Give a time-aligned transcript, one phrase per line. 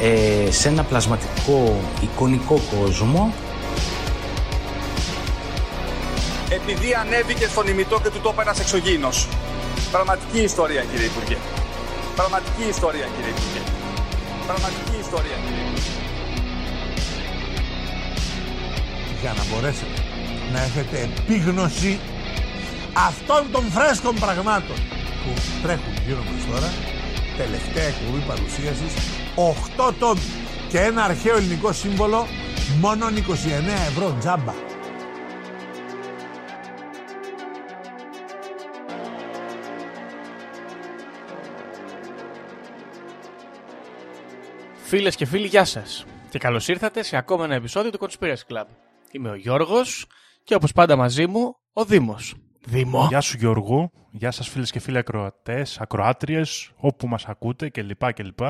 [0.00, 3.34] ε, σε ένα πλασματικό εικονικό κόσμο.
[6.48, 9.28] Επειδή ανέβηκε στον ημιτό και του το ένας εξωγήινος.
[9.90, 11.36] Πραγματική ιστορία κύριε Υπουργέ.
[12.16, 13.62] Πραγματική ιστορία κύριε Υπουργέ.
[14.46, 15.94] Πραγματική ιστορία κύριε Υπουργέ.
[19.24, 19.98] για να μπορέσετε
[20.52, 21.98] να έχετε επίγνωση
[23.08, 24.76] αυτών των φρέσκων πραγμάτων
[25.22, 25.30] που
[25.62, 26.70] τρέχουν γύρω μας τώρα
[27.36, 28.92] τελευταία εκπομπή παρουσίασης
[29.36, 30.20] 8 τόμοι
[30.68, 32.26] και ένα αρχαίο ελληνικό σύμβολο
[32.80, 33.10] μόνο 29
[33.88, 34.52] ευρώ τζάμπα
[44.74, 46.04] Φίλες και φίλοι, γεια σας.
[46.30, 48.64] Και καλώς ήρθατε σε ακόμα ένα επεισόδιο του Conspiracy Club.
[49.12, 50.06] Είμαι ο Γιώργος
[50.44, 52.34] και όπως πάντα μαζί μου ο Δήμος.
[52.66, 53.06] Δήμο.
[53.08, 58.12] Γεια σου Γιώργο, γεια σας φίλες και φίλοι ακροατές, ακροάτριες, όπου μας ακούτε κλπ.
[58.12, 58.40] κλπ.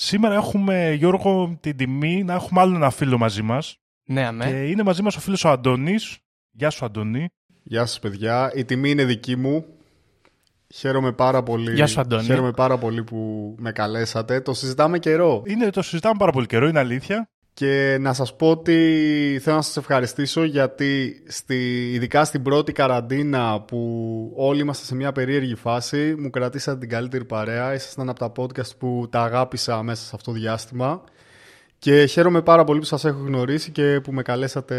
[0.00, 4.44] Σήμερα έχουμε Γιώργο την τιμή να έχουμε άλλο ένα φίλο μαζί μας Ναι, αμέ.
[4.44, 6.18] και είναι μαζί μας ο φίλος ο Αντώνης.
[6.50, 7.28] Γεια σου Αντώνη.
[7.62, 8.52] Γεια σας παιδιά.
[8.54, 9.64] Η τιμή είναι δική μου.
[10.74, 11.74] Χαίρομαι πάρα πολύ.
[11.74, 12.22] Γεια σου, Αντώνη.
[12.24, 14.40] Χαίρομαι πάρα πολύ που με καλέσατε.
[14.40, 15.42] Το συζητάμε καιρό.
[15.46, 17.30] Είναι, το συζητάμε πάρα πολύ καιρό, είναι αλήθεια.
[17.58, 18.74] Και να σας πω ότι
[19.42, 25.12] θέλω να σας ευχαριστήσω γιατί στη, ειδικά στην πρώτη καραντίνα που όλοι είμαστε σε μια
[25.12, 27.74] περίεργη φάση μου κρατήσατε την καλύτερη παρέα.
[27.74, 31.02] Ήσασταν από τα podcast που τα αγάπησα μέσα σε αυτό το διάστημα.
[31.78, 34.76] Και χαίρομαι πάρα πολύ που σας έχω γνωρίσει και που με καλέσατε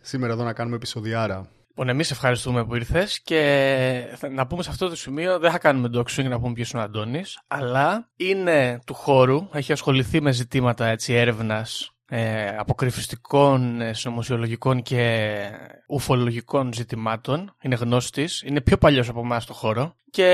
[0.00, 1.48] σήμερα εδώ να κάνουμε επεισοδιάρα.
[1.68, 3.42] Λοιπόν, εμείς ευχαριστούμε που ήρθες και
[4.16, 6.80] θα- να πούμε σε αυτό το σημείο δεν θα κάνουμε doxing να πούμε ποιος είναι
[6.82, 13.92] ο Αντώνης, αλλά είναι του χώρου, έχει ασχοληθεί με ζητήματα έτσι, έρευνας ε, αποκρυφιστικών, ε,
[13.94, 15.36] συνωμοσιολογικών και
[15.88, 17.56] ουφολογικών ζητημάτων.
[17.62, 20.24] Είναι γνώστης, είναι πιο παλιός από εμάς στο χώρο και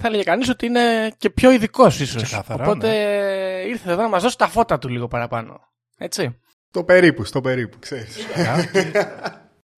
[0.00, 2.22] θα έλεγε κανείς ότι είναι και πιο ειδικός ίσως.
[2.22, 2.88] Ξεκάθαρα, Οπότε
[3.68, 5.60] ήρθε εδώ να μας δώσει τα φώτα του λίγο παραπάνω.
[5.98, 6.38] Έτσι.
[6.70, 8.16] Το περίπου, στο περίπου, ξέρεις.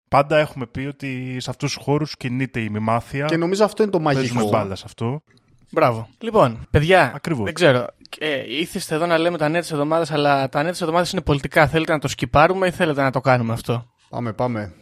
[0.09, 3.27] Πάντα έχουμε πει ότι σε αυτούς τους χώρους κινείται η μημάθεια.
[3.27, 4.49] και νομίζω αυτό είναι το Παίζουμε μαγικό.
[4.59, 5.23] μπάλα σε αυτό.
[5.73, 6.09] Μπράβο.
[6.19, 7.45] Λοιπόν, παιδιά, Ακριβώς.
[7.45, 7.87] δεν ξέρω.
[8.19, 11.21] Ε, ήθιστε εδώ να λέμε τα νέα της εβδομάδας, αλλά τα νέα της εβδομάδας είναι
[11.23, 11.69] πολιτικά.
[11.69, 14.73] Θέλετε να το σκυπάρουμε ή θέλετε να το κάνουμε αυτό; Πάμε, πάμε.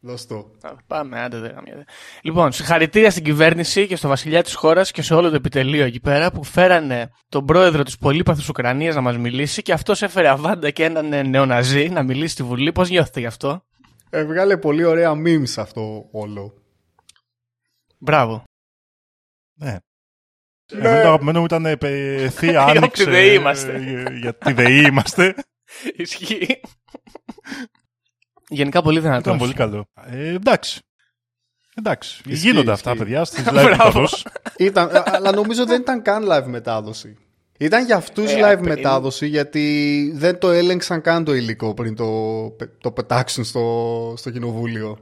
[0.00, 0.36] Δώσ' το.
[0.62, 1.84] Α, Πάμε, άντε δεν γαμιέται.
[2.22, 6.00] Λοιπόν, συγχαρητήρια στην κυβέρνηση και στο βασιλιά της χώρας και σε όλο το επιτελείο εκεί
[6.00, 10.70] πέρα που φέρανε τον πρόεδρο της πολύπαθου Ουκρανίας να μας μιλήσει και αυτός έφερε αβάντα
[10.70, 12.72] και έναν ε, νεοναζί να μιλήσει στη Βουλή.
[12.72, 13.64] Πώς νιώθετε γι' αυτό;
[14.10, 16.54] Ε, βγάλε πολύ ωραία memes αυτό όλο.
[17.98, 18.42] Μπράβο.
[19.54, 19.76] Ναι.
[20.72, 23.04] Εμένα το αγαπημένο μου ήταν ε, πε- θεία Από τη άνοιξε.
[23.04, 23.74] ΔΕΗ είμαστε.
[23.74, 25.34] ε, Για τη ΔΕΗ είμαστε.
[25.96, 26.60] Ισχύει.
[28.48, 29.22] Γενικά πολύ δυνατός.
[29.24, 29.86] Ήταν πολύ καλό.
[30.06, 30.80] Ε, εντάξει.
[31.74, 32.22] Εντάξει.
[32.26, 32.88] Ισχύει, Γίνονται ισχύει.
[32.88, 33.68] αυτά, παιδιά, στις live Μπράβο.
[33.68, 34.26] μεταδόσεις.
[34.58, 37.16] Ήταν, α- αλλά νομίζω δεν ήταν καν live μετάδοση.
[37.58, 41.94] Ήταν για αυτούς Ε, live απ- μετάδοση γιατί δεν το έλεγξαν καν το υλικό πριν
[41.96, 42.06] το,
[42.80, 44.98] το πετάξουν στο, στο κοινοβούλιο.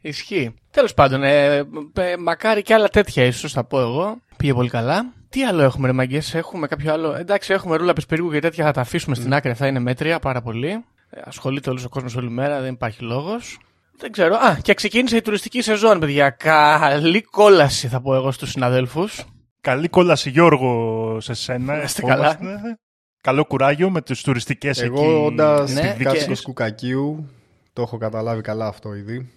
[0.00, 0.54] Ισχύει.
[0.70, 4.16] Τέλος πάντων, ε, ε, μακάρι και άλλα τέτοια ίσως θα πω εγώ.
[4.36, 5.12] Πήγε πολύ καλά.
[5.28, 8.70] Τι άλλο έχουμε, ρε μαγκές, έχουμε κάποιο άλλο; Εντάξει, έχουμε ρούλα πεσπερίγου και τέτοια, θα
[8.72, 9.50] τα αφήσουμε στην άκρη.
[9.50, 10.68] Αυτά είναι μέτρια πάρα πολύ.
[11.10, 13.58] Ε, ασχολείται όλος ο κόσμος όλη μέρα, δεν υπάρχει λόγος.
[13.96, 14.34] Δεν ξέρω.
[14.34, 16.30] Α, και ξεκίνησε η τουριστική σεζόν, παιδιά.
[16.30, 19.24] Καλή κόλαση, θα πω εγώ στους συναδέλφους.
[19.64, 21.76] Καλή κόλαση Γιώργο σε σένα.
[21.76, 22.78] Να είστε ευχόμαστε.
[23.20, 24.86] Καλό κουράγιο με τις τουριστικές εκεί.
[25.02, 27.28] Εγώ όντας Ναι, ναι, και- κάτοικος κουκακίου
[27.72, 29.32] το έχω καταλάβει καλά αυτό ήδη.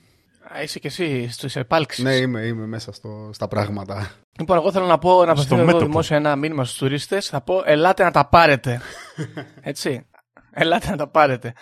[0.57, 2.03] Α, είσαι και εσύ στι επάλξεις.
[2.03, 4.11] Ναι, είμαι, είμαι μέσα στο, στα πράγματα.
[4.40, 5.85] Λοιπόν, εγώ θέλω να πω να απευθύνω εδώ μέτωπο.
[5.85, 7.28] δημόσια ένα μήνυμα στους τουρίστες.
[7.28, 8.81] Θα πω, ελάτε να τα πάρετε.
[9.61, 10.05] Έτσι.
[10.52, 11.53] Ελάτε να τα πάρετε.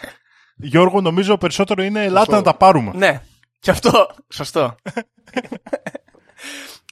[0.56, 2.36] Γιώργο, νομίζω περισσότερο είναι ελάτε Σωστό.
[2.36, 2.92] να τα πάρουμε.
[2.96, 3.22] Ναι,
[3.60, 4.08] και αυτό.
[4.30, 4.76] Σωστό.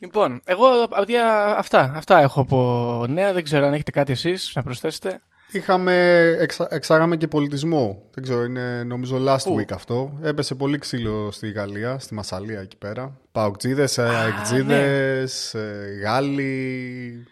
[0.04, 1.10] λοιπόν, εγώ απ'
[1.58, 3.34] αυτά, αυτά έχω από νέα.
[3.34, 5.22] Δεν ξέρω αν έχετε κάτι εσείς να προσθέσετε.
[5.52, 8.04] Είχαμε, εξα, εξάγαμε και πολιτισμό.
[8.14, 10.20] Δεν ξέρω, είναι νομίζω last Πού; week αυτό.
[10.24, 13.18] Έπεσε πολύ ξύλο στη Γαλλία, στη Μασαλία εκεί πέρα.
[13.32, 17.28] Παοκτζίδες, αεκτζίδες, ε, Γάλλοι,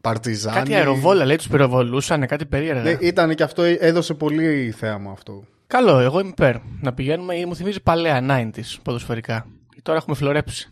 [0.00, 0.56] Παρτιζάνοι.
[0.56, 2.82] Κάτι αεροβόλα λέει, τους πυροβολούσαν, κάτι περίεργα.
[2.82, 5.44] Ναι, ήταν και αυτό, έδωσε πολύ θέαμα αυτό.
[5.66, 6.56] Καλό, εγώ είμαι υπέρ.
[6.80, 9.46] Να πηγαίνουμε, μου θυμίζει παλαιά 90s ποδοσφαιρικά.
[9.82, 10.68] Τώρα έχουμε φλωρέψει.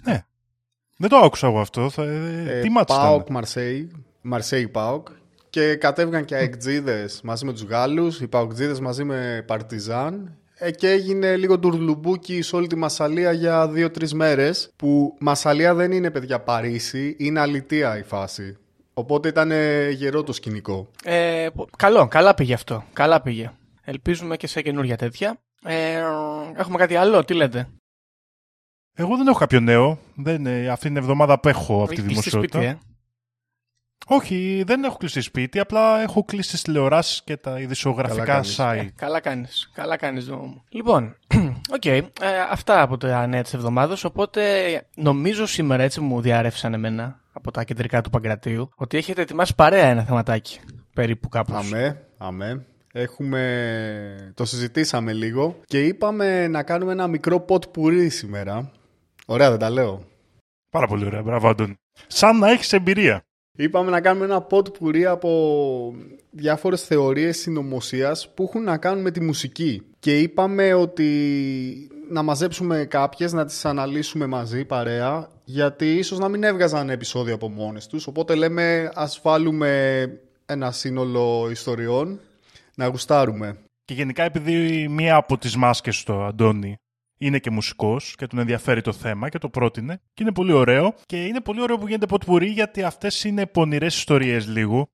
[0.96, 1.90] Δεν το άκουσα εγώ αυτό.
[1.90, 2.02] Θα...
[2.02, 3.32] Ε, τι μάτς Πάοκ, ήταν.
[3.34, 3.90] Μαρσέη,
[4.22, 5.08] Μαρσέη Πάοκ.
[5.50, 10.90] και κατέβηκαν και αεκτζίδες μαζί με τους Γάλλους, οι παοκτζίδες μαζί με Παρτιζάν ε, και
[10.90, 16.40] έγινε λίγο τουρλουμπούκι σε όλη τη Μασαλία για δύο-τρεις μέρες που Μασαλία δεν είναι παιδιά
[16.40, 18.56] Παρίσι, είναι αλητία η φάση.
[18.94, 20.90] Οπότε ήταν ε, γερό το σκηνικό.
[21.04, 22.84] Ε, πο- καλό, καλά πήγε αυτό.
[22.92, 23.50] Καλά πήγε.
[23.84, 25.40] Ελπίζουμε και σε καινούργια τέτοια.
[25.64, 26.02] Ε,
[26.56, 27.68] έχουμε κάτι άλλο, τι λέτε;
[28.94, 29.98] Εγώ δεν έχω κάποιο νέο.
[30.14, 32.58] Δεν, ε, αυτή την εβδομάδα απέχω από τη Έχει κλειστεί δημοσιότητα.
[32.58, 32.78] σπίτι, ε.
[34.06, 38.56] Όχι, δεν έχω κλείσει σπίτι, απλά έχω κλείσει τις τηλεοράσεις και τα ειδησιογραφικά Καλά κάνεις.
[38.60, 38.86] site.
[38.86, 39.70] Ε, καλά κάνεις.
[39.74, 40.62] Καλά κάνεις, Δόμο μου.
[40.68, 41.16] Λοιπόν,
[41.74, 41.84] οκ.
[41.84, 42.02] ε,
[42.50, 44.04] αυτά από τα νέα της εβδομάδας.
[44.04, 44.42] Οπότε
[44.94, 49.86] νομίζω σήμερα έτσι μου διαρρεύσαν εμένα από τα κεντρικά του Παγκρατίου ότι έχετε ετοιμάσει παρέα
[49.86, 50.60] ένα θεματάκι.
[50.94, 51.56] Περίπου κάπως.
[51.56, 52.66] Αμέ, αμέ.
[52.92, 54.32] Έχουμε...
[54.34, 58.70] Το συζητήσαμε λίγο και είπαμε να κάνουμε ένα μικρό ποτ πουρί σήμερα.
[59.32, 60.02] Ωραία δεν τα λέω.
[60.70, 61.74] Πάρα πολύ ωραία, μπράβο Αντώνη.
[62.06, 63.22] Σαν να έχεις εμπειρία.
[63.58, 65.94] Είπαμε να κάνουμε ένα ποτ πουρί από
[66.30, 69.82] διάφορες θεωρίες συνωμοσίας που έχουν να κάνουν με τη μουσική.
[69.98, 71.08] Και είπαμε ότι
[72.10, 77.48] να μαζέψουμε κάποιες, να τις αναλύσουμε μαζί παρέα, γιατί ίσως να μην έβγαζαν επεισόδιο από
[77.48, 78.06] μόνες τους.
[78.06, 80.04] Οπότε λέμε ας βάλουμε
[80.46, 82.20] ένα σύνολο ιστοριών
[82.74, 83.58] να γουστάρουμε.
[83.84, 86.76] Και γενικά επειδή μία από τις μάσκες του Αντώνη
[87.26, 90.94] είναι και μουσικός και τον ενδιαφέρει το θέμα και το πρότεινε και είναι πολύ ωραίο
[91.06, 94.88] και είναι πολύ ωραίο που γίνεται ποτπουρί γιατί αυτές είναι πονηρές ιστορίες λίγο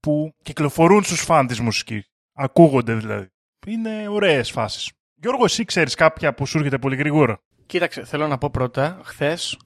[0.00, 2.10] που κυκλοφορούν στους φαν της μουσικής.
[2.32, 3.26] Ακούγονται δηλαδή.
[3.66, 4.92] Είναι ωραίες φάσεις.
[5.14, 9.58] Γιώργο, εσύ ξέρεις κάποια που σου έρχεται πολύ γρήγορα; Κοίταξε, θέλω να πω πρώτα, χθες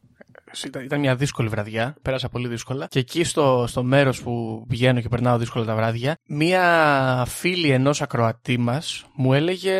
[0.66, 2.86] ήταν, ήταν μια δύσκολη βραδιά, πέρασα πολύ δύσκολα.
[2.86, 8.02] Και εκεί στο, στο μέρος που πηγαίνω και περνάω δύσκολα τα βράδια, μία φίλη ενός
[8.02, 9.74] ακροατή μας μου έλεγε.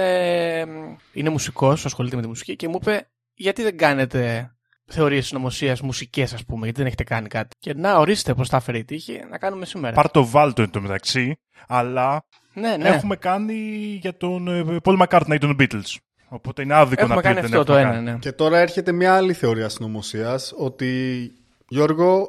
[1.13, 4.53] Είναι μουσικός, ασχολείται με τη μουσική και μου είπε, Γιατί δεν κάνετε
[4.87, 8.57] θεωρίες συνωμοσίας μουσικές, ας πούμε, γιατί δεν έχετε κάνει κάτι; Και να ορίστε πώς τα
[8.57, 9.95] έφερε η τύχη να κάνουμε σήμερα.
[9.95, 11.37] Πάρ το βάλτο εν τω μεταξύ,
[11.69, 12.89] αλλά Ναι, ναι.
[12.89, 13.55] έχουμε κάνει
[14.01, 15.97] για τον ε, Paul McCartney ή τον Beatles.
[16.35, 18.11] Οπότε είναι άδικο Έχουμε να πει κάνει ότι δεν αυτό το έχουμε ένα, κάνει.
[18.11, 18.19] ναι.
[18.19, 21.33] Και τώρα έρχεται μια άλλη θεωρία συνωμοσίας ότι
[21.69, 22.29] Γιώργο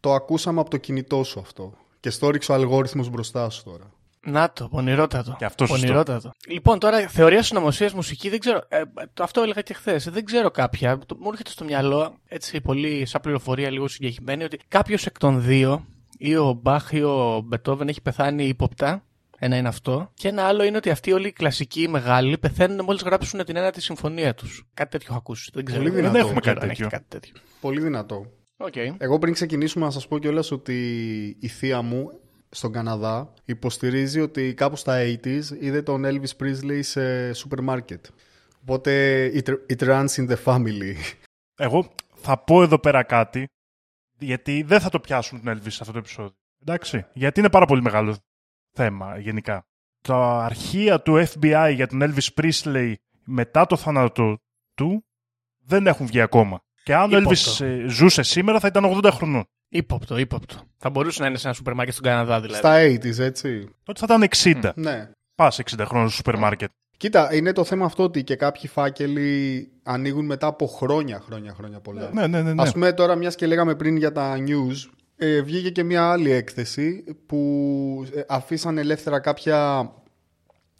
[0.00, 3.90] το ακούσαμε από το κινητό σου αυτό και στο ρίξε ο αλγόριθμος μπροστά σου τώρα.
[4.26, 5.34] Να το, πονηρότατο.
[5.38, 5.80] Και αυτό σωστό.
[5.80, 6.30] πονηρότατο.
[6.48, 8.60] Λοιπόν, τώρα θεωρία συνωμοσίας μουσική δεν ξέρω.
[8.68, 8.82] Ε,
[9.14, 10.08] το αυτό έλεγα και χθες.
[10.10, 10.98] Δεν ξέρω κάποια.
[11.06, 15.42] Το, μου έρχεται στο μυαλό, έτσι πολύ σαν πληροφορία λίγο συγκεκριμένη, ότι κάποιος εκ των
[15.42, 15.86] δύο,
[16.18, 19.02] ή ο Μπαχ ή ο Μπετόβεν, έχει πεθάνει ύποπτα.
[19.44, 20.10] Ένα είναι αυτό.
[20.14, 23.56] Και ένα άλλο είναι ότι αυτοί όλοι οι κλασικοί οι μεγάλοι πεθαίνουν μόλις γράψουν την
[23.56, 24.66] ένατη συμφωνία τους.
[24.74, 25.50] Κάτι τέτοιο έχω ακούσει.
[25.54, 25.80] Δεν ξέρω.
[25.80, 26.18] Πολύ δεν δυνατό.
[26.18, 26.88] έχουμε κάτι κάτι, τέτοιο.
[26.88, 27.34] κάτι τέτοιο.
[27.60, 28.26] Πολύ δυνατό.
[28.56, 28.76] Οκ.
[28.98, 30.76] Εγώ πριν ξεκινήσουμε να σας πω κιόλας ότι
[31.40, 37.32] η θεία μου στον Καναδά υποστηρίζει ότι κάπου στα 80s είδε τον Elvis Presley σε
[37.32, 38.06] σούπερ μάρκετ.
[38.62, 40.94] Οπότε it, it runs in the family.
[41.56, 43.46] Εγώ θα πω εδώ πέρα κάτι,
[44.18, 46.36] γιατί δεν θα το πιάσουν τον Elvis σε αυτό το επεισόδιο.
[46.62, 48.16] Εντάξει, γιατί είναι πάρα πολύ μεγάλος
[48.72, 49.66] θέμα γενικά.
[50.02, 54.38] Τα αρχεία του FBI για τον Elvis Presley μετά το θάνατο
[54.74, 55.04] του
[55.64, 56.60] δεν έχουν βγει ακόμα.
[56.82, 57.50] Και αν ο Ύποπτο.
[57.50, 59.44] Elvis ε, ζούσε σήμερα θα ήταν 80 χρονών.
[59.68, 60.54] Ήποπτο, ύποπτο.
[60.76, 62.58] Θα μπορούσε να είναι σε ένα σούπερ μάρκετ στον Καναδά δηλαδή.
[62.58, 63.68] Στα 80s, έτσι.
[63.82, 64.28] Τότε θα ήταν
[64.62, 64.72] 60.
[64.74, 65.10] Ναι.
[65.34, 66.70] Πας 60 χρόνων στο σούπερ μάρκετ.
[66.96, 71.80] Κοίτα, είναι το θέμα αυτό ότι και κάποιοι φάκελοι ανοίγουν μετά από χρόνια, χρόνια, χρόνια
[71.80, 72.10] πολλά.
[72.12, 72.52] Ναι, ναι, ναι.
[72.52, 72.62] ναι.
[72.62, 74.90] Ας πούμε τώρα, μιας και λέγαμε πριν για τα news,
[75.24, 79.90] ε, βγήκε και μια άλλη έκθεση που ε, αφήσαν ελεύθερα κάποια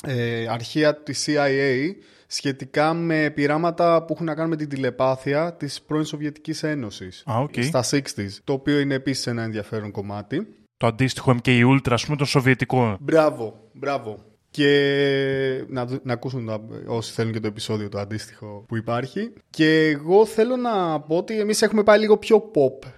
[0.06, 1.90] ε, αρχεία της CIA
[2.26, 7.38] σχετικά με πειράματα που έχουν να κάνουν με την τηλεπάθεια της πρώην Σοβιετικής Ένωσης Α,
[7.38, 7.54] οκ.
[7.62, 10.46] στα 60s, το οποίο είναι επίσης ένα ενδιαφέρον κομμάτι.
[10.76, 12.96] Το αντίστοιχο MK Ultra, ας πούμε, των Σοβιετικών.
[13.00, 14.18] Μπράβο, μπράβο.
[14.50, 19.32] Και να, δου- να ακούσουν τα- όσοι θέλουν και το επεισόδιο το αντίστοιχο που υπάρχει.
[19.50, 22.88] Και εγώ θέλω να πω ότι εμείς έχουμε πάει λίγο πιο pop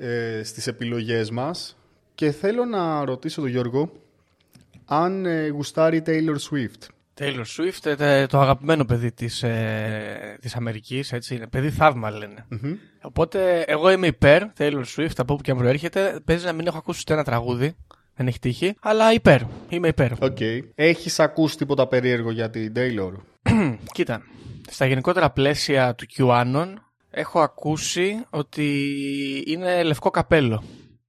[0.00, 1.76] ε, στις επιλογές μας.
[2.14, 3.92] Και θέλω να ρωτήσω τον Γιώργο
[4.84, 6.86] αν ε, γουστάρει Taylor Swift.
[7.20, 11.46] Taylor Swift, ε, τε- το αγαπημένο παιδί της, ε, της Αμερικής, έτσι είναι.
[11.46, 12.46] Παιδί θαύμα λένε.
[13.02, 16.20] Οπότε εγώ είμαι υπέρ Taylor Swift, από όπου και αν προέρχεται.
[16.24, 17.76] Παίζει να μην έχω ακούσει ούτε ένα τραγούδι,
[18.14, 20.12] δεν έχει τύχει, αλλά υπέρ, είμαι υπέρ.
[20.12, 20.38] Οκ.
[20.74, 23.12] Έχεις ακούσει τίποτα περίεργο για την Taylor;
[23.94, 24.22] Κοίτα,
[24.70, 26.74] στα γενικότερα πλαίσια του QAnon
[27.18, 28.84] έχω ακούσει ότι
[29.46, 30.62] είναι λευκό καπέλο.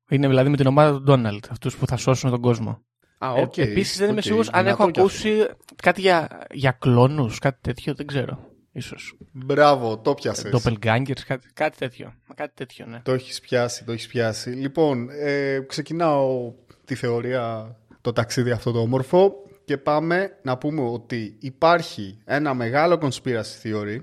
[0.09, 2.81] Είναι δηλαδή με την ομάδα του Ντόναλντ, αυτούς που θα σώσουν τον κόσμο.
[3.17, 3.57] Α, Ε, οκ.
[3.57, 4.23] Επίσης δεν είμαι Οκ.
[4.23, 5.01] σίγουρος αν Δυνατό έχω κι αυτό.
[5.01, 5.47] ακούσει
[5.83, 8.47] κάτι για, για κλόνους, κάτι τέτοιο, δεν ξέρω.
[8.71, 9.13] Ίσως.
[9.31, 10.53] Μπράβο, το πιάσες.
[10.55, 12.13] Doppelgangers, κάτι, κάτι τέτοιο.
[12.35, 13.01] Κάτι τέτοιο, ναι.
[13.03, 14.49] Το έχεις πιάσει, το έχεις πιάσει.
[14.49, 16.53] Λοιπόν, ε, ξεκινάω
[16.85, 19.33] τη θεωρία, το ταξίδι αυτό το όμορφο
[19.65, 23.97] και πάμε να πούμε ότι υπάρχει ένα μεγάλο conspiracy theory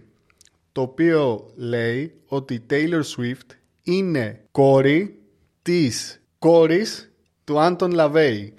[0.77, 5.19] το οποίο λέει ότι η Taylor Swift είναι κόρη
[5.63, 7.13] της κόρης
[7.45, 8.55] του Άντων Λαβέη,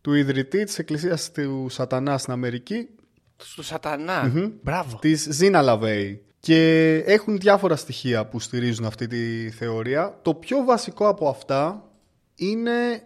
[0.00, 2.88] του ιδρυτή της Εκκλησίας του Σατανά στην Αμερική,
[3.54, 4.32] Του σατανα
[4.62, 4.98] Μπράβο.
[4.98, 6.22] της Ζίνα Λαβέη.
[6.40, 10.18] Και έχουν διάφορα στοιχεία που στηρίζουν αυτή τη θεωρία.
[10.22, 11.90] Το πιο βασικό από αυτά
[12.34, 13.02] είναι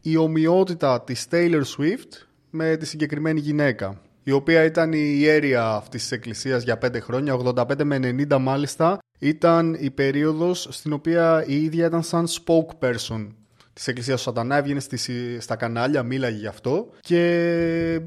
[0.00, 6.00] η ομοιότητα της Taylor Swift με τη συγκεκριμένη γυναίκα η οποία ήταν η ιέρια αυτής
[6.02, 7.98] της εκκλησίας για πέντε χρόνια, 85 με
[8.30, 13.26] 90 μάλιστα, ήταν η περίοδος στην οποία η ίδια ήταν σαν spokesperson
[13.72, 17.20] της εκκλησίας του Σατανά, έβγαινε στις, στα κανάλια, μίλαγε γι' αυτό και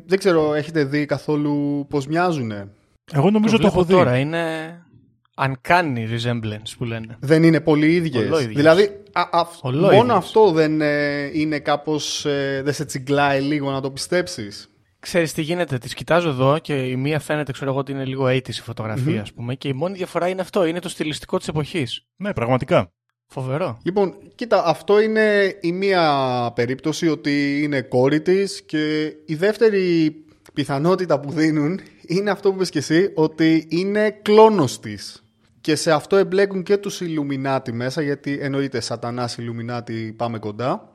[0.06, 2.68] δεν ξέρω, έχετε δει καθόλου πώς μοιάζουνε;
[3.14, 4.04] Εγώ νομίζω το, το έχω βλέπω δει.
[4.04, 4.18] τώρα.
[4.18, 4.46] Είναι
[5.36, 7.18] uncanny resemblance που λένε.
[7.20, 8.26] Δεν είναι πολύ ίδιες.
[8.26, 8.56] Ολό ίδιες.
[8.56, 10.16] Δηλαδή, α, α, Ολό μόνο ίδιες.
[10.16, 14.71] αυτό δεν ε, είναι κάπως, ε, δεν σε τσιγκλάει λίγο να το πιστέψεις.
[15.02, 18.26] Ξέρεις τι γίνεται, τις κοιτάζω εδώ και η μία φαίνεται ξέρω εγώ ότι είναι λίγο
[18.26, 21.48] 80's η φωτογραφία ας πούμε και η μόνη διαφορά είναι αυτό, είναι το στιλιστικό της
[21.48, 22.06] εποχής.
[22.16, 22.92] Ναι, πραγματικά.
[23.28, 23.80] Φοβερό.
[23.84, 30.16] Λοιπόν, κοίτα, αυτό είναι η μία περίπτωση ότι είναι κόρη της και η δεύτερη
[30.54, 35.24] πιθανότητα που δίνουν είναι αυτό που είπες και εσύ, ότι είναι κλόνος της.
[35.62, 40.94] Και σε αυτό εμπλέκουν και τους Ιλουμινάτι μέσα, γιατί εννοείται σατανάς Ιλουμινάτι πάμε κοντά.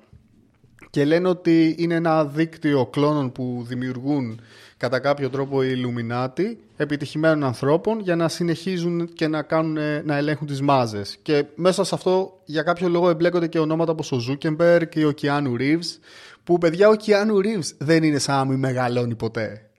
[0.97, 4.41] Και λένε ότι είναι ένα δίκτυο κλόνων που δημιουργούν
[4.77, 10.47] κατά κάποιο τρόπο οι Ιλουμινάτι επιτυχημένων ανθρώπων για να συνεχίζουν και να, κάνουν, να ελέγχουν
[10.47, 11.17] τις μάζες.
[11.23, 15.11] Και μέσα σε αυτό για κάποιο λόγο εμπλέκονται και ονόματα όπως ο Ζούκερμπεργκ και ο
[15.13, 15.99] Κιάνου Ρίβς
[16.45, 19.71] που παιδιά ο Κιάνου Ρίβς δεν είναι σαν να μην μεγαλώνει ποτέ.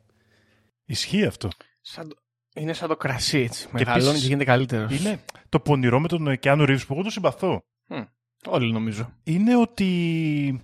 [0.86, 1.50] Ισχύει αυτό.
[1.81, 2.15] Σαν το-
[2.55, 3.67] Είναι σαν το κρασί έτσι.
[3.71, 5.00] Μεγαλώνει και, επίσης γίνεται καλύτερος.
[5.00, 5.19] Είναι
[5.50, 7.63] το πονηρό με τον Κιάνου Ρίβς που εγώ τον συμπαθώ.
[8.50, 9.13] Όλοι νομίζω.
[9.24, 10.62] Είναι ότι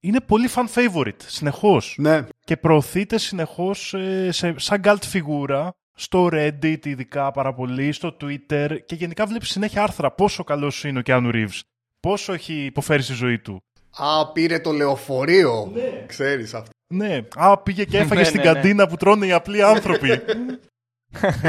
[0.00, 1.94] είναι πολύ fan favorite συνεχώς.
[1.98, 2.26] Ναι.
[2.44, 8.78] Και προωθείται συνεχώς ε, σε, σαν cult φιγούρα στο Reddit ειδικά πάρα πολύ, στο Twitter
[8.86, 11.62] και γενικά βλέπεις συνέχεια άρθρα πόσο καλός είναι ο Κιάνου Ρίβς.
[12.00, 13.62] Πόσο έχει υποφέρει στη ζωή του.
[13.96, 15.70] Α, πήρε το λεωφορείο.
[15.74, 16.04] Ναι.
[16.06, 16.70] Ξέρεις αυτό.
[16.86, 18.52] Ναι, α, πήγε και έφαγε Ναι, στην ναι, ναι.
[18.52, 20.08] καντίνα που τρώνε οι απλοί άνθρωποι.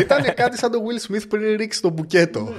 [0.04, 2.54] Ήταν κάτι σαν το Will Smith πριν ρίξει το μπουκέτο.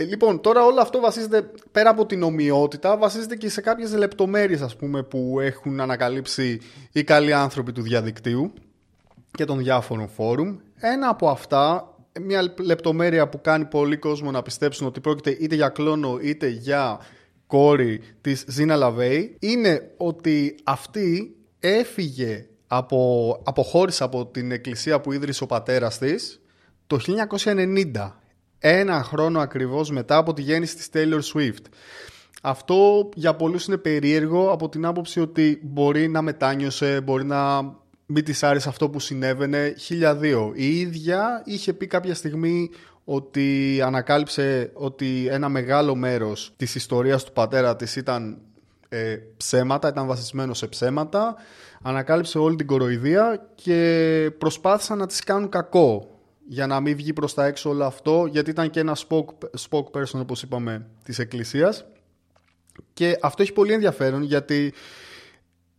[0.00, 4.60] Ε, λοιπόν, τώρα όλο αυτό βασίζεται πέρα από την ομοιότητα, βασίζεται και σε κάποιες λεπτομέρειες
[4.60, 6.60] ας πούμε που έχουν ανακαλύψει
[6.92, 8.52] οι καλοί άνθρωποι του διαδικτύου
[9.30, 10.56] και των διάφορων φόρουμ.
[10.76, 15.68] Ένα από αυτά, μια λεπτομέρεια που κάνει πολύ κόσμο να πιστέψουν ότι πρόκειται είτε για
[15.68, 17.00] κλόνο είτε για
[17.46, 25.42] κόρη της Ζίνα Λαβέη, είναι ότι αυτή έφυγε από, αποχώρησε από την εκκλησία που ίδρυσε
[25.42, 26.40] ο πατέρας της
[26.86, 26.98] το
[27.44, 28.17] 1990.
[28.58, 31.64] Ένα χρόνο ακριβώς μετά από τη γέννηση της Taylor Swift.
[32.42, 37.62] Αυτό για πολλούς είναι περίεργο από την άποψη ότι μπορεί να μετάνιωσε, μπορεί να
[38.06, 39.74] μην της άρεσε αυτό που συνέβαινε.
[39.88, 40.52] 1002.
[40.54, 42.70] Η ίδια είχε πει κάποια στιγμή
[43.04, 48.38] ότι ανακάλυψε ότι ένα μεγάλο μέρος της ιστορίας του πατέρα της ήταν
[48.88, 51.36] ε, ψέματα, ήταν βασισμένο σε ψέματα.
[51.82, 56.17] Ανακάλυψε όλη την κοροϊδία και προσπάθησαν να της κάνουν κακό
[56.48, 60.20] για να μην βγει προς τα έξω όλο αυτό γιατί ήταν και ένα spoke, spokesperson
[60.20, 61.84] όπως είπαμε της εκκλησίας
[62.92, 64.72] και αυτό έχει πολύ ενδιαφέρον γιατί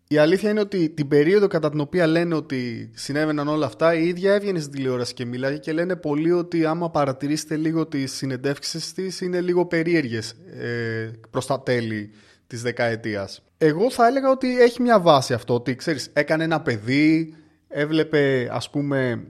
[0.08, 4.08] η αλήθεια είναι ότι την περίοδο κατά την οποία λένε ότι συνέβαιναν όλα αυτά, η
[4.08, 8.94] ίδια έβγαινε στην τηλεόραση και μίλαγε και λένε πολλοί ότι άμα παρατηρήσετε λίγο τις συνεντεύξεις
[8.94, 12.12] της είναι λίγο περίεργες ε, προς τα τέλη
[12.48, 13.44] της δεκαετίας.
[13.58, 17.36] Εγώ θα έλεγα ότι έχει μια βάση αυτό, ότι ξέρεις, έκανε ένα παιδί,
[17.68, 19.24] έβλεπε ας πούμε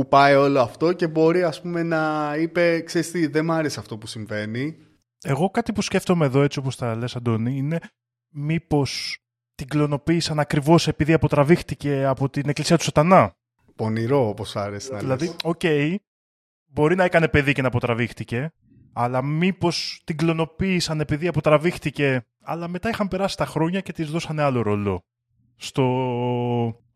[0.00, 3.80] που πάει όλο αυτό και μπορεί ας πούμε να είπε, ξέρεις τι, δεν μ' άρεσε
[3.80, 4.76] αυτό που συμβαίνει.
[5.24, 7.80] Εγώ κάτι που σκέφτομαι εδώ έτσι όπως τα λες Αντώνη είναι
[8.28, 9.18] μήπως
[9.54, 13.34] την κλωνοποίησαν ακριβώς επειδή αποτραβήχτηκε από την εκκλησία του σατανά.
[13.76, 15.36] Πονηρό όπως άρεσε να Δηλαδή, λες.
[15.42, 15.60] οκ,
[16.66, 18.52] μπορεί να έκανε παιδί και να αποτραβήχτηκε,
[18.92, 24.42] αλλά μήπως την κλωνοποίησαν επειδή αποτραβήχτηκε, αλλά μετά είχαν περάσει τα χρόνια και της δώσανε
[24.42, 25.02] άλλο ρόλο.
[25.56, 25.84] Στο,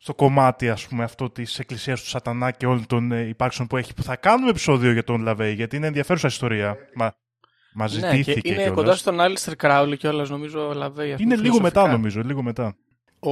[0.05, 3.77] στο κομμάτι, ας πούμε, αυτό της εκκλησίας του σατανά και όλων των ε, υπάρξεων που
[3.77, 6.77] έχει, που θα κάνουμε επεισόδιο για τον Λαβέι, γιατί είναι ενδιαφέρουσα ιστορία.
[6.95, 7.15] Μα,
[7.75, 8.75] μα Ναι, ζητήθηκε και είναι κιόλας.
[8.75, 11.13] κοντά στον Άλιστερ Κράουλι και όλα νομίζω ο Λαβέη.
[11.13, 11.81] αυτός Είναι λίγο φιλοσοφικά.
[11.83, 12.77] μετά, νομίζω, λίγο μετά.
[13.19, 13.31] Ο...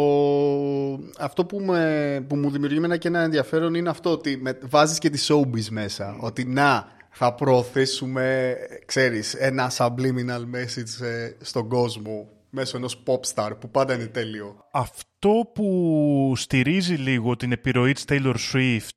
[1.18, 2.24] Αυτό που, με...
[2.28, 4.58] που μου δημιουργεί εμένα και ένα ενδιαφέρον είναι αυτό ότι με...
[4.62, 6.16] βάζεις και τη showbiz μέσα.
[6.20, 13.56] Ότι να, θα προωθήσουμε, ξέρεις, ένα subliminal message ε, στον κόσμο μέσω ενός pop star
[13.60, 14.68] που πάντα είναι τέλειο.
[14.72, 18.88] Αυτό που στηρίζει λίγο την επιρροή της Taylor Swift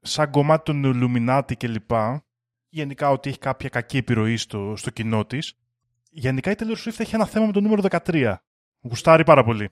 [0.00, 1.90] σαν κομμάτι των Illuminati κλπ.
[2.68, 5.58] Γενικά ότι έχει κάποια κακή επιρροή στο, στο κοινό της.
[6.10, 8.34] Γενικά η Taylor Swift έχει ένα θέμα με το νούμερο 13.
[8.80, 9.68] Γουστάρει πάρα πολύ.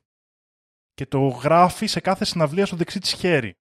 [0.95, 3.57] Και το γράφει σε κάθε συναυλία στο δεξί της χέρι.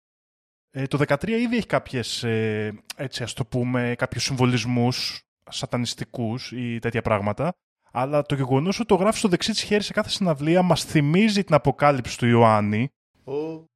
[0.70, 6.80] Ε, το 13 ήδη έχει κάποιες, ε, έτσι ας το πούμε, κάποιους συμβολισμούς σατανιστικούς ή
[6.80, 7.54] τέτοια πράγματα.
[7.92, 11.44] Αλλά το γεγονός ότι το γράφει στο δεξί της χέρι σε κάθε συναυλία μας θυμίζει
[11.44, 12.92] την αποκάλυψη του Ιωάννη.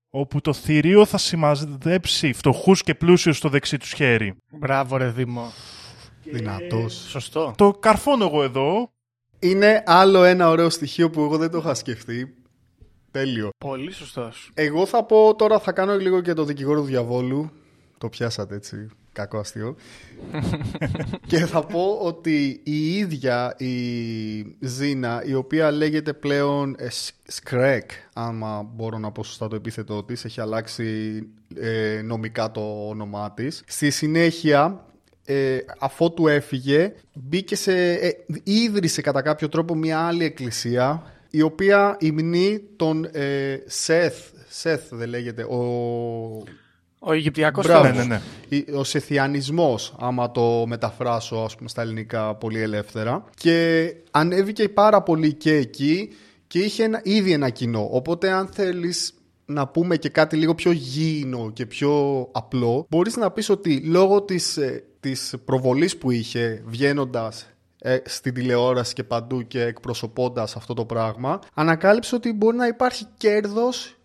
[0.09, 4.35] Όπου το θηρίο θα σημαδέψει φτωχούς και πλούσιους στο δεξί τους χέρι.
[4.51, 5.51] Μπράβο, ρε Δήμο.
[6.23, 6.93] Δυνατός.
[7.09, 7.53] Σωστό.
[7.57, 8.89] Το καρφώνω εγώ εδώ.
[9.39, 12.35] Είναι άλλο ένα ωραίο στοιχείο που εγώ δεν το είχα σκεφτεί.
[13.11, 13.49] Τέλειο.
[13.57, 14.51] Πολύ σωστός.
[14.53, 17.51] Εγώ θα πω τώρα, θα κάνω λίγο και το δικηγόρο του διαβόλου.
[17.97, 19.75] Το πιάσατε έτσι, κακό αστείο.
[21.27, 23.75] και θα πω ότι η ίδια η
[24.59, 26.87] Ζήνα, η οποία λέγεται πλέον ε,
[27.27, 31.21] Σκρέκ, άμα μπορώ να πω σωστά το επίθετό της, έχει αλλάξει
[31.55, 33.63] ε, νομικά το όνομά της.
[33.67, 34.85] Στη συνέχεια,
[35.25, 38.11] ε, αφότου έφυγε, μπήκε σε, ε,
[38.43, 45.09] ίδρυσε κατά κάποιο τρόπο μια άλλη εκκλησία, η οποία υμνεί τον ε, Σεθ, Σεθ δεν
[45.09, 45.59] λέγεται, ο...
[47.07, 47.83] Ο Αιγυπτιακός Μπράβο.
[47.83, 47.95] θεός.
[47.97, 48.57] Ναι, ναι, ναι.
[48.57, 53.23] Η- Ο Σεθιανισμός, άμα το μεταφράσω ας πούμε, στα ελληνικά πολύ ελεύθερα.
[53.35, 56.09] Και ανέβηκε πάρα πολύ και εκεί
[56.47, 57.87] και είχε ένα, ήδη ένα κοινό.
[57.91, 59.13] Οπότε αν θέλεις
[59.45, 64.21] να πούμε και κάτι λίγο πιο γήινο και πιο απλό, μπορείς να πεις ότι λόγω
[64.21, 67.49] της, ε, της προβολής που είχε βγαίνοντας
[68.05, 73.95] στην τηλεόραση και παντού και εκπροσωπώντας αυτό το πράγμα, ανακάλυψε ότι μπορεί να υπάρχει κέρδος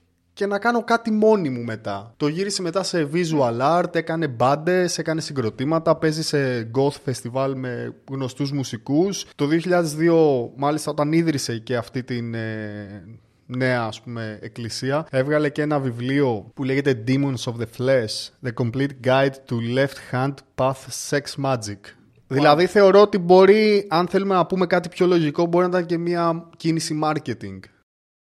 [0.40, 2.14] και να κάνω κάτι μόνη μου μετά.
[2.16, 7.94] Το γύρισε μετά σε visual art, έκανε μπάντες, έκανε συγκροτήματα, παίζει σε goth festival με
[8.10, 9.26] γνωστούς μουσικούς.
[9.34, 13.04] Το 2002, μάλιστα όταν ίδρυσε και αυτή την ε,
[13.46, 18.52] νέα ας πούμε εκκλησία, έβγαλε και ένα βιβλίο που λέγεται Demons of the Flesh, The
[18.62, 21.78] Complete Guide to Left Hand Path Sex Magic.
[22.26, 25.98] Δηλαδή θεωρώ ότι μπορεί, αν θέλουμε να πούμε κάτι πιο λογικό, μπορεί να ήταν και
[25.98, 27.58] μια κίνηση marketing.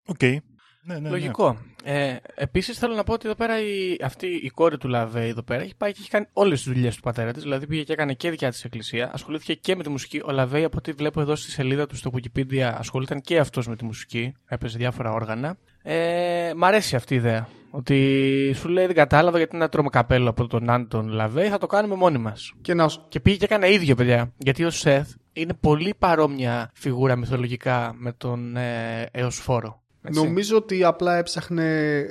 [0.06, 0.22] Οκ.
[0.22, 0.40] Ναι,
[0.84, 1.08] ναι, ναι.
[1.08, 1.58] Λογικό.
[1.86, 5.42] Ε, Επίσης θέλω να πω ότι εδώ πέρα η, αυτή η κόρη του Λαβέ εδώ
[5.42, 7.42] πέρα έχει πάει και έχει κάνει όλες τις δουλειές του πατέρα της.
[7.42, 9.10] Δηλαδή πήγε και έκανε και δικιά της εκκλησία.
[9.12, 10.20] Ασχολήθηκε και με τη μουσική.
[10.24, 13.76] Ο Λαβέ, από ό,τι βλέπω εδώ στη σελίδα του στο Wikipedia, ασχολήταν και αυτός με
[13.76, 14.34] τη μουσική.
[14.46, 15.56] Έπαιζε διάφορα όργανα.
[15.82, 17.48] Ε, μ' αρέσει αυτή η ιδέα.
[17.70, 21.66] Ότι σου λέει δεν κατάλαβα γιατί να τρώμε καπέλο από τον Άντων Λαβέ, θα το
[21.66, 22.52] κάνουμε μόνοι μας.
[22.60, 24.32] Και να, Και πήγε και έκανε ίδιο, παιδιά.
[24.36, 29.83] Γιατί ο Σεθ είναι πολύ παρόμοια φιγούρα μυθολογικά με τον ε, Εωσφόρο.
[30.06, 30.22] Έτσι.
[30.22, 32.04] Νομίζω ότι απλά έψαχνε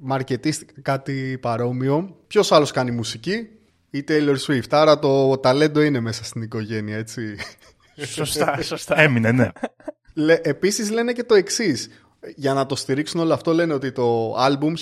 [0.00, 2.16] μαρκετίστικα κάτι παρόμοιο.
[2.26, 3.48] Ποιος άλλος κάνει μουσική,
[3.90, 4.68] η Taylor Swift.
[4.70, 7.36] Άρα το ταλέντο είναι μέσα στην οικογένεια, έτσι.
[7.96, 9.00] Σωστά, σωστά.
[9.00, 9.48] Έμεινε, ναι.
[10.14, 11.88] Λέ, επίσης λένε και το εξής.
[12.36, 14.72] Για να το στηρίξουν όλο αυτό λένε ότι το άλμπουμ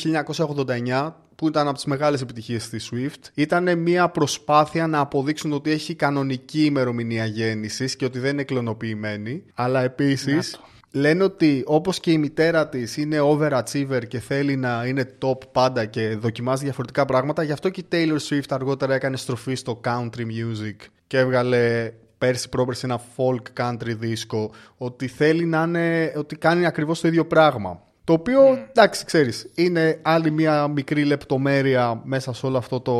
[0.46, 5.70] 1989 που ήταν από τις μεγάλες επιτυχίες της Swift ήταν μια προσπάθεια να αποδείξουν ότι
[5.70, 10.60] έχει κανονική ημερομηνία γέννησης και ότι δεν είναι κλωνοποιημένη αλλά επίσης
[10.94, 15.84] λένε ότι όπως και η μητέρα της είναι overachiever και θέλει να είναι top πάντα
[15.84, 20.20] και δοκιμάζει διαφορετικά πράγματα γι' αυτό και η Taylor Swift αργότερα έκανε στροφή στο country
[20.20, 20.76] music
[21.06, 27.00] και έβγαλε πέρσι πρόπερσι ένα folk country δίσκο ότι θέλει να είναι, ότι κάνει ακριβώς
[27.00, 27.82] το ίδιο πράγμα.
[28.04, 32.94] Το οποίο, εντάξει, ξέρεις, είναι άλλη μια μικρή λεπτομέρεια μέσα σε όλο αυτό το,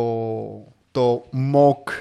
[0.90, 1.92] το mock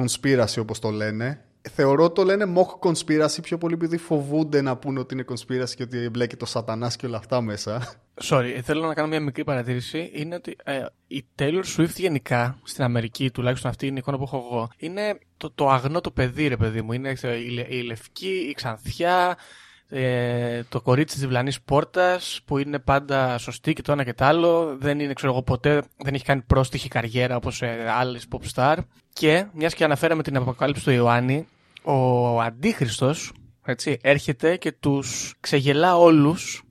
[0.00, 1.44] conspiracy όπως το λένε.
[1.70, 5.82] Θεωρώ το λένε mock conspiracy πιο πολύ επειδή φοβούνται να πούνε ότι είναι conspiracy και
[5.82, 7.94] ότι εμπλέκει το σατανάς και όλα αυτά μέσα.
[8.22, 10.10] Sorry, θέλω να κάνω μια μικρή παρατήρηση.
[10.14, 14.22] Είναι ότι ε, η Taylor Swift γενικά στην Αμερική, τουλάχιστον αυτή είναι η εικόνα που
[14.22, 16.92] έχω εγώ, είναι το, το αγνό το παιδί, ρε παιδί μου.
[16.92, 19.36] Είναι ξέρω, η, λε- η λευκή, η ξανθιά,
[19.88, 24.24] ε, το κορίτσι της διπλανής πόρτας που είναι πάντα σωστή και το ένα και το
[24.24, 24.76] άλλο.
[24.80, 28.76] Δεν είναι, ξέρω εγώ, ποτέ δεν έχει κάνει πρόστιχη καριέρα όπως ε, άλλες pop star.
[29.12, 31.46] Και μιας και αναφέραμε την αποκάλυψη του Ιωάννη,
[31.84, 33.32] ο Αντίχριστος
[34.00, 36.62] έρχεται και τους ξεγελά όλους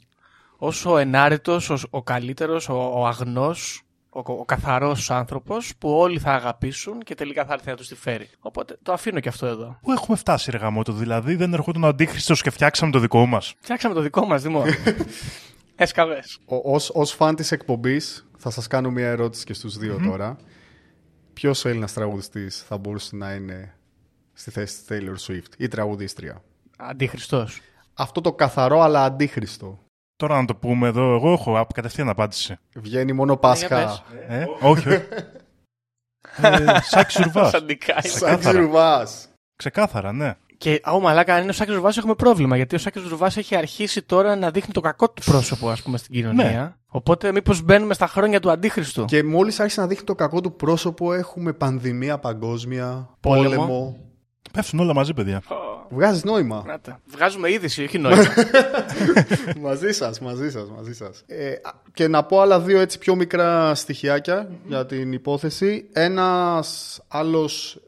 [0.57, 6.19] όσο ο ενάρετος, ο, ο καλύτερος, ο, ο αγνός, ο, ο καθαρός άνθρωπος που όλοι
[6.19, 8.29] θα αγαπήσουν και τελικά θα έρθει να τους τη φέρει.
[8.39, 9.77] Οπότε το αφήνω και αυτό εδώ.
[9.81, 13.53] Πού έχουμε φτάσει, ρε γαμότο, δηλαδή δεν ερχόταν ο αντίχρηστος και φτιάξαμε το δικό μας;
[13.59, 14.63] Φτιάξαμε το δικό μας, Δημό.
[15.75, 16.39] Έσκαβες.
[16.45, 20.37] Ο- ως, ως φαν της εκπομπής θα σας κάνω μια ερώτηση και στους δυο τώρα.
[21.33, 23.75] Ποιος Έλληνας τραγουδιστής θα μπορούσε να είναι
[24.33, 26.41] στη θέση της Taylor Swift ή τραγουδίστρια.
[26.77, 27.61] Αντίχριστος.
[27.93, 29.79] Αυτό το καθαρό αλλά αντίχριστο.
[30.15, 32.55] Τώρα να το πούμε εδώ, εγώ έχω απ- κατευθείαν απάντηση.
[32.75, 33.75] Βγαίνει μόνο για Πάσχα.
[33.75, 34.03] πες.
[34.27, 35.01] Ε, όχι, όχι.
[36.41, 37.49] ε, Σάκη Σουρβάς.
[37.49, 38.01] Σαν ντικάι.
[38.01, 38.59] Σαν Ξεκάθαρα.
[38.61, 39.27] Ζουρβάς.
[39.55, 40.35] Ξεκάθαρα, ναι.
[40.57, 42.55] Και ο μαλάκα, αν είναι ο Σάκης Ρουβάς έχουμε πρόβλημα.
[42.55, 45.97] Γιατί ο Σάκης Ρουβάς έχει αρχίσει τώρα να δείχνει το κακό του πρόσωπο, ας πούμε,
[45.97, 46.77] στην κοινωνία.
[46.87, 49.05] Οπότε μήπως μπαίνουμε στα χρόνια του Αντίχριστου.
[49.05, 53.55] Και μόλις άρχισε να δείχνει το κακό του πρόσωπο έχουμε πανδημία παγκόσμια, Πόλεμο.
[53.65, 53.97] πόλεμο.
[54.51, 55.41] Πέφτουν όλα μαζί, παιδιά.
[55.89, 56.63] Βγάζεις νόημα.
[56.67, 56.99] Να τα.
[57.05, 58.23] Βγάζουμε είδηση, όχι νόημα.
[59.59, 61.23] μαζί σας, μαζί σας, μαζί σας.
[61.27, 65.89] Ε, α, και να πω άλλα δύο έτσι πιο μικρά στοιχειάκια για την υπόθεση.
[65.93, 67.81] Ένας άλλος,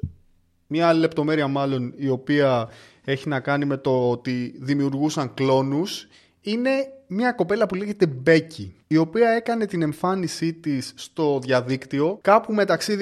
[0.68, 2.70] μια άλλη λεπτομέρεια μάλλον, η οποία
[3.04, 6.08] έχει να κάνει με το ότι δημιουργούσαν κλόνους
[6.42, 6.70] είναι
[7.08, 12.98] μια κοπέλα που λέγεται Becky, η οποία έκανε την εμφάνισή της στο διαδίκτυο κάπου μεταξύ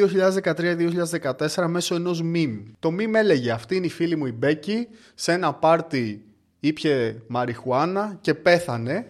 [1.49, 2.63] 2013-2014 μέσω ενός meme.
[2.79, 4.85] Το meme έλεγε αυτή είναι η φίλη μου η Becky,
[5.15, 6.25] σε ένα πάρτι
[6.59, 9.07] ήπια μαριχουάνα και πέθανε.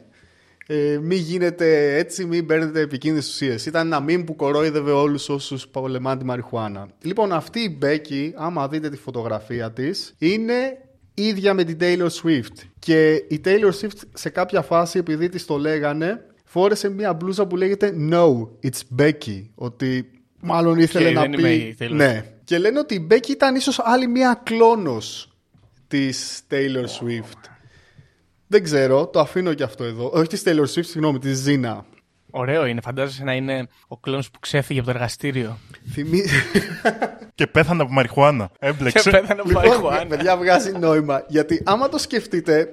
[0.68, 3.66] Ε, μην γίνετε έτσι, μην παίρνετε επικίνδυνες ουσίες.
[3.66, 6.88] Ήταν ένα meme που κορόιδευε όλους όσους πολεμάνε τη μαριχουάνα.
[7.02, 10.78] Λοιπόν, αυτή η Becky, άμα δείτε τη φωτογραφία της, είναι
[11.14, 12.68] ίδια με την Taylor Swift.
[12.80, 17.56] Και η Taylor Swift σε κάποια φάση, επειδή της το λέγανε, φόρεσε μια μπλούζα που
[17.56, 18.28] λέγεται No,
[18.64, 19.44] it's Becky.
[19.56, 21.42] Ότι μάλλον ήθελε Και να δεν πει.
[21.42, 22.26] είμαι η Taylor ναι.
[22.44, 25.34] Και λένε ότι η Becky ήταν ίσως άλλη μια κλόνος
[25.88, 27.50] της Taylor Swift.
[28.48, 30.10] Δεν ξέρω, το αφήνω και αυτό εδώ.
[30.14, 31.86] Όχι της Taylor Swift, συγγνώμη, της Ζήνα.
[32.36, 35.58] Ωραίο είναι, φαντάζεσαι να είναι ο κλόνος που ξέφυγε από το εργαστήριο.
[35.92, 36.22] Θυμί...
[37.36, 38.50] Και πέθανε από μαριχουάνα.
[38.60, 39.10] Και Έμπλεξε.
[39.10, 40.06] πέθανε από λοιπόν, μαριχουάνα.
[40.08, 41.24] παιδιά, βγάζει νόημα.
[41.28, 42.70] Γιατί άμα το σκεφτείτε,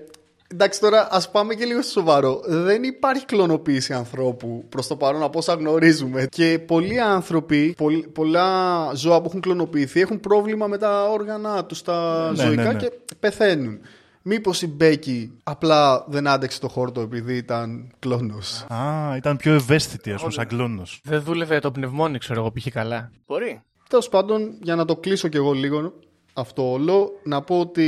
[0.52, 2.40] εντάξει τώρα ας πάμε και λίγο στο σοβαρό.
[2.46, 6.26] Δεν υπάρχει κλωνοποίηση ανθρώπου προς το παρόν από όσα γνωρίζουμε.
[6.30, 11.82] Και πολλοί άνθρωποι, πολλ- πολλά ζώα που έχουν κλωνοποιηθεί έχουν πρόβλημα με τα όργανα τους
[11.82, 12.78] τα Ναι, ζωικά ναι, ναι.
[12.78, 13.78] και πεθαίνουν.
[14.22, 20.12] Μήπως η Μπέκη απλά δεν άντεξε το χόρτο επειδή ήταν κλόνος; Α, ήταν πιο ευαίσθητη,
[20.12, 21.00] ας πούμε, σαν κλόνος.
[21.04, 23.10] Δεν δούλευε το πνευμόνι, ξέρω εγώ, πήγε καλά.
[23.26, 23.62] Μπορεί.
[23.88, 25.92] Τέλος πάντων, για να το κλείσω κι εγώ λίγο
[26.40, 27.86] αυτό όλο, να πω ότι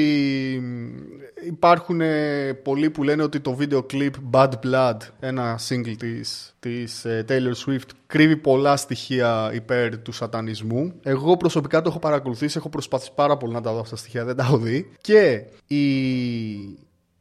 [0.63, 0.97] μ,
[1.47, 7.05] υπάρχουν ε, πολλοί που λένε ότι το βίντεο clip Bad Blood, ένα single της, της
[7.05, 10.93] ε, Taylor Swift, κρύβει πολλά στοιχεία υπέρ του σατανισμού.
[11.03, 14.25] Εγώ προσωπικά το έχω παρακολουθήσει, έχω προσπαθήσει πάρα πολύ να τα δω αυτά τα στοιχεία,
[14.25, 14.91] δεν τα έχω δει.
[15.01, 15.85] Και η,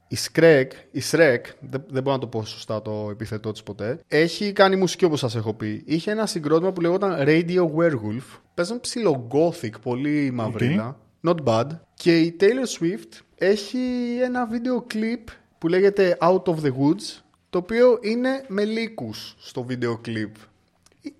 [0.07, 3.99] η Shrek, η Shrek, δεν, δεν μπορώ να το πω σωστά το επιθετό της ποτέ,
[4.07, 5.83] έχει κάνει μουσική όπως σας έχω πει.
[5.85, 8.39] Είχε ένα συγκρότημα που λεγόταν Radio Werewolf.
[8.53, 10.97] Παίζαν ψηλό gothic, πολύ μαυρίλα.
[11.27, 11.67] Not bad.
[11.93, 13.79] Και η Taylor Swift έχει
[14.23, 19.63] ένα βίντεο κλιπ που λέγεται Out of the Woods, το οποίο είναι με λύκους στο
[19.63, 20.36] βίντεο κλιπ.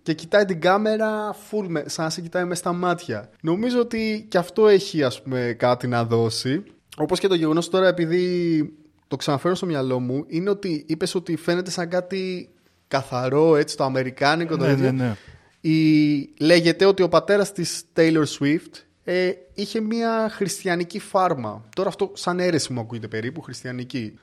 [0.04, 3.30] Και κοιτάει την κάμερα full, με- σαν να σε κοιτάει με στα μάτια.
[3.42, 6.64] Νομίζω ότι και αυτό έχει ας πούμε κάτι να δώσει.
[6.98, 8.74] Όπως και το γεγονός τώρα επειδή
[9.08, 12.50] το ξαναφέρω στο μυαλό μου είναι ότι είπες ότι φαίνεται σαν κάτι
[12.88, 14.92] καθαρό έτσι το αμερικάνικο το Ναι, ίδιο.
[14.92, 15.16] ναι, ναι.
[15.62, 16.34] Η...
[16.40, 18.72] Λέγεται ότι ο πατέρας της Taylor Swift
[19.04, 21.66] ε, είχε μια χριστιανική φάρμα.
[21.76, 24.20] Τώρα αυτό σαν αίρεση μου ακούγεται περίπου, χριστιανική.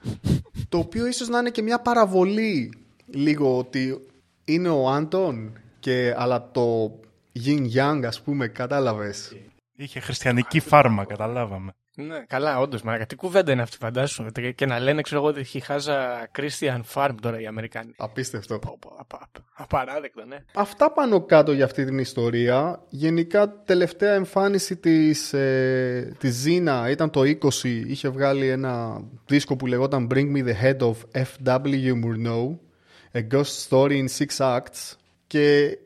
[0.69, 2.73] το οποίο ίσως να είναι και μια παραβολή
[3.07, 4.07] λίγο ότι
[4.45, 6.99] είναι ο Άντων και αλλά το
[7.45, 9.37] Yin Yang ας πούμε, κατάλαβες.
[9.77, 11.73] Είχε χριστιανική φάρμα, καταλάβαμε.
[12.01, 12.83] Ναι, καλά, όντως.
[12.83, 14.27] Μα τι κουβέντα είναι αυτή, φαντάσου.
[14.55, 17.93] Και να λένε, ξέρω εγώ, ότι έχει χάζα Christian Farm τώρα οι Αμερικάνοι.
[17.97, 18.59] Απίστευτο.
[18.59, 20.37] Πω, πω, απα- απα- Απαράδεκτο, ναι.
[20.55, 22.83] Αυτά πάνω κάτω για αυτή την ιστορία.
[22.89, 27.85] Γενικά, τελευταία εμφάνιση της, ε, της Ζήνα ήταν το 20.
[27.87, 31.93] Είχε βγάλει ένα δίσκο που λεγόταν Bring Me The Head of F.W.
[32.05, 32.57] Murnau
[33.13, 34.95] A Ghost Story in Six Acts
[35.27, 35.79] και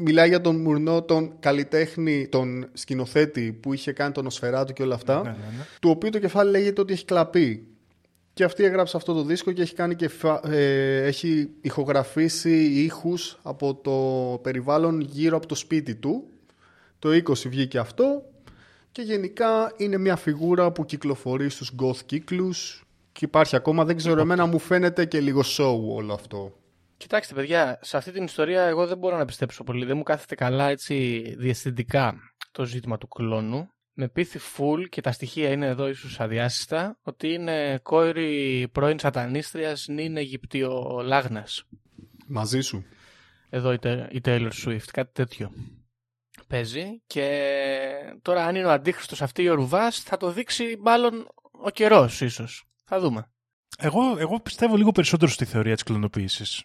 [0.00, 4.94] μιλάει για τον Μουρνό, τον καλλιτέχνη, τον σκηνοθέτη που είχε κάνει τον Οσφαιράτου και όλα
[4.94, 5.64] αυτά, Ναι, ναι, ναι.
[5.80, 7.66] του οποίου το κεφάλι λέγεται ότι έχει κλαπεί.
[8.32, 13.38] Και αυτή έγραψε αυτό το δίσκο και έχει, κάνει και φα- ε, έχει ηχογραφήσει ήχους
[13.42, 13.92] από το
[14.42, 16.24] περιβάλλον γύρω από το σπίτι του.
[16.98, 18.22] Το 20 βγήκε αυτό
[18.92, 22.82] και γενικά είναι μια φιγούρα που κυκλοφορεί στους goth κύκλους
[23.12, 26.52] και υπάρχει ακόμα, δεν ξέρω, εμένα μου φαίνεται και λίγο show όλο αυτό.
[26.98, 29.84] Κοιτάξτε, παιδιά, σε αυτή την ιστορία εγώ δεν μπορώ να πιστέψω πολύ.
[29.84, 32.14] Δεν μου κάθεται καλά έτσι διαισθητικά
[32.52, 33.68] το ζήτημα του κλόνου.
[33.92, 39.86] Με πείθει full και τα στοιχεία είναι εδώ ίσως αδιάσυστα ότι είναι κόρη πρώην σατανίστριας
[39.88, 41.64] νυν Αιγυπτιολάγνας.
[42.26, 42.84] Μαζί σου.
[43.50, 45.52] Εδώ η, Τε- η Taylor Swift, κάτι τέτοιο.
[46.48, 47.50] Παίζει και
[48.22, 51.26] τώρα αν είναι ο αντίχρηστος αυτή η ορουβάς θα το δείξει μάλλον
[51.64, 52.64] ο καιρός ίσως.
[52.84, 53.30] Θα δούμε.
[53.78, 56.64] Εγώ, εγώ πιστεύω λίγο περισσότερο στη θεωρία της κλωνοποίησης.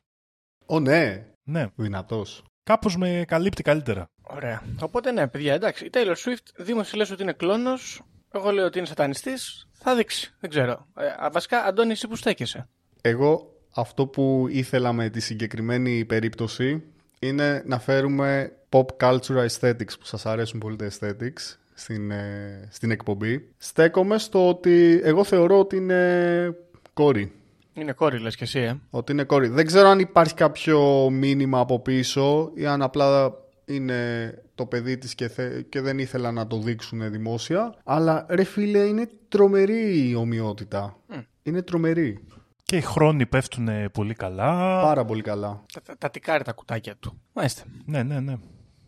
[0.73, 2.43] Ω ναι, Ναι, δυνατός.
[2.63, 4.05] κάπως με καλύπτει καλύτερα.
[4.21, 4.63] Ωραία.
[4.81, 5.85] Οπότε ναι, παιδιά, εντάξει.
[5.85, 8.01] Η Taylor Swift δήμωσε λες ότι είναι κλόνος.
[8.31, 9.67] Εγώ λέω ότι είναι σατανιστής.
[9.71, 10.33] Θα δείξει.
[10.39, 10.87] Δεν ξέρω.
[10.97, 12.67] Ε, α, βασικά, Αντώνη, εσύ που στέκεσαι.
[13.01, 16.83] Εγώ αυτό που ήθελα με τη συγκεκριμένη περίπτωση
[17.19, 22.91] είναι να φέρουμε pop culture aesthetics που σας αρέσουν πολύ τα aesthetics στην, ε, στην
[22.91, 23.49] εκπομπή.
[23.57, 26.55] Στέκομαι στο ότι εγώ θεωρώ ότι είναι
[26.93, 27.31] κόρη.
[27.73, 28.79] Είναι κόρη, λες και εσύ, ε.
[28.89, 29.47] Ότι είναι κόρη.
[29.47, 33.33] Δεν ξέρω αν υπάρχει κάποιο μήνυμα από πίσω ή αν απλά
[33.65, 37.75] είναι το παιδί της και, θε- και δεν ήθελα να το δείξουν δημόσια.
[37.83, 40.97] Αλλά ρε φίλε είναι τρομερή η ομοιότητα.
[41.43, 42.19] Είναι τρομερή.
[42.63, 44.81] Και οι χρόνοι πέφτουν πολύ καλά.
[44.81, 45.61] Πάρα πολύ καλά.
[45.73, 47.21] Τα, τα, τα τικάρει τα κουτάκια του.
[47.33, 47.63] Μάλιστα.
[47.85, 48.33] Ναι, ναι, ναι.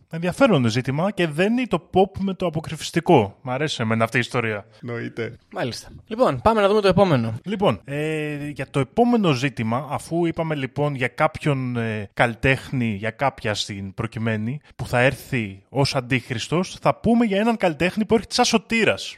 [0.09, 3.37] Ενδιαφέρον ζήτημα και δεν είναι το pop με το αποκρυφιστικό.
[3.41, 4.65] Μ' αρέσει εμένα αυτή η ιστορία.
[4.81, 5.37] Νοείται.
[5.51, 5.89] Μάλιστα.
[6.07, 7.33] Λοιπόν, πάμε να δούμε το επόμενο.
[7.43, 13.53] Λοιπόν, ε, για το επόμενο ζήτημα, αφού είπαμε λοιπόν για κάποιον ε, καλλιτέχνη, για κάποια
[13.53, 18.45] στην προκειμένη, που θα έρθει ως αντίχριστος, θα πούμε για έναν καλλιτέχνη που έρχεται σαν
[18.45, 19.17] σωτήρας.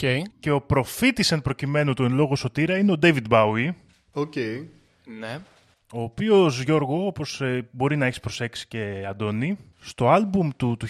[0.00, 0.18] Okay.
[0.40, 3.70] Και ο προφήτης εν προκειμένω του εν λόγω σωτήρα είναι ο David Bowie,
[4.12, 4.34] Οκ.
[5.18, 5.38] Ναι.
[5.92, 10.86] ο οποίος, Γιώργο, όπως ε, μπορεί να έχεις προσέξει και Αντώνη, στο άλμπουμ του του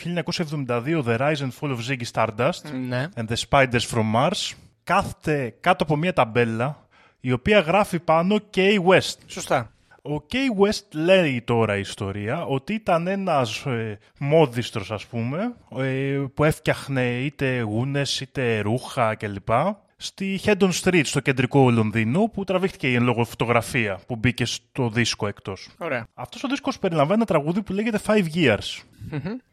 [0.67, 3.09] 1972 The Rise and Fall of Ziggy Stardust Ναι.
[3.17, 4.53] and the Spiders from Mars
[4.85, 6.87] κάθεται κάτω από μια ταμπέλα
[7.21, 8.77] η οποία γράφει πάνω K.
[8.87, 9.15] West.
[9.27, 9.73] Σωστά.
[10.03, 10.65] Ο K.
[10.67, 17.19] West λέει τώρα η ιστορία ότι ήταν ένας ε, μόδιστρος ας πούμε ε, που έφτιαχνε
[17.19, 19.49] είτε γούνες είτε ρούχα κλπ.
[20.01, 24.89] Στη Heddon Street στο κεντρικό Λονδίνο που τραβήχτηκε η εν λόγω φωτογραφία που μπήκε στο
[24.89, 25.69] δίσκο εκτός.
[25.79, 26.07] Ωραία.
[26.15, 28.83] Αυτός ο δίσκος περιλαμβάνει ένα τραγούδι που λέγεται Five Years.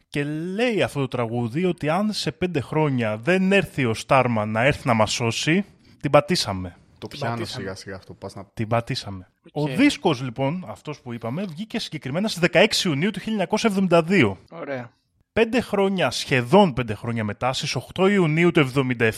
[0.08, 4.64] Και λέει αυτό το τραγούδι ότι αν σε πέντε χρόνια δεν έρθει ο Starman να
[4.64, 5.64] έρθει να μας σώσει,
[6.00, 6.76] την πατήσαμε.
[6.98, 7.62] Το πιάνω πατήσαμε.
[7.62, 8.14] σιγά σιγά αυτό.
[8.14, 8.44] Πας να...
[8.54, 9.30] Την πατήσαμε.
[9.52, 9.68] Οκ.
[9.68, 14.36] Ο δίσκος λοιπόν, αυτός που είπαμε, βγήκε συγκεκριμένα στις 16 Ιουνίου του 1972.
[14.50, 14.90] Ωραία.
[15.36, 18.68] Πέντε χρόνια, σχεδόν πέντε χρόνια μετά, στις 8 Ιουνίου του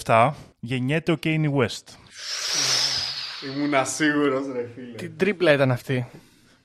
[0.05, 1.85] 1977, γεννιέται ο Kanye West.
[3.47, 4.95] Ήμουν σίγουρος ρε φίλε.
[4.97, 6.07] Τι τρίπλα ήταν αυτή;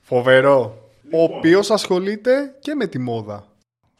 [0.00, 0.88] Φοβερό.
[1.12, 3.46] Ο οποίος ασχολείται και με τη μόδα.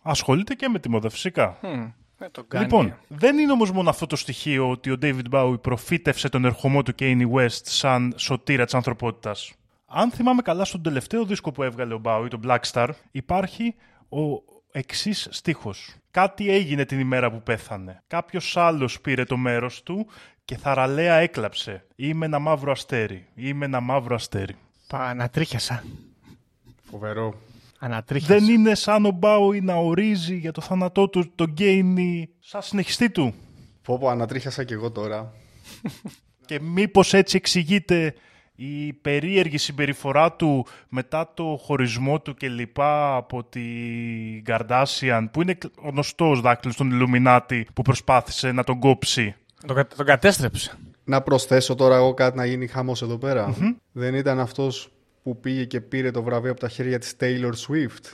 [0.02, 1.58] Ασχολείται και με τη μόδα φυσικά.
[1.62, 1.86] Μμ,
[2.18, 2.64] Δεν το κάνει.
[2.64, 6.82] Λοιπόν, δεν είναι όμως μόνο αυτό το στοιχείο ότι ο David Bowie προφήτευσε τον ερχομό
[6.82, 9.52] του Kanye West σαν σωτήρα της ανθρωπότητας.
[9.86, 13.74] Αν θυμάμαι καλά, στον τελευταίο δίσκο που έβγαλε ο Bowie, το Black Star, υπάρχει
[14.08, 15.94] ο εξής στίχος.
[16.10, 18.02] Κάτι έγινε την ημέρα που πέθανε.
[18.06, 20.06] Κάποιος άλλος πήρε το μέρος του
[20.44, 21.86] και θαραλέα έκλαψε.
[21.96, 23.26] Είμαι ένα μαύρο αστέρι.
[23.34, 24.56] Είμαι ένα μαύρο αστέρι.
[24.86, 25.84] Πα, ανατρίχιασα.
[26.82, 27.40] Φοβερό.
[27.78, 28.34] Ανατρίχιασα.
[28.34, 33.10] Δεν είναι σαν ο Bowie να ορίζει για το θάνατό του τον Kanye σαν συνεχιστή
[33.10, 33.34] του.
[33.82, 35.32] Πω πω ανατρίχιασα κι εγώ τώρα.
[36.46, 38.14] Και μήπως έτσι εξηγείται
[38.56, 45.58] η περίεργη συμπεριφορά του μετά το χωρισμό του και λοιπά από την Kardashian που είναι
[45.82, 49.34] ο γνωστός δάκτυλος των Illuminati που προσπάθησε να τον κόψει.
[49.66, 50.78] Τον, κα- τον κατέστρεψε.
[51.04, 53.54] Να προσθέσω τώρα εγώ κάτι να γίνει χαμός εδώ πέρα.
[53.92, 54.88] Δεν ήταν αυτός
[55.22, 58.12] που πήγε και πήρε το βραβείο από τα χέρια της Taylor Swift;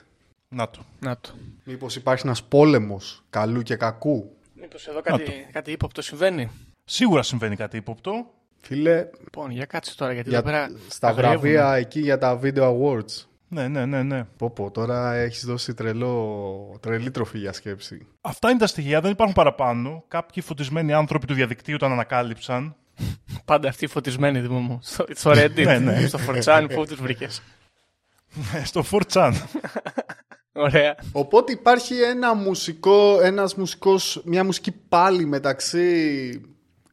[0.48, 0.80] Να το.
[1.00, 1.30] Να το.
[1.64, 6.50] Μήπως υπάρχει ένας πόλεμος καλού και κακού; Μήπως εδώ κάτι, κάτι ύποπτο συμβαίνει;
[6.84, 8.26] Σίγουρα συμβαίνει κάτι ύποπτο.
[8.60, 10.70] Φίλε, Λοιπόν, για κάτσε τώρα γιατί για, εδώ πέρα.
[10.88, 11.38] στα αγριεύουμε.
[11.38, 13.24] βραβεία εκεί για τα Video Awards.
[13.48, 14.24] Ναι, ναι, ναι, ναι.
[14.36, 18.06] Πω πω, τώρα έχεις δώσει τρελό, τρελή τροφή για σκέψη.
[18.20, 20.04] Αυτά είναι τα στοιχεία, δεν υπάρχουν παραπάνω.
[20.08, 22.74] Κάποιοι φωτισμένοι άνθρωποι του διαδικτύου τα ανακάλυψαν.
[23.44, 24.78] Πάντα αυτοί οι φωτισμένοι δημό μου.
[24.82, 26.06] Στο, στο Reddit, Ναι, ναι.
[26.06, 27.42] στο Φορτσάν, πού τους βρήκες.
[28.64, 29.32] Στο 4chan.
[30.52, 30.94] Ωραία.
[31.12, 36.40] Οπότε υπάρχει ένα μουσικό, ένας μουσικός, μια μουσική πάλι μεταξύ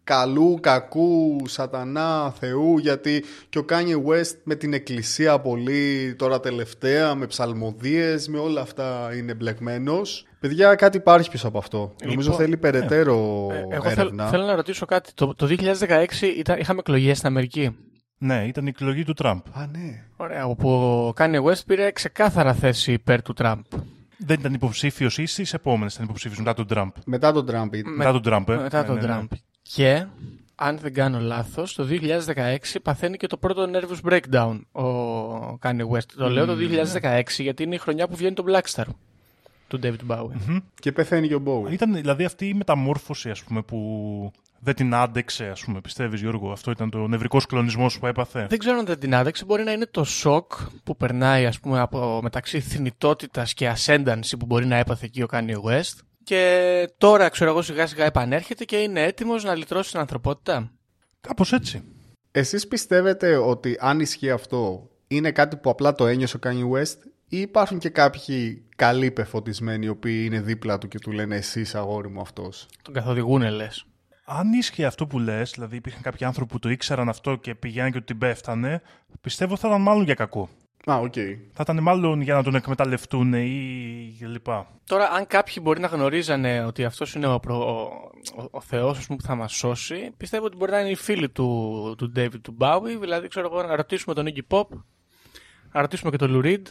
[0.07, 7.15] καλού, κακού, σατανά, θεού, γιατί και ο Kanye West με την εκκλησία πολύ τώρα τελευταία,
[7.15, 10.25] με ψαλμοδίες, με όλα αυτά είναι μπλεγμένος.
[10.39, 11.95] Παιδιά, κάτι υπάρχει πίσω από αυτό.
[12.05, 14.27] Νομίζω θέλει περαιτέρω Ε, Εγώ θέλ- έρευνα.
[14.27, 15.11] θέλω να ρωτήσω κάτι.
[15.13, 17.77] Το, το 2016 ήταν, είχαμε εκλογές στην Αμερική.
[18.17, 19.39] ναι, ήταν η εκλογή του Τραμπ.
[19.51, 20.03] Α, ναι.
[20.17, 20.45] Ωραία.
[20.45, 23.59] Όπου ο Kanye West πήρε ξεκάθαρα θέση υπέρ του Τραμπ.
[24.19, 26.89] Δεν ήταν υποψήφιος ή στι επόμενες ήταν υποψήφιο μετά τον Τραμπ.
[27.05, 27.73] Μετά τον Τραμπ.
[27.73, 27.93] ήταν.
[27.93, 28.55] Μετά τον Τραμπ, ε.
[28.55, 29.07] Μετά Ναι, τον ναι, ναι.
[29.07, 29.27] Τραμπ.
[29.73, 30.05] Και,
[30.55, 31.87] αν δεν κάνω λάθος, το
[32.35, 36.11] 2016 παθαίνει και το πρώτο nervous breakdown ο Kanye West.
[36.17, 36.55] Το λέω το
[37.03, 38.85] 2016 γιατί είναι η χρονιά που βγαίνει το Black Star
[39.67, 40.61] του David Bowie.
[40.79, 41.71] Και πεθαίνει και ο Bowie.
[41.71, 46.51] Ήταν δηλαδή αυτή η μεταμόρφωση ας πούμε, που δεν την άντεξε, ας πούμε, πιστεύεις Γιώργο;
[46.51, 49.45] Αυτό ήταν το νευρικός κλονισμός που έπαθε; Δεν ξέρω αν δεν την άδεξε.
[49.45, 50.53] Μπορεί να είναι το σοκ
[50.83, 55.27] που περνάει ας πούμε, από μεταξύ θνητότητας και ascendancy που μπορεί να έπαθε εκεί ο
[55.31, 55.99] Kanye West.
[56.27, 60.71] Και τώρα, ξέρω εγώ, σιγά σιγά επανέρχεται και είναι έτοιμος να λυτρώσει την ανθρωπότητα.
[61.21, 61.83] Κάπως έτσι.
[62.31, 66.97] Εσείς πιστεύετε ότι αν ισχύει αυτό είναι κάτι που απλά το ένιωσε ο Kanye West
[67.27, 71.52] ή υπάρχουν και κάποιοι καλοί πεφωτισμένοι οι οποίοι είναι δίπλα του και του λένε εσύ
[71.52, 72.67] 'σαι αγόρι μου αυτός.
[72.81, 73.85] Τον καθοδηγούνε, λες.
[74.25, 77.91] Αν ίσχυε αυτό που λες, δηλαδή υπήρχαν κάποιοι άνθρωποι που το ήξεραν αυτό και πηγαίναν
[77.91, 78.81] και ότι την πέφτανε,
[79.21, 80.49] πιστεύω θα ήταν μάλλον για κακό.
[80.85, 81.13] Α, οκ.
[81.53, 84.67] Θα ήταν μάλλον για να τον εκμεταλλευτούν και λοιπά.
[84.85, 87.55] Τώρα, αν κάποιοι μπορεί να γνωρίζανε ότι αυτός είναι ο, προ...
[87.55, 91.29] ο, ο, ο Θεός που θα μας σώσει, πιστεύω ότι μπορεί να είναι οι φίλοι
[91.29, 92.97] του, του David του Bowie.
[92.99, 94.65] Δηλαδή, ξέρω εγώ, να ρωτήσουμε τον Iggy Pop,
[95.73, 96.61] να ρωτήσουμε και τον Lou Reed.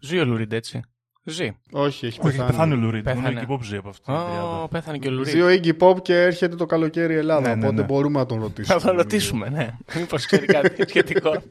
[0.00, 0.80] Ζει ο Lou Reed, έτσι.
[1.24, 1.44] Ζει.
[1.72, 2.50] Όχι, έχει Όχι, έχει πεθάνει.
[2.50, 3.04] πεθάνει ο Lou Reed.
[3.06, 3.34] Μόνο Πέθανε.
[3.34, 4.68] εκεί υπόψη από αυτή την Ω, τριάδα.
[4.68, 5.42] πέθανε και ο Ζει Lou Reed.
[5.42, 7.86] ο Iggy Pop και έρχεται το καλοκαίρι η Ελλάδα, Ναι, ναι, οπότε ναι.
[7.86, 8.74] μπορούμε να τον ρωτήσουμε.
[8.74, 9.76] Να τον ρωτήσουμε, ναι.
[9.96, 11.42] Μήπως ξέρει κάτι σχετικό.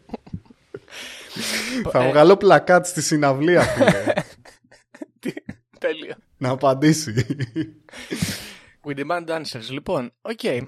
[1.92, 4.14] Θα βγάλω πλακάτ στη συναυλία, φίλε.
[5.20, 5.34] Τι-
[5.80, 6.14] Τέλειο.
[6.38, 7.26] να απαντήσει.
[8.88, 9.70] We demand answers.
[9.70, 10.44] Λοιπόν, οκ.
[10.44, 10.62] Ε,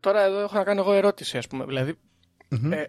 [0.00, 1.64] τώρα εδώ έχω να κάνω εγώ ερώτηση, ας πούμε.
[1.64, 1.94] Δηλαδή,
[2.70, 2.84] ε,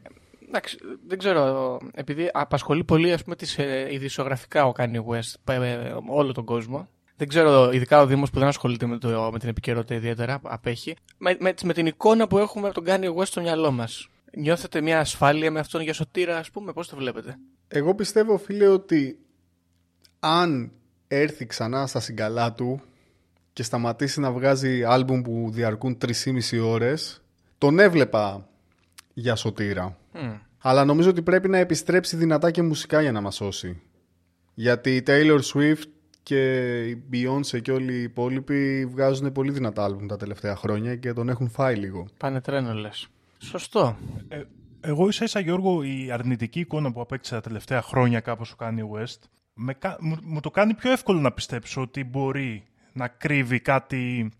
[0.47, 5.71] εντάξει, δεν ξέρω, επειδή απασχολεί πολύ, ας πούμε, τις ε, ειδησιογραφικά ο Kanye West, ε,
[5.71, 6.87] ε, όλο τον κόσμο.
[7.15, 10.95] Δεν ξέρω, ειδικά ο Δήμος που δεν ασχολείται με, το, με την επικαιρότητα ιδιαίτερα, απέχει.
[11.17, 14.07] Με, με, με την εικόνα που έχουμε από τον Kanye West στο μυαλό μας.
[14.37, 18.67] Νιώθετε μια ασφάλεια με αυτόν για σωτήρα, ας πούμε, πώς το βλέπετε; Εγώ πιστεύω, φίλε,
[18.67, 19.19] ότι
[20.19, 20.71] αν
[21.07, 22.81] έρθει ξανά στα συγκαλά του
[23.53, 27.21] και σταματήσει να βγάζει άλμπουμ που διαρκούν 3,5 ώρες,
[27.57, 28.49] τον έβλεπα
[29.13, 29.97] για σωτήρα.
[30.13, 30.33] Μμ.
[30.57, 33.81] Αλλά νομίζω ότι πρέπει να επιστρέψει δυνατά και μουσικά για να μας σώσει.
[34.53, 35.83] Γιατί η Taylor Swift
[36.23, 41.13] και η Beyoncé και όλοι οι υπόλοιποι βγάζουν πολύ δυνατά άλμπουμ τα τελευταία χρόνια και
[41.13, 42.07] τον έχουν φάει λίγο.
[42.17, 43.07] Πάνε τρένο, λες.
[43.43, 43.97] Σωστό.
[44.27, 44.41] Ε,
[44.81, 48.97] εγώ ίσα ίσα Γιώργο η αρνητική εικόνα που απέκτησε τα τελευταία χρόνια κάπως ο Kanye
[48.97, 49.19] West
[49.53, 54.31] με, κα- μου, μου το κάνει πιο εύκολο να πιστέψω ότι μπορεί να κρύβει κάτι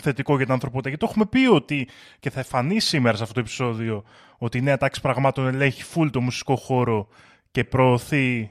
[0.00, 0.88] θετικό για την ανθρωπότητα.
[0.88, 1.88] Γιατί το έχουμε πει ότι
[2.20, 4.04] και θα εμφανεί σήμερα σε αυτό το επεισόδιο
[4.38, 7.08] ότι η νέα τάξη πραγμάτων ελέγχει φουλ το μουσικό χώρο
[7.50, 8.50] και προωθεί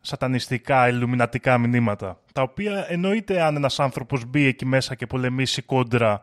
[0.00, 2.20] σατανιστικά, ηλουμινατικά μηνύματα.
[2.32, 6.22] Τα οποία εννοείται αν ένας άνθρωπος μπει εκεί μέσα και πολεμήσει κόντρα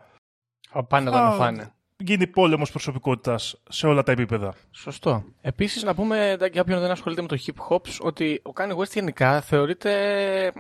[0.69, 1.73] Θα πάνε να Α, τον φάνε.
[1.99, 4.55] Γίνει πόλεμος προσωπικότητας σε όλα τα επίπεδα.
[4.71, 5.23] Σωστό.
[5.41, 8.75] Επίσης, να πούμε εντάξει, για όποιον δεν ασχολείται με το hip hop ότι ο Kanye
[8.75, 10.53] West γενικά θεωρείται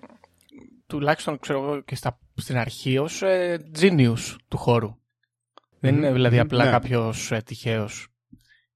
[0.87, 3.23] τουλάχιστον ξέρω εγώ και στα, στην αρχή ως
[3.79, 4.95] genius του χώρου.
[5.79, 6.71] Δεν είναι δηλαδή απλά ναι.
[6.71, 8.07] κάποιος ε, τυχαίος.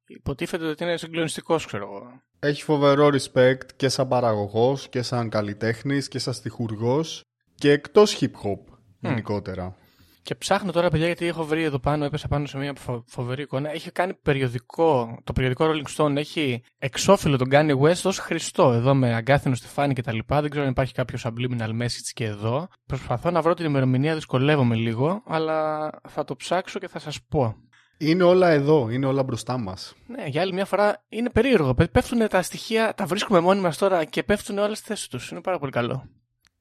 [0.07, 2.21] Υποτίθεται ότι είναι συγκλονιστικός, ξέρω εγώ.
[2.39, 7.21] Έχει φοβερό respect και σαν παραγωγός και σαν καλλιτέχνης και σαν στιχουργός
[7.55, 9.75] και εκτός hip hop γενικότερα.
[10.23, 13.41] Και ψάχνω τώρα, παιδιά, γιατί έχω βρει εδώ πάνω, έπεσα πάνω σε μια φο- φοβερή
[13.41, 13.71] εικόνα.
[13.71, 18.93] Έχει κάνει περιοδικό, το περιοδικό Rolling Stone έχει εξώφυλλο τον Kanye West ως Χριστό, εδώ
[18.93, 20.17] με αγκάθινο στεφάνι κτλ.
[20.27, 22.67] Δεν ξέρω αν υπάρχει κάποιος subliminal message και εδώ.
[22.85, 27.55] Προσπαθώ να βρω την ημερομηνία, δυσκολεύομαι λίγο, αλλά θα το ψάξω και θα σας πω.
[27.97, 29.93] Είναι όλα εδώ, είναι όλα μπροστά μας.
[30.07, 31.73] Ναι, για άλλη μια φορά είναι περίεργο.
[31.91, 35.29] Πέφτουν τα στοιχεία, τα βρίσκουμε μόνοι μας τώρα και πέφτουν όλες τις θέσεις τους.
[35.29, 36.03] Είναι πάρα πολύ καλό.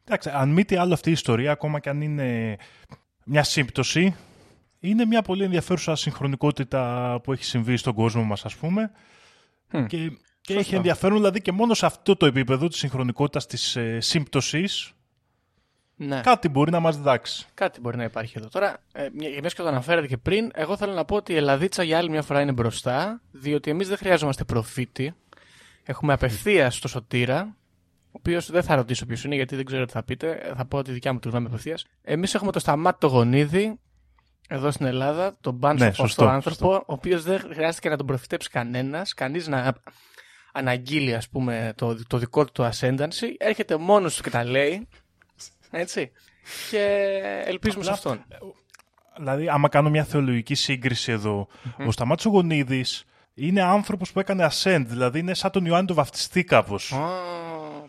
[0.05, 2.57] Εντάξει, αν μη τι άλλο αυτή η ιστορία, ακόμα και αν είναι
[3.25, 4.15] μια σύμπτωση,
[4.81, 8.91] είναι μια πολύ ενδιαφέρουσα συγχρονικότητα που έχει συμβεί στον κόσμο μας, ας πούμε.
[9.73, 9.85] Μμ.
[9.87, 14.01] Και, και έχει ενδιαφέρον δηλαδή και μόνο σε αυτό το επίπεδο της συγχρονικότητας της ε,
[14.01, 14.93] σύμπτωσης
[15.97, 16.21] Ναι.
[16.21, 17.47] κάτι μπορεί να μας διδάξει.
[17.55, 18.49] Κάτι μπορεί να υπάρχει εδώ.
[18.49, 21.37] Τώρα, ε, μια μια και το αναφέρατε και πριν, εγώ θέλω να πω ότι η
[21.37, 25.15] Ελλαδίτσα για άλλη μια φορά είναι μπροστά, διότι εμείς δεν χρειάζομαστε προφήτη.
[25.85, 27.57] Έχουμε απευθεία στο σωτήρα,
[28.13, 30.31] ο οποίος δεν θα ρωτήσω ποιος είναι, γιατί δεν ξέρω τι θα πείτε.
[30.31, 31.87] Ε, Θα πω τη δικιά μου τη γνώμη απευθείας.
[32.03, 33.79] Εμείς έχουμε το σταμάτη το γονίδι,
[34.49, 38.07] εδώ στην Ελλάδα, τον μπάνσο Ναι, ναι, σωστό, άνθρωπο, ο οποίος δεν χρειάστηκε να τον
[38.07, 39.75] προφητέψει κανένας, κανείς να
[40.53, 43.27] αναγγείλει, ας πούμε, το, το δικό του το ascendancy.
[43.39, 44.89] Έρχεται μόνος του και τα λέει.
[45.71, 46.11] Έτσι.
[46.71, 47.11] Και
[47.45, 48.25] ελπίζουμε σε αυτόν.
[49.17, 51.49] Δηλαδή, άμα κάνω μια θεολογική σύγκριση εδώ,
[51.87, 55.95] ο Σταμάτης ο Γονίδης είναι άνθρωπος που έκανε ascend, δηλαδή είναι σαν τον Ιωάννη το
[55.95, 56.93] βαφτιστή κάπως.
[56.93, 57.09] Α,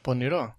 [0.03, 0.55] πονηρό.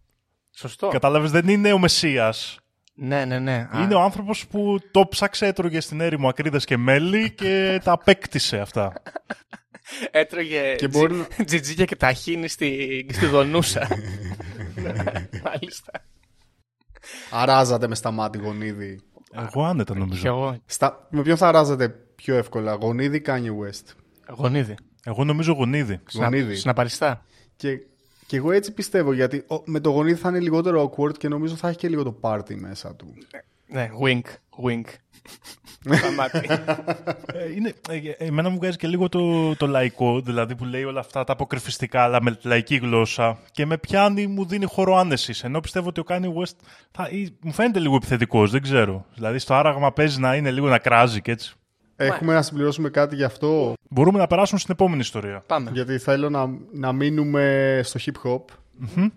[0.57, 0.89] Σωστό.
[0.89, 2.59] Κατάλαβες, δεν είναι ο Μεσσίας.
[2.95, 3.69] Ναι, ναι, ναι.
[3.77, 7.93] Α, Είναι ο άνθρωπος που το ψάξε, έτρωγε στην έρημο ακρίδες και μέλι και τα
[7.93, 8.93] απέκτησε αυτά.
[10.11, 13.89] Έτρωγε Και τζι- μπορεί να- τζιτζίκια και ταχύνη στη, στη δονούσα.
[15.45, 15.93] Μάλιστα.
[17.31, 19.01] Αράζατε με σταμάτη γονίδι.
[19.37, 20.27] Εγώ άνετα Και νομίζω.
[20.29, 20.57] εγώ.
[20.67, 21.09] Στα...
[21.11, 23.93] Με ποιον θα αράζατε πιο εύκολα, γονίδι Kanye West;
[24.37, 24.75] Γονίδι.
[25.05, 26.01] Εγώ νομίζω γονίδι.
[26.15, 26.55] Γονίδι.
[26.57, 27.25] Συναπαριστά.
[27.57, 27.79] Και,
[28.27, 31.55] και εγώ έτσι πιστεύω, γιατί ο- με το γονίδι θα είναι λιγότερο awkward και νομίζω
[31.55, 33.15] θα έχει και λίγο το party μέσα του.
[33.67, 34.23] Ναι, wink,
[34.67, 34.85] wink.
[35.97, 36.49] Σταμάτη.
[37.33, 41.01] Ε, είναι, ε, εμένα μου βγάζει και λίγο το, το λαϊκό, δηλαδή που λέει όλα
[41.01, 45.45] αυτά τα αποκρυφιστικά, αλλά με λαϊκή γλώσσα και με πιάνει, μου δίνει χώρο άνεσης.
[45.45, 46.57] Ενώ πιστεύω ότι ο Kanye West
[46.91, 49.07] θα, ή, μου φαίνεται λίγο επιθετικός, δεν ξέρω.
[49.15, 51.55] Δηλαδή στο άραγμα παίζει να είναι λίγο να κράζει και έτσι.
[51.97, 55.43] Έχουμε να συμπληρώσουμε κάτι γι' αυτό, Μπορούμε να περάσουμε στην επόμενη ιστορία.
[55.47, 55.71] Πάμε.
[55.73, 58.43] γιατί θέλω να, να μείνουμε στο hip hop.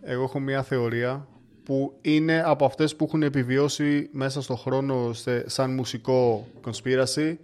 [0.01, 1.27] Εγώ έχω μια θεωρία
[1.63, 7.35] που είναι από αυτές που έχουν επιβιώσει μέσα στο χρόνο σε, σαν μουσικό conspiracy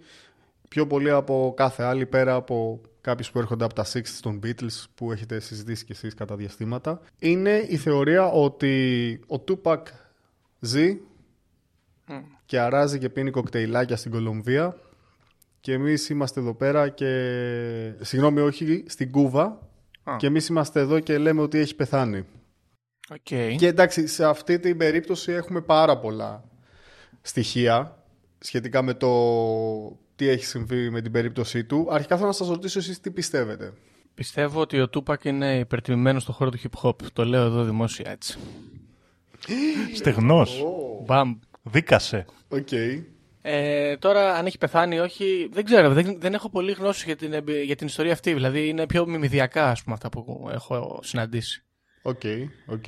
[0.68, 4.84] πιο πολύ από κάθε άλλη πέρα από κάποιους που έρχονται από τα 60 των Beatles
[4.94, 9.82] που έχετε συζητήσει και εσείς κατά διαστήματα είναι η θεωρία ότι ο Tupac
[10.60, 10.98] ζει
[12.46, 14.76] και αράζει και πίνει κοκτέιλάκια στην Κολομβία
[15.64, 17.06] και εμείς είμαστε εδώ πέρα και...
[18.00, 19.58] Συγγνώμη, όχι, στην Κούβα
[20.02, 20.16] Α.
[20.16, 22.24] και εμείς είμαστε εδώ και λέμε ότι έχει πεθάνει.
[23.10, 23.56] Οκ.
[23.56, 26.44] Και εντάξει, σε αυτή την περίπτωση έχουμε πάρα πολλά
[27.20, 28.04] στοιχεία
[28.38, 29.10] σχετικά με το
[30.16, 31.86] τι έχει συμβεί με την περίπτωσή του.
[31.90, 33.72] Αρχικά θέλω να σας ρωτήσω εσείς τι πιστεύετε.
[34.14, 36.96] Πιστεύω ότι ο Τούπακ είναι υπερτιμημένος στον χώρο του hip hop.
[37.12, 38.38] Το λέω εδώ δημόσια έτσι.
[39.94, 40.64] Στεγνός.
[41.06, 41.38] Μπαμ.
[41.62, 42.24] Δίκασε.
[42.48, 42.68] Οκ.
[43.46, 45.92] Ε, τώρα, αν έχει πεθάνει ή όχι, δεν ξέρω.
[45.92, 48.32] Δεν, δεν έχω πολύ γνώση για την, εμπει- για την ιστορία αυτή.
[48.34, 51.64] Δηλαδή, είναι πιο μιμιδιακά ας πούμε, αυτά που έχω συναντήσει.
[52.02, 52.20] Οκ,
[52.66, 52.84] οκ.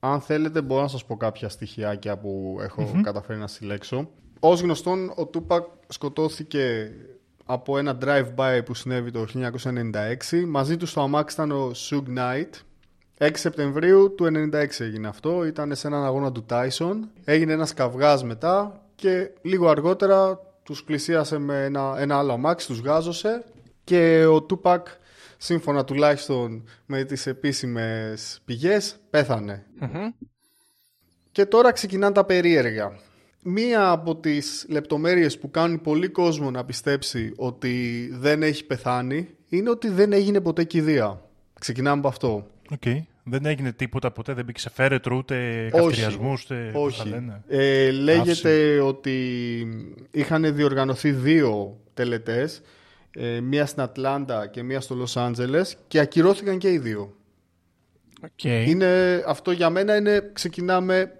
[0.00, 4.08] Αν θέλετε μπορώ να σας πω κάποια στοιχειάκια που έχω καταφέρει να συλλέξω.
[4.40, 6.90] Ως γνωστόν, ο Τούπακ σκοτώθηκε
[7.44, 9.26] από ένα drive-by που συνέβη το
[10.30, 10.44] 1996.
[10.46, 12.50] Μαζί του στο αμάξι ήταν ο Suge Knight.
[13.18, 15.44] 6 Σεπτεμβρίου του 1996 έγινε αυτό.
[15.44, 16.94] Ήταν σε έναν αγώνα του Tyson.
[17.24, 22.80] Έγινε ένας καυγάς μετά και λίγο αργότερα τους πλησίασε με ένα, ένα άλλο αμάξι, τους
[22.80, 23.44] γάζωσε
[23.84, 24.86] και ο Τούπακ
[25.36, 29.66] σύμφωνα τουλάχιστον με τις επίσημες πηγές πέθανε.
[31.32, 32.98] Και τώρα ξεκινάνε τα περίεργα.
[33.42, 39.70] Μία από τις λεπτομέρειες που κάνουν πολύ κόσμο να πιστέψει ότι δεν έχει πεθάνει είναι
[39.70, 41.22] ότι δεν έγινε ποτέ κηδεία.
[41.60, 42.46] Ξεκινάμε από αυτό.
[42.70, 42.82] Οκ.
[43.24, 47.12] Δεν έγινε τίποτα ποτέ, δεν μπήκε σε φέρετρο, ούτε καυτηριασμούς, ούτε πώς τα Όχι.
[47.12, 47.42] λένε.
[47.48, 49.66] Ε, λέγεται ότι
[50.10, 52.62] είχαν διοργανωθεί δύο τελετές,
[53.10, 57.16] ε, μία στην Ατλάντα και μία στο Λος Άντζελες και ακυρώθηκαν και οι δύο.
[58.24, 58.44] Οκ.
[58.44, 61.12] Είναι, αυτό για μένα είναι, ξεκινάμε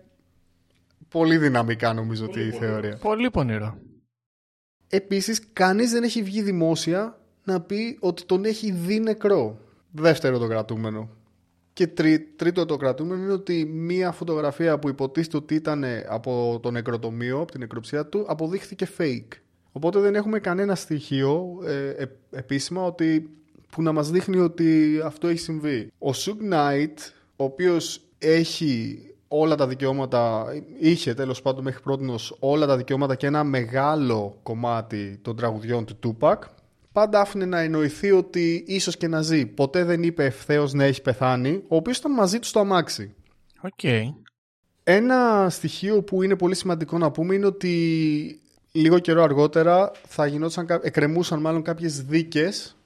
[1.09, 2.96] πολύ δυναμικά νομίζω τη θεωρία.
[2.96, 3.78] Πολύ πονηρό.
[4.88, 9.59] Επίσης, κανείς δεν έχει βγει δημόσια να πει ότι τον έχει δει νεκρό.
[9.90, 11.09] Δεύτερο το κρατούμενο.
[11.73, 16.70] Και τρί, τρίτο το κρατούμενο είναι ότι μία φωτογραφία που υποτίθεται ότι ήταν από το
[16.70, 19.39] νεκροτομείο, από την νεκροψία του, αποδείχθηκε fake.
[19.73, 23.31] Οπότε δεν έχουμε κανένα στοιχείο ε, ε, επίσημα ότι,
[23.70, 25.93] που να μας δείχνει ότι αυτό έχει συμβεί.
[25.99, 26.97] Ο Suge Knight,
[27.37, 28.99] ο οποίος έχει
[29.29, 30.47] όλα τα δικαιώματα,
[30.79, 35.99] είχε τέλος πάντων μέχρι πρώτης όλα τα δικαιώματα και ένα μεγάλο κομμάτι των τραγουδιών του
[36.03, 36.37] Tupac,
[36.93, 39.47] πάντα άφηνε να εννοηθεί ότι ίσως και να ζει.
[39.47, 43.14] Ποτέ δεν είπε ευθέως να έχει πεθάνει, ο οποίος ήταν μαζί του στο αμάξι.
[43.61, 43.82] Οκ.
[44.84, 48.40] Ένα στοιχείο που είναι πολύ σημαντικό να πούμε είναι ότι
[48.72, 52.76] λίγο καιρό αργότερα θα γινόταν, κα- εκκρεμούσαν μάλλον κάποιες δίκες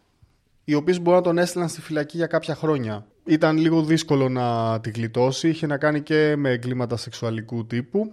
[0.64, 3.06] οι οποίες μπορεί να τον έστειλαν στη φυλακή για κάποια χρόνια.
[3.24, 8.12] Ήταν λίγο δύσκολο να την γλιτώσει, είχε να κάνει και με εγκλήματα σεξουαλικού τύπου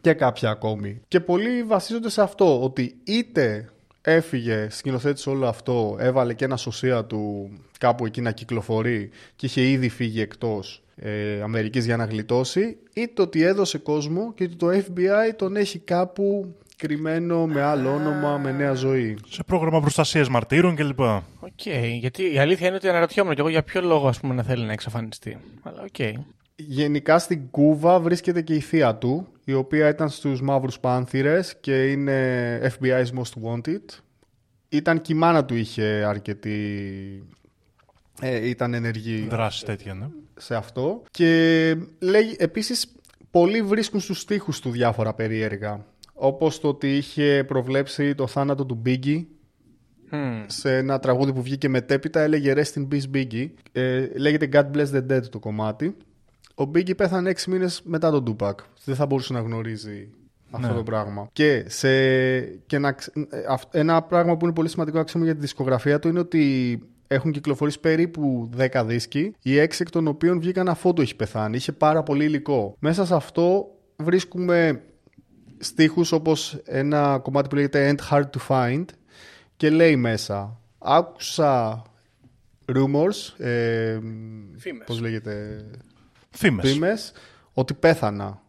[0.00, 1.00] και κάποια ακόμη.
[1.08, 3.68] Και πολλοί βασίζονται σε αυτό, ότι είτε
[4.02, 9.62] έφυγε, σκηνοθέτησε όλο αυτό, έβαλε και ένα σωσία του κάπου εκεί να κυκλοφορεί και είχε
[9.62, 14.68] ήδη φύγει εκτός ε, Αμερικής για να γλιτώσει, είτε ότι έδωσε κόσμο και ότι το
[14.68, 19.18] FBI τον έχει κάπου κρυμμένο με άλλο όνομα, με νέα ζωή.
[19.28, 21.00] Σε πρόγραμμα προστασίας μαρτύρων κλπ.
[21.00, 21.66] Οκ.
[21.98, 24.64] Γιατί η αλήθεια είναι ότι αναρωτιόμουν και εγώ για ποιο λόγο ας πούμε, να θέλει
[24.64, 25.38] να εξαφανιστεί.
[25.62, 26.18] Αλλά οκ.
[26.60, 31.90] Γενικά στην Κούβα βρίσκεται και η θεία του, η οποία ήταν στους Μαύρους Πάνθυρες και
[31.90, 33.84] είναι FBI's Most Wanted.
[34.68, 37.28] Ήταν και η μάνα του είχε αρκετή...
[38.20, 40.06] Ε, ήταν ενεργή Δράση τέτοια, ναι.
[40.36, 41.02] σε αυτό.
[41.10, 42.92] Και λέει, επίσης,
[43.30, 45.84] πολλοί βρίσκουν στους στίχους του διάφορα περίεργα.
[46.12, 49.24] Όπως το ότι είχε προβλέψει το θάνατο του Biggie
[50.10, 50.44] Μμμ.
[50.46, 53.50] σε ένα τραγούδι που βγήκε μετέπειτα έλεγε Rest in Peace Biggie.
[53.72, 55.96] Ε, λέγεται God Bless the Dead το κομμάτι.
[56.58, 58.52] Ο Biggie πέθανε 6 μήνες μετά τον Tupac.
[58.84, 60.08] Δεν θα μπορούσε να γνωρίζει
[60.50, 60.74] αυτό Ναι.
[60.74, 61.28] το πράγμα.
[61.32, 61.88] Και, σε,
[62.40, 65.40] και να, ξ- ε, αυ- ένα πράγμα που είναι πολύ σημαντικό να ξέρουμε για τη
[65.40, 70.68] δισκογραφία του είναι ότι έχουν κυκλοφορήσει περίπου 10 δίσκοι, οι 6 εκ των οποίων βγήκαν
[70.68, 71.56] αφού του έχει πεθάνει.
[71.56, 72.76] Είχε πάρα πολύ υλικό.
[72.78, 74.82] Μέσα σε αυτό βρίσκουμε
[75.58, 78.84] στίχους όπως ένα κομμάτι που λέγεται Ain't Hard to Find
[79.56, 81.82] και λέει μέσα άκουσα
[82.72, 83.98] rumors ε,
[84.56, 84.86] Φήμες.
[84.86, 85.64] πώς λέγεται
[86.30, 86.62] Φήμε.
[86.62, 87.12] φήμες
[87.52, 88.42] ότι πέθανα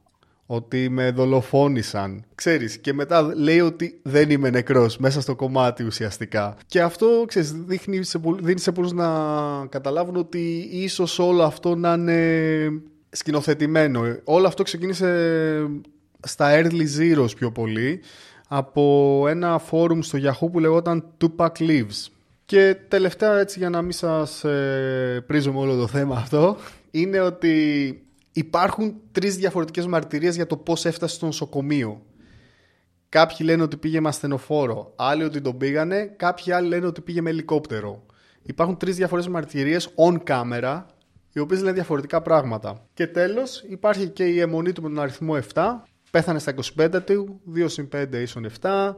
[0.45, 2.23] ότι με δολοφόνησαν.
[2.35, 6.57] Ξέρεις και μετά λέει ότι δεν είμαι νεκρός μέσα στο κομμάτι ουσιαστικά.
[6.67, 9.07] Και αυτό ξέρεις, δείχνει σε, πολλ- δίνει σε πολλούς να
[9.69, 14.01] καταλάβουν ότι ίσως όλο αυτό να είναι σκηνοθετημένο.
[14.23, 15.67] Όλο αυτό ξεκίνησε
[16.19, 18.01] στα early zeros πιο πολύ
[18.47, 22.07] από ένα φόρουμ στο Yahoo που λεγόταν Tupac Lives.
[22.45, 26.57] Και τελευταία έτσι για να μην σας ε, πρίζω με όλο το θέμα αυτό
[26.91, 27.93] είναι ότι
[28.31, 32.01] υπάρχουν τρεις διαφορετικές μαρτυρίες για το πώς έφτασε στο νοσοκομείο.
[33.09, 37.21] Κάποιοι λένε ότι πήγε με ασθενοφόρο, άλλοι ότι τον πήγανε, κάποιοι άλλοι λένε ότι πήγε
[37.21, 38.05] με ελικόπτερο.
[38.41, 40.83] Υπάρχουν τρεις διαφορετικές μαρτυρίες on camera,
[41.33, 42.85] οι οποίες λένε διαφορετικά πράγματα.
[42.93, 45.61] Και τέλος υπάρχει και η αιμονή του με τον αριθμό 7.
[46.11, 48.95] Πέθανε στα 25 του, 2 συν 5 ίσον 7.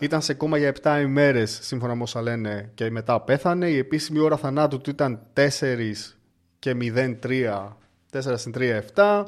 [0.00, 3.68] Ήταν σε κόμμα για 7 ημέρες, σύμφωνα με όσα λένε, και μετά πέθανε.
[3.68, 6.17] Η επίσημη ώρα θανάτου του ήταν 4
[6.58, 7.68] και 0,3,
[8.12, 9.24] 4 συν 3, 7.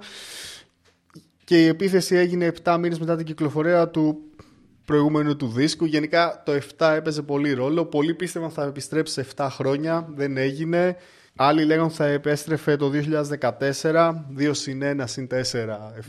[1.44, 4.20] Και η επίθεση έγινε 7 μήνες μετά την κυκλοφορία του
[4.84, 5.84] προηγούμενου του δίσκου.
[5.84, 7.84] Γενικά το 7 έπαιζε πολύ ρόλο.
[7.84, 10.08] Πολλοί πίστευαν θα επιστρέψει σε 7 χρόνια.
[10.14, 10.96] Δεν έγινε.
[11.36, 12.90] Άλλοι λέγανε ότι θα επέστρεφε το
[13.80, 15.40] 2014, 2 συν 1 συν 4, 7.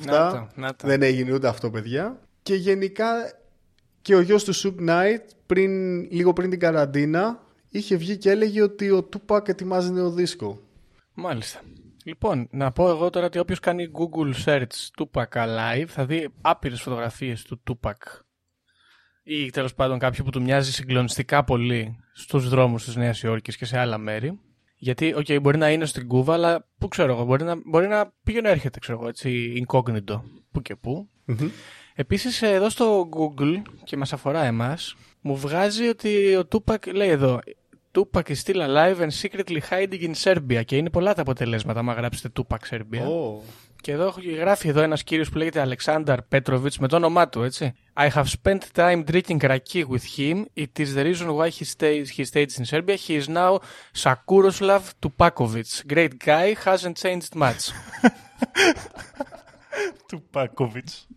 [0.06, 0.88] Να το, να το.
[0.88, 2.20] Δεν έγινε ούτε αυτό, παιδιά.
[2.44, 3.06] Και γενικά
[4.02, 8.62] και ο γιος του Suge Knight, πριν, λίγο πριν την καραντίνα, είχε βγει και έλεγε
[8.62, 10.62] ότι ο Tupac ετοιμάζει νέο δίσκο.
[11.14, 11.60] Μάλιστα.
[12.06, 14.66] Λοιπόν, να πω εγώ τώρα ότι όποιος κάνει Google search
[14.98, 17.92] Tupac Alive θα δει άπειρες φωτογραφίες του Tupac
[19.24, 23.66] ή τέλος πάντων κάποιου που του μοιάζει συγκλονιστικά πολύ στους δρόμους της Νέας Υόρκης και
[23.66, 24.40] σε άλλα μέρη.
[24.76, 28.14] Γιατί, οκ, μπορεί να είναι στην Κούβα, αλλά πού ξέρω εγώ, μπορεί να, μπορεί να
[28.24, 31.10] πήγαινε έρχεται, ξέρω εγώ, έτσι, incognito, που και που.
[31.94, 37.40] Επίσης, εδώ στο Google, και μας αφορά εμάς, μου βγάζει ότι ο Tupac, λέει εδώ,
[37.94, 41.94] Tupac is still alive and secretly hiding in Serbia και είναι πολλά τα αποτελέσματα, άμα
[41.94, 43.02] γράψετε Tupac Serbia.
[43.02, 43.42] Oh.
[43.82, 47.74] Και εδώ γράφει εδώ ένας κύριος που λέγεται Alexander Petrovich με το όνομά του, έτσι.
[47.94, 50.46] I have spent time drinking raki with him.
[50.54, 52.96] It is the reason why he stays, he stays in Serbia.
[52.96, 53.60] He is now
[54.04, 55.86] Sakuroslav Tupakovic.
[55.94, 57.72] Great guy, hasn't changed much.
[60.08, 61.08] Του Πάκοβιτς.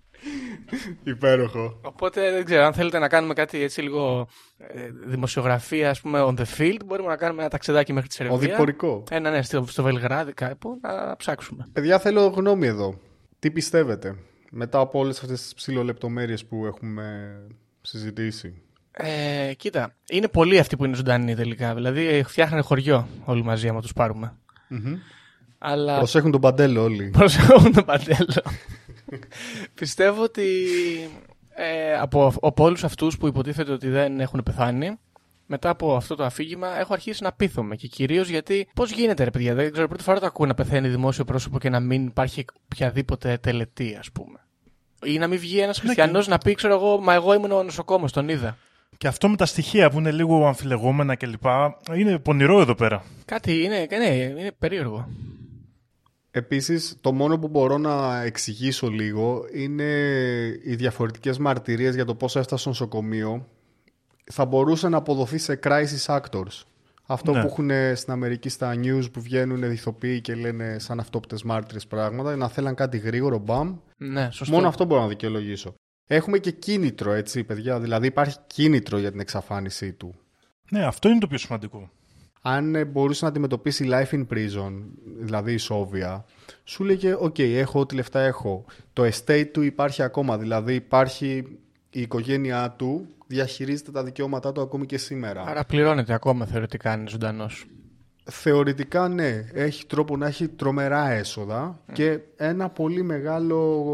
[1.05, 1.81] Υπέροχο.
[1.83, 6.35] Οπότε δεν ξέρω, αν θέλετε να κάνουμε κάτι έτσι λίγο ε, δημοσιογραφία, ας πούμε, on
[6.35, 8.37] the field, μπορούμε να κάνουμε ένα ταξιδάκι μέχρι τη Σερβία.
[8.37, 9.05] Οδηπορικό.
[9.11, 11.67] Ένα, ναι, στο, στο Βελγράδι κάπου, να ψάξουμε.
[11.73, 12.99] Παιδιά, θέλω γνώμη εδώ.
[13.39, 14.17] Τι πιστεύετε
[14.51, 17.37] μετά από όλες αυτές τις ψηλολεπτομέρειες που έχουμε
[17.81, 21.75] συζητήσει; Ε, κοίτα, είναι πολλοί αυτοί που είναι ζωντανοί τελικά.
[21.75, 24.39] Δηλαδή, φτιάχνανε χωριό όλοι μαζί, άμα τους πάρουμε.
[25.59, 25.97] Αλλά.
[25.97, 27.11] Προσέχουν τον παντέλο όλοι.
[27.19, 28.43] Προσέχουν τον Παντέλο.
[29.75, 30.67] Πιστεύω ότι
[31.55, 34.99] ε, από, από όλους αυτούς που υποτίθεται ότι δεν έχουν πεθάνει,
[35.47, 37.77] μετά από αυτό το αφήγημα έχω αρχίσει να πείθομαι.
[37.77, 40.89] Και κυρίως γιατί πώς γίνεται, ρε παιδιά, δεν ξέρω, πρώτη φορά το ακούω να πεθαίνει
[40.89, 44.39] δημόσιο πρόσωπο και να μην υπάρχει οποιαδήποτε τελετή, ας πούμε.
[45.05, 48.13] Ή να μην βγει ένας χριστιανός να πει, ξέρω εγώ, Μα εγώ ήμουν ο νοσοκόμος,
[48.13, 48.57] τον είδα.
[48.97, 51.45] Και αυτό με τα στοιχεία που είναι λίγο αμφιλεγόμενα κλπ.
[51.97, 53.05] Είναι πονηρό εδώ πέρα.
[53.25, 55.09] Κάτι είναι, ναι, είναι περίεργο.
[56.37, 59.85] Επίσης, το μόνο που μπορώ να εξηγήσω λίγο είναι
[60.65, 63.49] οι διαφορετικές μαρτυρίες για το πώς έφτασε στο νοσοκομείο.
[64.33, 66.63] Θα μπορούσε να αποδοθεί σε crisis actors.
[67.07, 67.41] Αυτό Ναι.
[67.41, 72.37] που έχουν στην Αμερική στα news που βγαίνουν ηθοποιοί και λένε σαν αυτόπτες μάρτυρες πράγματα,
[72.37, 73.77] να θέλαν κάτι γρήγορο, μπαμ.
[73.97, 74.55] Ναι, σωστό.
[74.55, 75.75] Μόνο αυτό μπορώ να δικαιολογήσω.
[76.07, 77.81] Έχουμε και κίνητρο, έτσι, παιδιά.
[77.81, 80.15] Δηλαδή υπάρχει κίνητρο για την εξαφάνισή του.
[80.71, 81.91] Ναι, αυτό είναι το πιο σημαντικό.
[82.47, 84.73] Αν ε, μπορούσε να αντιμετωπίσει life in prison,
[85.19, 86.25] δηλαδή ισόβια,
[86.65, 88.65] σου λέγε, οκ, έχω ό,τι λεφτά έχω.
[88.93, 91.59] Το estate του υπάρχει ακόμα, δηλαδή υπάρχει
[91.91, 95.45] η οικογένειά του, διαχειρίζεται τα δικαιώματά του ακόμη και σήμερα.
[95.47, 97.67] Άρα πληρώνεται ακόμα θεωρητικά αν είναι ζωντανός.
[98.25, 103.85] Θεωρητικά ναι, έχει τρόπο να έχει τρομερά έσοδα και ένα πολύ μεγάλο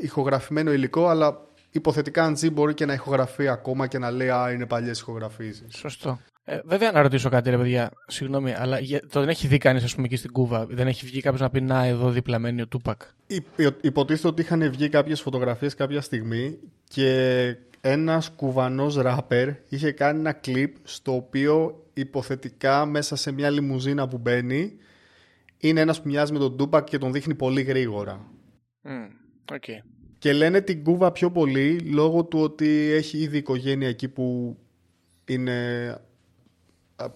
[0.00, 4.52] ηχογραφημένο υλικό, αλλά υποθετικά αν ζει μπορεί και να ηχογραφεί ακόμα και να λέει «Α,
[4.52, 5.76] είναι παλιές ηχογραφήσεις».
[5.76, 6.18] Σωστό.
[6.44, 7.90] Ε, βέβαια να ρωτήσω κάτι, ρε παιδιά.
[8.06, 10.66] Συγγνώμη, αλλά για- το δεν έχει δει κανείς, ας πούμε, εκεί στην Κούβα.
[10.66, 13.02] Δεν έχει βγει κάποιος να πει Να, εδώ δίπλα μένει ο Τούπακ.
[13.26, 13.44] Υ-
[13.80, 20.32] Υποτίθεται ότι είχαν βγει κάποιες φωτογραφίες κάποια στιγμή και ένας κουβανός ράπερ είχε κάνει ένα
[20.32, 24.72] κλιπ στο οποίο υποθετικά μέσα σε μια λιμουζίνα που μπαίνει
[25.58, 28.26] είναι ένας που μοιάζει με τον Τούπακ και τον δείχνει πολύ γρήγορα.
[29.52, 29.64] Οκ.
[30.18, 34.56] Και λένε την Κούβα πιο πολύ λόγω του ότι έχει ήδη οικογένεια εκεί που
[35.26, 35.52] είναι
[35.90, 36.08] α,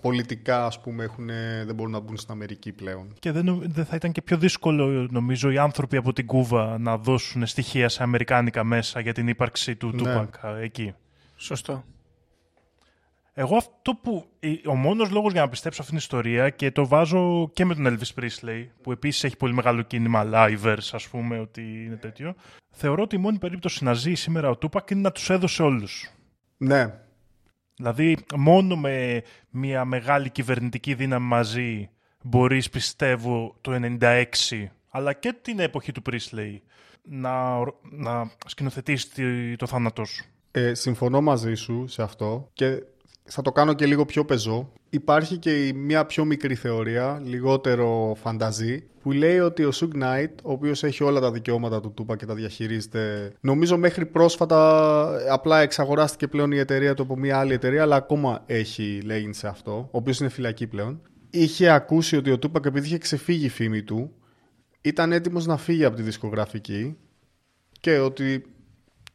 [0.00, 1.26] πολιτικά ας πούμε έχουν,
[1.66, 3.12] δεν μπορούν να μπουν στην Αμερική πλέον.
[3.18, 6.78] Και δεν, νο- δεν θα ήταν και πιο δύσκολο, νομίζω, οι άνθρωποι από την Κούβα
[6.78, 9.96] να δώσουν στοιχεία σε αμερικάνικα μέσα για την ύπαρξη του Ναι.
[9.96, 10.94] Τούπακ α, εκεί.
[11.36, 11.84] Σωστό.
[13.36, 14.24] Εγώ αυτό που.
[14.40, 17.74] ε, Ο μόνος λόγος για να πιστέψω αυτήν την ιστορία και το βάζω και με
[17.74, 22.34] τον Elvis Presley, που επίσης έχει πολύ μεγάλο κίνημα livers, ας πούμε, ότι είναι τέτοιο.
[22.70, 26.10] Θεωρώ ότι η μόνη περίπτωση να ζει σήμερα ο Τούπακ είναι να τους έδωσε όλους.
[26.56, 26.94] Ναι,
[27.76, 31.90] Δηλαδή, μόνο με μια μεγάλη κυβερνητική δύναμη μαζί
[32.22, 34.26] μπορείς, πιστεύω, το 96,
[34.90, 36.62] αλλά και την εποχή του Πρίσλεϊ,
[37.02, 37.58] να,
[37.90, 40.24] να σκηνοθετείς τη- το θάνατό σου.
[40.50, 42.82] Ε, συμφωνώ μαζί σου σε αυτό και
[43.28, 44.72] θα το κάνω και λίγο πιο πεζό.
[44.90, 50.28] Υπάρχει και η- μια πιο μικρή θεωρία, λιγότερο φανταζή, που λέει ότι ο Σουγκ Knight,
[50.42, 54.58] ο οποίος έχει όλα τα δικαιώματα του Τούπα και τα διαχειρίζεται, νομίζω μέχρι πρόσφατα
[55.26, 59.32] ε, απλά εξαγοράστηκε πλέον η εταιρεία του από μια άλλη εταιρεία, αλλά ακόμα έχει λέγει
[59.32, 61.00] σε αυτό, ο οποίος είναι φυλακή πλέον.
[61.30, 64.10] Είχε ακούσει ότι ο Τούπακ επειδή είχε ξεφύγει η φήμη του,
[64.80, 66.96] ήταν έτοιμος να φύγει από τη δισκογραφική
[67.80, 68.44] και ότι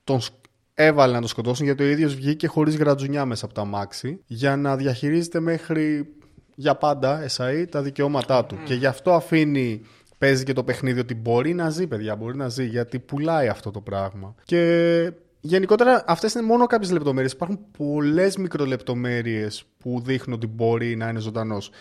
[0.04, 0.34] τον σκ-
[0.82, 4.56] έβαλε να τον σκοτώσουν γιατί ο ίδιος βγήκε χωρίς γρατζουνιά μέσα από τα μάξι για
[4.56, 6.14] να διαχειρίζεται μέχρι
[6.56, 8.58] για πάντα εσαΐ τα δικαιώματά του.
[8.64, 9.82] Και γι' αυτό αφήνει,
[10.18, 13.72] παίζει και το παιχνίδι ότι μπορεί να ζει παιδιά, μπορεί να ζει γιατί πουλάει αυτό
[13.72, 14.36] το πράγμα.
[14.44, 17.32] Και γενικότερα αυτές είναι μόνο κάποιες λεπτομέρειες.
[17.32, 21.72] Υπάρχουν πολλές μικρολεπτομέρειες που δείχνουν ότι μπορεί να είναι ζωντανός.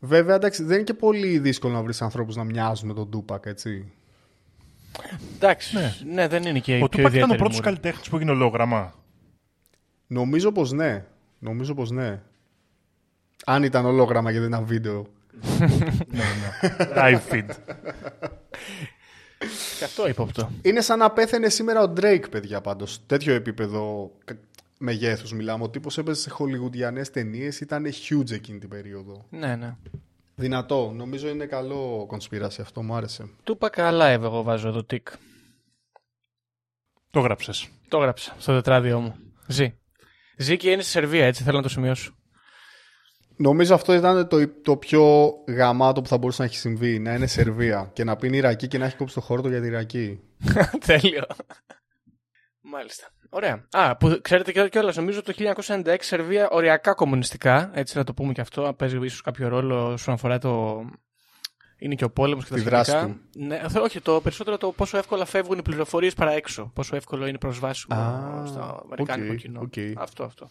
[0.00, 3.46] Βέβαια, εντάξει, δεν είναι και πολύ δύσκολο να βρεις ανθρώπους να μοιάζουν με τον Τούπακ,
[3.46, 3.92] έτσι.
[5.34, 5.76] Εντάξει,
[6.12, 6.28] ναι.
[6.28, 7.64] δεν είναι και η Ο πιο Τούπακ ήταν ο ιδιαίτερη πρώτος μούρη.
[7.64, 8.94] καλλιτέχνης που έγινε ολόγραμμα.
[10.06, 11.04] Νομίζω πως ναι.
[11.38, 12.20] Νομίζω πως ναι.
[13.44, 15.06] Αν ήταν ολόγραμμα και δεν ήταν βίντεο.
[16.96, 17.46] Live feed.
[19.78, 20.50] Και αυτό ύποπτο.
[20.62, 23.00] Είναι σαν να πέθαινε σήμερα ο Drake, παιδιά, πάντως.
[23.06, 24.10] Τέτοιο επίπεδο
[24.78, 25.64] μεγέθους μιλάμε.
[25.64, 29.24] Ο τύπος έπαιζε σε χολιγουντιανές ταινίες, ήταν huge εκείνη την περίοδο.
[29.30, 29.76] Ναι, ναι.
[30.34, 30.92] Δυνατό.
[30.94, 33.28] Νομίζω είναι καλό κονσπίραση αυτό, μου άρεσε.
[33.44, 35.08] Του είπα καλά, εγώ βάζω το τικ.
[37.10, 37.68] Το γράψες.
[37.88, 39.16] Το έγραψα στο τετράδιό μου.
[39.46, 39.78] Ζει.
[40.36, 42.14] Ζει και είναι στη Σερβία, έτσι θέλω να το σημειώσω.
[43.36, 46.98] Νομίζω αυτό ήταν το, το πιο γαμάτο που θα μπορούσε να έχει συμβεί.
[46.98, 49.60] Να είναι Σερβία και να πίνει Ιρακή και να έχει κόψει το χώρο του για
[49.60, 50.20] τη Ιρακή.
[50.86, 51.26] Τέλειο.
[52.60, 53.06] Μάλιστα.
[53.36, 53.66] Ωραία.
[53.70, 57.70] Α, που ξέρετε και κιόλας, νομίζω το 1996 Σερβία οριακά κομμουνιστικά.
[57.74, 58.64] Έτσι να το πούμε και αυτό.
[58.64, 60.82] αν Παίζει ίσως κάποιο ρόλο όσον αφορά το.
[61.78, 62.82] Είναι και ο πόλεμος και τα Τη σχετικά.
[62.84, 63.20] δράση του.
[63.44, 66.70] Ναι, θε- όχι, το περισσότερο το πόσο εύκολα φεύγουν οι πληροφορίες παρά έξω.
[66.74, 69.60] Πόσο εύκολο είναι προσβάσιμο Α, στο αμερικάνικο οκ, κοινό.
[69.60, 69.72] οκ.
[69.98, 70.50] Αυτό, αυτό.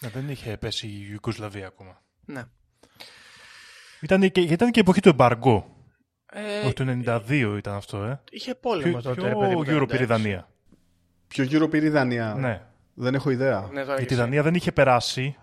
[0.00, 2.02] Ναι, δεν είχε πέσει η Ιουγκοσλαβία ακόμα.
[2.24, 2.42] Ναι.
[4.00, 5.76] Ήταν και, ήταν και η εποχή του εμπαργκό.
[6.32, 8.20] Ε, Όχι, το 92 ήταν αυτό, ε.
[8.30, 9.14] είχε πόλεμο Ποιο, τότε.
[9.20, 9.88] ποιο ρε παιδί μου, το γύρο 96.
[9.88, 10.48] πήρε η Δανία.
[11.34, 12.34] Ποιο γύρο πήρε η Δανία.
[12.38, 12.62] Ναι.
[12.94, 13.60] Δεν έχω ιδέα.
[13.72, 14.22] Ναι, τώρα Γιατί η είσαι.
[14.22, 15.36] Δανία δεν είχε περάσει.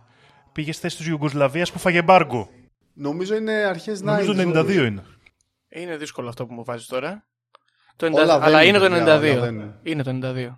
[0.52, 2.50] Πήγε στη θέση της Ιουγκοσλαβίας που φάγε εμπάργκο.
[2.94, 4.12] Νομίζω είναι αρχές να.
[4.12, 5.04] Νομίζω το 92 είναι.
[5.70, 7.28] Είναι δύσκολο αυτό που μου βάζεις τώρα.
[7.96, 8.12] Το 90...
[8.12, 9.32] Όλα δεν Αλλά είναι, είναι το παιδιά, 92.
[9.32, 9.80] όλα δεν είναι.
[9.84, 10.50] Είναι το 92.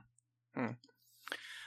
[0.54, 0.70] Μμ.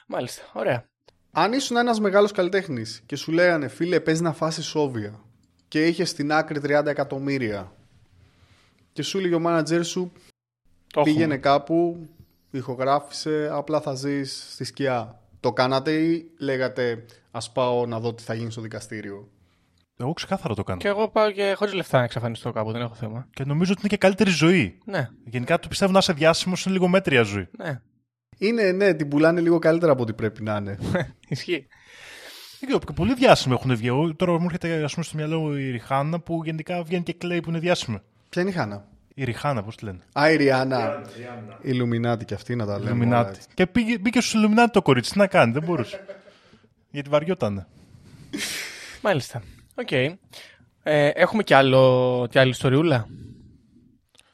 [0.07, 0.43] Μάλιστα.
[0.53, 0.89] Ωραία.
[1.31, 5.21] Αν ήσουν ένας μεγάλος καλλιτέχνης και σου λέγανε φίλε, παίζει να φάσει σόβια
[5.69, 7.73] και είχες στην άκρη 30 εκατομμύρια
[8.93, 10.13] και σου έλεγε ο μάνατζερ σου
[10.93, 11.37] Το πήγαινε έχουμε.
[11.37, 12.09] κάπου,
[12.57, 15.21] ηχογράφησε, απλά θα ζεις στη σκιά.
[15.41, 19.29] Το κάνατε ή λέγατε Α πάω να δω τι θα γίνει στο δικαστήριο.
[19.97, 20.79] Εγώ ξεκάθαρα το κάνω.
[20.79, 22.73] Και εγώ πάω και χωρίς λεφτά να εξαφανιστώ κάπου.
[22.73, 23.27] Δεν έχω θέμα.
[23.31, 24.79] Και νομίζω ότι είναι και καλύτερη ζωή.
[24.85, 27.49] Ναι, Γενικά το πιστεύω να είσαι διάσημος είναι λίγο μέτρια ζωή.
[27.59, 27.81] ναι.
[28.39, 30.79] Είναι, ναι, την πουλάνε λίγο καλύτερα από ό,τι πρέπει να είναι.
[31.29, 31.67] Ισχύει.
[32.61, 33.87] Δεν ξέρω, και πολλοί διάσημοι έχουν βγει.
[33.87, 37.41] Εγώ Τώρα μου έρχεται ας πούμε, στο μυαλό η Ριχάνα που γενικά βγαίνει και κλαίει
[37.41, 37.99] που είναι διάσημη.
[38.29, 38.89] Ποια είναι η Χάνα.
[39.19, 41.03] Η Ριχάνα, πώς τη λένε; Α, η Ριάννα.
[41.63, 42.85] Ιλουμινάτι και αυτή να τα λέμε.
[42.85, 43.29] όλα Ιλουμινάτι.
[43.37, 43.49] έτσι.
[43.55, 45.13] Και πήγε, μπήκε στους Ιλουμινάτι το κορίτσι.
[45.13, 46.05] Τι να κάνει, δεν μπορούσε.
[46.91, 47.67] Γιατί βαριότανε.
[49.03, 49.43] Μάλιστα.
[49.75, 49.91] Οκ.
[50.83, 53.07] Ε, έχουμε κι, άλλο, κι άλλη ιστοριούλα;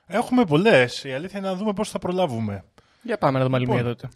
[0.07, 1.05] Έχουμε πολλές.
[1.05, 2.65] Η αλήθεια είναι να δούμε πώς θα προλάβουμε.
[3.03, 3.83] Για πάμε να δούμε άλλη Λοιπόν.
[3.83, 4.09] μία τότε.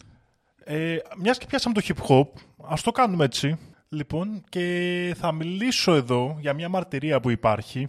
[0.63, 2.27] Ε, Μιας και πιάσαμε το hip hop,
[2.67, 3.57] ας το κάνουμε έτσι.
[3.89, 7.87] Λοιπόν, και θα μιλήσω εδώ για μια μαρτυρία που υπάρχει.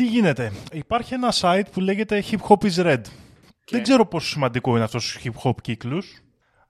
[0.00, 3.00] Τι γίνεται, υπάρχει ένα site που λέγεται Hip Hop is Red.
[3.70, 6.18] Δεν ξέρω πόσο σημαντικό είναι αυτός ο hip hop κύκλος,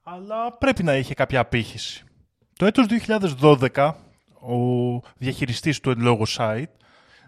[0.02, 2.04] αλλά πρέπει να είχε κάποια απήχηση.
[2.56, 2.86] Το έτος
[3.40, 3.92] 2012,
[4.40, 4.56] ο
[5.16, 6.70] διαχειριστής του εν λόγω site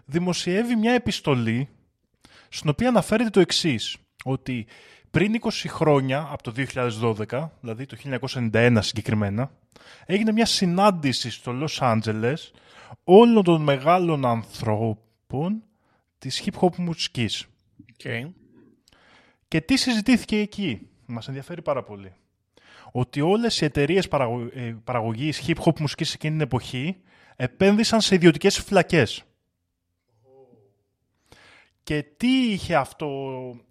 [0.05, 1.69] δημοσιεύει μια επιστολή
[2.49, 4.65] στην οποία αναφέρεται το εξής, ότι
[5.11, 6.53] πριν 20 χρόνια, από το
[7.29, 7.97] 2012, δηλαδή το
[8.51, 9.51] 1991 συγκεκριμένα,
[10.05, 12.51] έγινε μια συνάντηση στο Λος Άντζελες
[13.03, 15.63] όλων των μεγάλων ανθρώπων
[16.23, 17.45] της hip-hop μουσικής.
[18.03, 18.31] Okay.
[19.47, 22.13] Και τι συζητήθηκε εκεί, μας ενδιαφέρει πάρα πολύ.
[22.91, 24.49] Ότι όλες οι εταιρείες παραγω...
[24.53, 27.01] ε, παραγωγής hip-hop μουσικής εκείνη την εποχή
[27.35, 29.23] επένδυσαν σε ιδιωτικές φυλακές.
[31.83, 33.07] Και τι είχε αυτό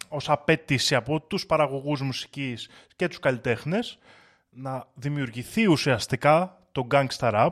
[0.08, 3.98] ως απέτηση από τους παραγωγούς μουσικής και τους καλλιτέχνες;
[4.50, 7.50] Να δημιουργηθεί ουσιαστικά το gangsta rap,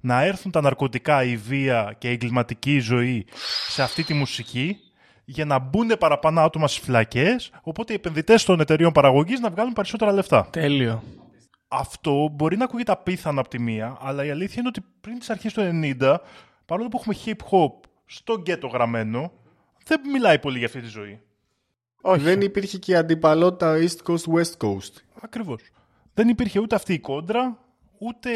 [0.00, 3.26] να έρθουν τα ναρκωτικά, η βία και η εγκληματική ζωή
[3.68, 4.76] σε αυτή τη μουσική
[5.24, 9.72] για να μπουν παραπάνω άτομα στις φυλακές, οπότε οι επενδυτές των εταιρείων παραγωγής να βγάλουν
[9.72, 10.48] περισσότερα λεφτά.
[10.50, 11.02] Τέλειο.
[11.68, 15.30] Αυτό μπορεί να ακούγεται απίθανο από τη μία, αλλά η αλήθεια είναι ότι πριν τις
[15.30, 15.60] αρχές του
[16.00, 16.16] 90,
[16.66, 19.32] παρόλο που έχουμε hip-hop στο γκέτο γραμμένο,
[19.84, 21.20] δεν μιλάει πολύ για αυτή τη ζωή.
[22.02, 22.22] Όχι.
[22.22, 24.92] Δεν υπήρχε και η αντιπαλότητα East Coast West Coast.
[25.20, 25.62] Ακριβώς.
[26.14, 27.58] Δεν υπήρχε ούτε αυτή η κόντρα,
[27.98, 28.30] ούτε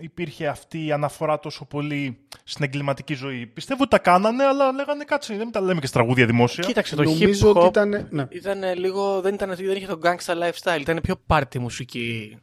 [0.00, 3.46] υπήρχε αυτή η αναφορά τόσο πολύ στην εγκληματική ζωή.
[3.46, 6.64] Πιστεύω ότι τα κάνανε, αλλά λέγανε κάτσε, δεν τα λέμε και στα τραγούδια δημόσια.
[6.64, 8.06] Κοίταξε, το Νομίζω hip ότι hop ήταν.
[8.10, 8.26] Ναι.
[8.30, 12.38] ήταν λίγο, δεν, ήταν, δεν είχε το gangsta lifestyle, ήταν πιο party μουσική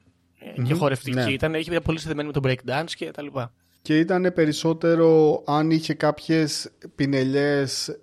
[0.58, 1.16] ε, και χορευτική.
[1.16, 1.32] ναι.
[1.32, 3.54] Ήταν, είχε πολύ συνδεμένη με το breakdance και τα λοιπά.
[3.82, 8.00] Και ήταν περισσότερο αν είχε κάποιες πινελιές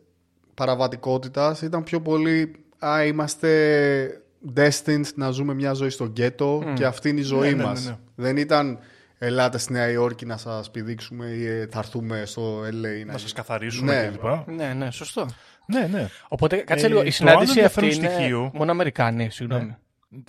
[0.55, 4.23] παραβατικότητας, ήταν πιο πολύ «Α, είμαστε
[4.57, 7.85] destined να ζούμε μια ζωή στο γκέτο και αυτή είναι η ζωή ναι, ναι, μας».
[7.87, 7.97] ναι.
[8.15, 8.79] Δεν ήταν
[9.19, 13.07] «Ελάτε στη Νέα Υόρκη να σας πηδήξουμε ή «Ε, θα έρθουμε στο LA».
[13.07, 14.09] Να σας καθαρίσουμε Ναι.
[14.09, 14.49] κλπ.
[14.57, 15.27] Ναι, ναι, σωστό.
[15.67, 16.09] Ναι, ναι.
[16.29, 17.01] Οπότε κάτσε Ε, λίγο.
[17.01, 19.77] Η το συνάντηση άλλο αυτή είναι ενδιαφέρον στοιχείο- μόνο Αμερικάνοι, συγγνώμη.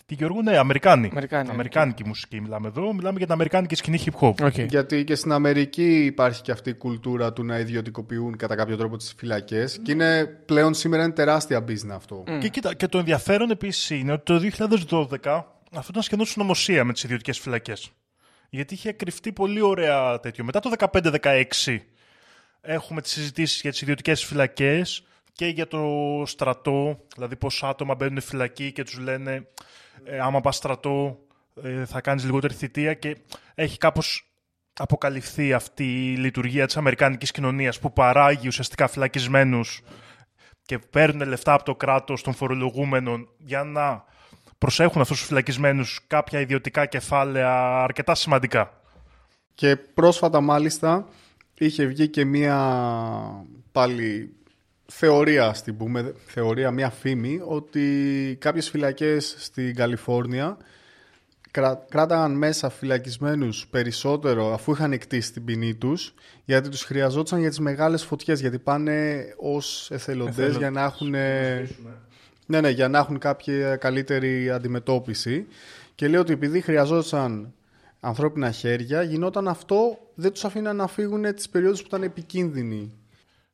[0.05, 1.07] Τι Γιώργο, ναι, Αμερικάνοι.
[1.11, 2.93] Αμερικάνοι, Αμερικάνικη μουσική μιλάμε εδώ.
[2.93, 4.45] Μιλάμε για την Αμερικάνικη σκηνή hip hop.
[4.47, 4.67] Okay.
[4.67, 8.97] Γιατί και στην Αμερική υπάρχει και αυτή η κουλτούρα του να ιδιωτικοποιούν κατά κάποιο τρόπο
[8.97, 12.23] τις φυλακές και είναι πλέον σήμερα είναι τεράστια business αυτό.
[12.39, 16.93] Και, κοίτα, και το ενδιαφέρον επίσης είναι ότι το 2012 αυτό ήταν σχεδόν συνωμοσία με
[16.93, 17.91] τις ιδιωτικές φυλακές.
[18.49, 20.43] Γιατί είχε κρυφτεί πολύ ωραία τέτοιο.
[20.43, 21.43] Μετά το 15-16
[22.61, 27.05] έχουμε τις συζητήσεις για τις ιδιωτικές φυλακές και για το στρατό.
[27.15, 29.47] Δηλαδή, πόσα άτομα μπαίνουν φυλακή και τους λένε
[30.03, 31.19] ε, άμα πας στρατό
[31.63, 32.93] ε, θα κάνεις λιγότερη θητεία.
[32.93, 33.17] Και
[33.55, 34.31] έχει κάπως
[34.73, 39.81] αποκαλυφθεί αυτή η λειτουργία της αμερικάνικης κοινωνίας που παράγει ουσιαστικά φυλακισμένους
[40.61, 44.05] και παίρνουν λεφτά από το κράτος των φορολογούμενων για να
[44.57, 48.81] προσέχουν αυτούς τους φυλακισμένους κάποια ιδιωτικά κεφάλαια αρκετά σημαντικά.
[49.53, 51.07] Και πρόσφατα μάλιστα
[51.57, 52.57] είχε βγει και μία
[53.71, 54.35] πάλι
[54.85, 60.57] θεωρία, στην πούμε, θεωρία, μία φήμη ότι κάποιες φυλακές στην Καλιφόρνια
[61.51, 66.13] κρά, κράταγαν μέσα φυλακισμένους περισσότερο αφού είχαν εκτίσει την ποινή τους
[66.45, 71.15] γιατί τους χρειαζόταν για τις μεγάλες φωτιές γιατί πάνε ως εθελοντές για να έχουν
[72.47, 75.47] ναι, ναι, για να έχουν κάποια καλύτερη αντιμετώπιση
[75.95, 77.53] και λέει ότι επειδή χρειαζόταν
[77.99, 82.97] ανθρώπινα χέρια γινόταν αυτό δεν τους αφήναν να φύγουν τις περιόδους που ήταν επικίνδυνοι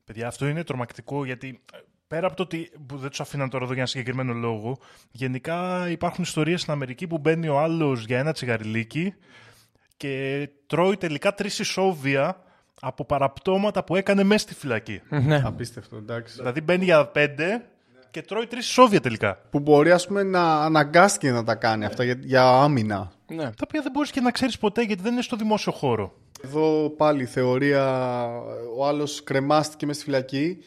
[0.05, 1.77] Παιδιά, αυτό είναι τρομακτικό γιατί ε,
[2.07, 4.77] πέρα από το ότι που δεν τους αφήναν τώρα εδώ για ένα συγκεκριμένο λόγο,
[5.11, 9.15] γενικά υπάρχουν ιστορίες στην Αμερική που μπαίνει ο άλλος για ένα τσιγαριλίκι
[9.97, 12.43] και τρώει τελικά τρεις ισόβια
[12.81, 15.01] από παραπτώματα που έκανε μέσα στη φυλακή.
[15.09, 15.41] Ναι.
[15.45, 16.35] Απίστευτο, εντάξει.
[16.37, 17.65] δηλαδή μπαίνει για πέντε
[18.13, 19.35] και τρώει τρεις ισόβια τελικά.
[19.49, 23.11] Που μπορεί ας πούμε να αναγκάστηκε να τα κάνει αυτά για, για άμυνα.
[23.27, 23.43] ναι.
[23.43, 26.13] Τα οποία δεν μπορείς και να ξέρεις ποτέ γιατί δεν είναι στο δημόσιο χώρο.
[26.43, 28.25] Εδώ πάλι θεωρία,
[28.77, 30.57] ο άλλος κρεμάστηκε μέσα στη φυλακή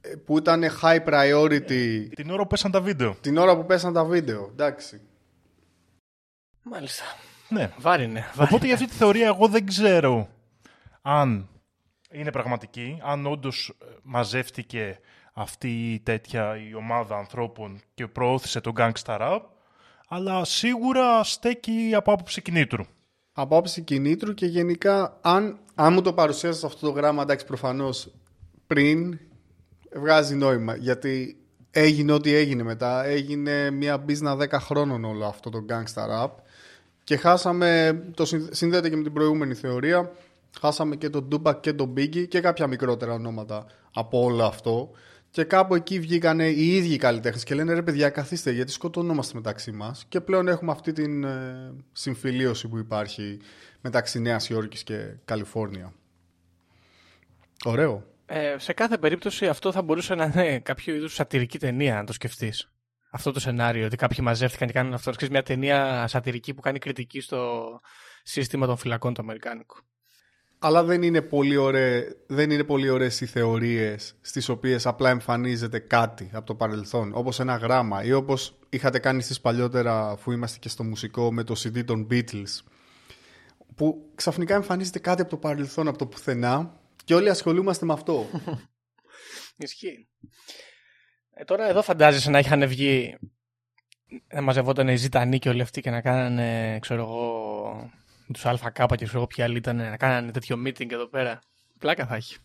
[0.00, 3.16] ε, που ήταν high priority Την ώρα που πέσαν τα βίντεο.
[3.20, 4.48] την ώρα που πέσαν τα βίντεο.
[4.52, 5.00] Εντάξει.
[6.62, 7.04] Μάλιστα.
[7.48, 7.70] Ναι.
[7.78, 8.24] Βάρινε.
[8.36, 10.28] Οπότε για αυτή τη θεωρία εγώ δεν ξέρω
[11.02, 11.48] αν
[12.10, 13.72] είναι πραγματική, αν όντως
[14.02, 14.98] μαζεύτηκε
[15.38, 19.40] αυτή η τέτοια η ομάδα ανθρώπων και προώθησε τον gangsta rap,
[20.08, 22.84] αλλά σίγουρα στέκει από άποψη κινήτρου.
[23.32, 28.12] Από άποψη κινήτρου και γενικά αν, αν μου το παρουσίασες αυτό το γράμμα εντάξει προφανώς
[28.66, 29.18] πριν
[29.94, 31.36] βγάζει νόημα γιατί
[31.70, 36.30] έγινε ό,τι έγινε μετά έγινε μια μπίζνα 10 χρόνων όλο αυτό το gangsta rap
[37.04, 40.12] και χάσαμε, το συνδέ- συνδέεται και με την προηγούμενη θεωρία
[40.60, 44.90] χάσαμε και τον Tupac και τον Biggie και κάποια μικρότερα ονόματα από όλο αυτό
[45.38, 49.34] και κάπου εκεί βγήκανε οι ίδιοι οι καλλιτέχνες και λένε ρε παιδιά καθίστε γιατί σκοτωνόμαστε
[49.34, 53.40] μεταξύ μας και πλέον έχουμε αυτή την ε, συμφιλίωση που υπάρχει
[53.80, 55.92] μεταξύ Νέας Υόρκης και Καλιφόρνια.
[57.64, 58.04] Ωραίο.
[58.26, 62.12] Ε, σε κάθε περίπτωση αυτό θα μπορούσε να είναι κάποιο είδους σατυρική ταινία, αν το
[62.12, 62.72] σκεφτείς.
[63.10, 65.10] Αυτό το σενάριο, ότι κάποιοι μαζεύτηκαν και κάνουν αυτό.
[65.10, 67.80] Ξέρεις, μια ταινία σατυρική που κάνει κριτική στο
[68.22, 69.76] σύστημα των φυλακών του Αμερικάνικου.
[70.58, 75.78] Αλλά δεν είναι πολύ, ωραί, δεν είναι πολύ ωραίες οι θεωρίες στις οποίες απλά εμφανίζεται
[75.78, 80.58] κάτι από το παρελθόν, όπως ένα γράμμα ή όπως είχατε κάνει εσείς παλιότερα αφού είμαστε
[80.58, 82.62] και στο μουσικό με το CD των Beatles
[83.74, 88.26] που ξαφνικά εμφανίζεται κάτι από το παρελθόν, από το πουθενά και όλοι ασχολούμαστε με αυτό.
[89.56, 90.08] Ισχύει.
[91.34, 93.16] Ε, τώρα εδώ φαντάζεσαι να είχαν βγει
[94.32, 97.92] να μαζευόταν οι Ζητανοί και όλοι αυτοί και να κάνανε, ξέρω εγώ,
[98.32, 101.38] τους ΑΚ και ξέρω εγώ ποιοι άλλοι ήταν, να κάνανε τέτοιο meeting εδώ πέρα.
[101.78, 102.36] Πλάκα θα έχει.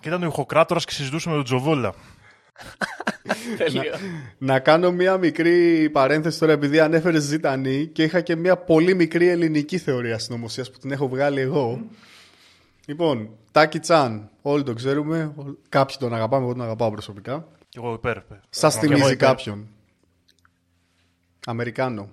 [0.00, 1.94] Και ήταν ο ηχοκράτορας και συζητούσαμε με τον Τζοβόλα.
[3.56, 3.92] Τέλειο.
[4.38, 9.28] Να κάνω μία μικρή παρένθεση τώρα επειδή ανέφερες Ζητανή και είχα και μία πολύ μικρή
[9.28, 11.80] ελληνική θεωρία συνωμοσία που την έχω βγάλει εγώ.
[12.86, 15.32] Λοιπόν, Τάκι Τσάν, όλοι το ξέρουμε.
[15.36, 17.48] ο- Κάποιοι τον αγαπάμε, εγώ τον αγαπάω προσωπικά.
[17.68, 18.16] Και εγώ υπέρ.
[18.16, 18.38] υπέρ.
[18.50, 19.28] Σας Και εγώ θυμίζει υπέρ.
[19.28, 19.68] κάποιον.
[21.46, 22.08] Αμερικάνο.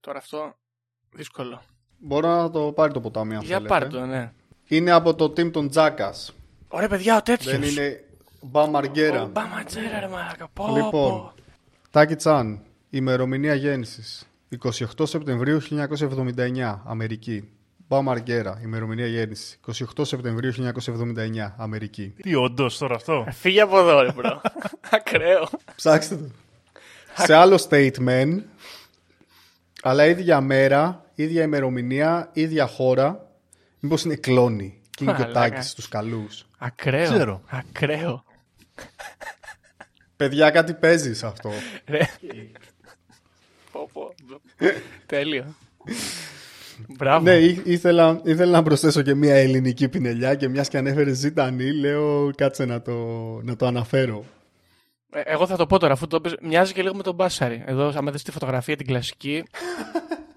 [0.00, 0.56] Τώρα αυτό
[1.14, 1.62] δύσκολο.
[1.98, 3.68] Μπορώ να το πάρει το ποτάμι αν Για θέλετε.
[3.68, 4.32] πάρ' το, ναι.
[4.66, 6.32] Είναι από το team των Τζάκας.
[6.68, 7.58] Ωραία παιδιά, ο τέτοιος.
[7.58, 8.04] Δεν είναι
[8.40, 9.24] Μπαμ Αργέρα.
[9.24, 10.48] Μπαματζέρα ρε μαλάκα.
[10.52, 11.32] Πω, Λοιπόν, πω.
[11.90, 12.60] Τάκι Τσάν,
[12.90, 14.26] ημερομηνία γέννησης
[14.98, 17.48] 28 Σεπτεμβρίου 1979, Αμερική.
[17.88, 19.60] Μπαμ Αργέρα, ημερομηνία γέννησης
[19.96, 22.14] 28 Σεπτεμβρίου 1979, Αμερική.
[22.22, 24.40] Τι όντως τώρα αυτό; Ε, Φύγε από εδώ ρε bro.
[24.90, 25.48] Ακραίο.
[25.76, 26.24] Ψάξτε το.
[27.16, 28.38] Σε άλλο state μεν,
[29.82, 33.30] αλλά ίδια μέρα, ίδια ημερομηνία, ίδια χώρα.
[33.80, 35.48] Μήπως είναι κλώνοι και είναι και ο Μαλάκα.
[35.50, 36.46] Τάκης στους καλούς.
[36.58, 37.04] Ακραίο.
[37.12, 37.42] Ξέρω.
[37.46, 38.24] Ακραίο.
[40.16, 41.50] Παιδιά, κάτι παίζει σε αυτό.
[41.86, 41.98] Ρε.
[43.72, 44.14] Πω, πω.
[45.06, 45.54] Τέλειο.
[46.88, 47.24] Μπράβο.
[47.24, 51.72] ναι, ή- ήθελα, ήθελα να προσθέσω και μια ελληνική πινελιά και μιας και ανέφερε Ζήτανη,
[51.72, 52.94] λέω κάτσε να το,
[53.42, 54.24] να το αναφέρω.
[55.14, 57.62] Ε, εγώ θα το πω τώρα, αφού το πες, μοιάζει και λίγο με τον Μπάσαρη.
[57.66, 59.44] Εδώ, άμα δεις τη φωτογραφία την κλασική.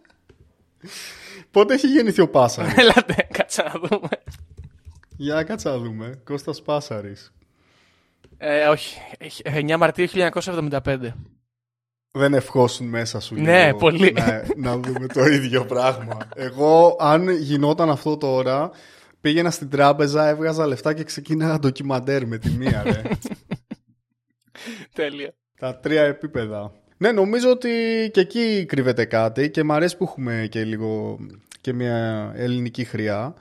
[1.52, 4.10] Πότε έχει γεννηθεί ο Πάσαρης; Έλατε, κάτσε να δούμε.
[5.18, 6.22] Για κάτσε να δούμε.
[6.24, 7.34] Κώστας Πάσαρης.
[8.38, 8.98] Ε, όχι,
[9.44, 10.98] 9 Μαρτίου 1975.
[12.12, 14.12] Δεν ευχόσουν μέσα σου Ναι, λίγο πολύ.
[14.12, 16.18] Να, να δούμε το ίδιο πράγμα.
[16.36, 18.72] Εγώ, αν γινόταν αυτό τώρα,
[19.22, 23.02] πήγαινα στην τράπεζα, έβγαζα λεφτά και ξεκίναγα ντοκιμαντέρ με τη μία, ρε.
[24.94, 25.34] Τέλεια.
[25.60, 26.72] Τα τρία επίπεδα.
[26.98, 27.70] Ναι, νομίζω ότι
[28.14, 31.20] και εκεί κρύβεται κάτι και μου αρέσει που έχουμε και λίγο
[31.62, 33.34] και μια ελληνική χρειά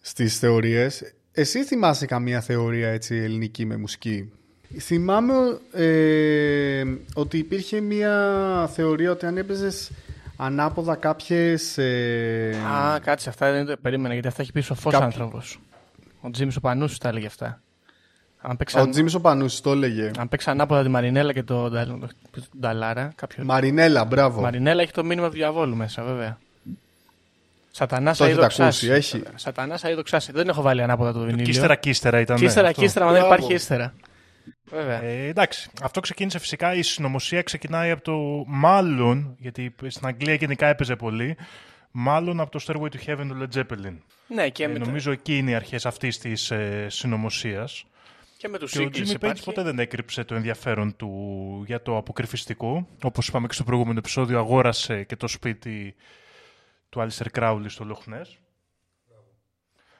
[0.00, 1.14] στις θεωρίες.
[1.32, 4.32] Εσύ θυμάσαι καμία θεωρία έτσι ελληνική με μουσική;
[4.78, 5.34] Θυμάμαι
[5.72, 9.90] ε, ότι υπήρχε μια θεωρία ότι αν έπαιζες
[10.36, 11.78] ανάποδα κάποιες...
[11.78, 15.60] Ε, Α, κάτσε, αυτά δεν το περίμενα γιατί αυτά έχει πει σοφός Κάποιο- άνθρωπος.
[16.20, 17.62] Ο Τζίμι ο Πανούσης τα έλεγε αυτά.
[18.40, 20.10] Αν ο παίξαν, Τζίμις ο Πανούσης το έλεγε.
[20.18, 22.08] αν παίξαν ανάποδα τη Μαρινέλα και τον Ντα- τον
[22.60, 23.44] Νταλάρα, κάποιο.
[23.44, 24.40] Μαρινέλα, μπράβο.
[24.40, 26.38] Μαρινέλα έχει το μήνυμα του διαβόλου μέσα, βέβαια.
[27.70, 29.22] Σατανά Το έχετε αίδο ακούσει, έχει.
[29.34, 30.32] Σατανά αίδο ξάση.
[30.32, 31.50] Δεν έχω βάλει ανάποδα το Και βινίλιο.
[31.50, 32.36] ύστερα και ύστερα ήταν.
[32.36, 32.80] Και ύστερα, αυτό.
[32.80, 33.34] και ύστερα, μα δεν Μπράβο.
[33.36, 33.94] υπάρχει ύστερα.
[34.70, 35.02] Βέβαια.
[35.02, 36.74] Ε, εντάξει, αυτό ξεκίνησε φυσικά.
[36.74, 41.36] Η συνωμοσία ξεκινάει από το μάλλον, γιατί στην Αγγλία γενικά έπαιζε πολύ,
[41.90, 43.94] μάλλον από το Stairway to Heaven του Led Zeppelin.
[44.28, 47.84] ναι, και, Ε, με, νομίζω εκεί είναι οι αρχές αυτής της ε, συνωμοσίας.
[48.38, 49.44] Και με τους Και ο Eagles Jimmy Page υπάρχει.
[49.44, 52.88] ποτέ δεν έκρυψε το ενδιαφέρον του για το αποκρυφιστικό.
[53.02, 55.94] Όπως είπαμε και στο προηγούμενο επεισόδιο, αγόρασε και το σπίτι
[56.88, 58.26] του Alistair Crowley στο Loch Ness.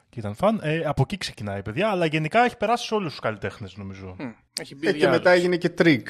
[0.08, 0.60] Και ήταν φαν.
[0.62, 4.16] Ε, από εκεί ξεκινάει, παιδιά, αλλά γενικά έχει περάσει σε όλους τους καλλιτέχνες, νομίζω.
[4.18, 4.30] Μμ,
[4.60, 5.18] Έχει μπει Ε, και διάλογος.
[5.18, 6.08] μετά έγινε και τρικ.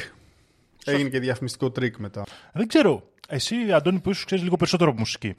[0.84, 2.24] Έγινε και διαφημιστικό τρικ μετά.
[2.52, 5.34] Δεν ξέρω, εσύ Αντώνη που ίσως ξέρεις λίγο περισσότερο από μουσική,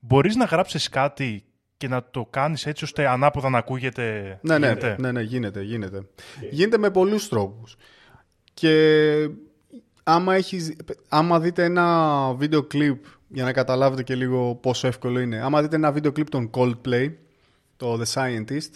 [0.00, 1.44] μπορείς να γράψεις κάτι
[1.80, 4.38] και να το κάνεις έτσι ώστε ανάποδα να ακούγεται.
[4.42, 6.02] Ναι, ναι, γίνεται; ναι, ναι, γίνεται, γίνεται.
[6.50, 7.76] Γίνεται με πολλούς τρόπους.
[8.54, 9.28] Και
[10.02, 10.76] άμα, έχεις,
[11.08, 15.76] άμα δείτε ένα βίντεο κλιπ, για να καταλάβετε και λίγο πόσο εύκολο είναι, άμα δείτε
[15.76, 17.12] ένα βίντεο κλιπ των Coldplay,
[17.76, 18.70] το The Scientist,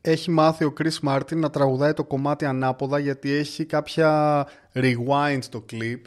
[0.00, 5.60] έχει μάθει ο Chris Martin να τραγουδάει το κομμάτι ανάποδα γιατί έχει κάποια rewind στο
[5.60, 6.04] κλιπ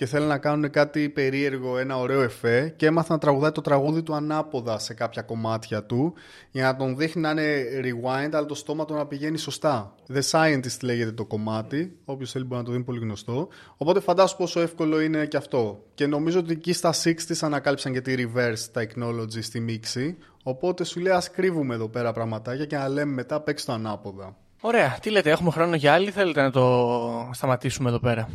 [0.00, 4.02] και θέλει να κάνουν κάτι περίεργο, ένα ωραίο εφέ και έμαθε να τραγουδάει το τραγούδι
[4.02, 6.14] του ανάποδα σε κάποια κομμάτια του
[6.50, 9.94] για να τον δείχνει να είναι rewind αλλά το στόμα του να πηγαίνει σωστά.
[10.14, 13.48] The Scientist λέγεται το κομμάτι, όποιος θέλει μπορεί να το δει είναι πολύ γνωστό.
[13.76, 15.84] Οπότε φαντάσου πόσο εύκολο είναι και αυτό.
[15.94, 20.16] Και νομίζω ότι εκεί στα 60s ανακάλυψαν και τη reverse technology στη μίξη.
[20.42, 24.36] Οπότε σου λέει ας κρύβουμε εδώ πέρα πραγματάκια και να λέμε μετά παίξει το ανάποδα.
[24.60, 28.28] Ωραία, τι λέτε, έχουμε χρόνο για άλλη, θέλετε να το σταματήσουμε εδώ πέρα;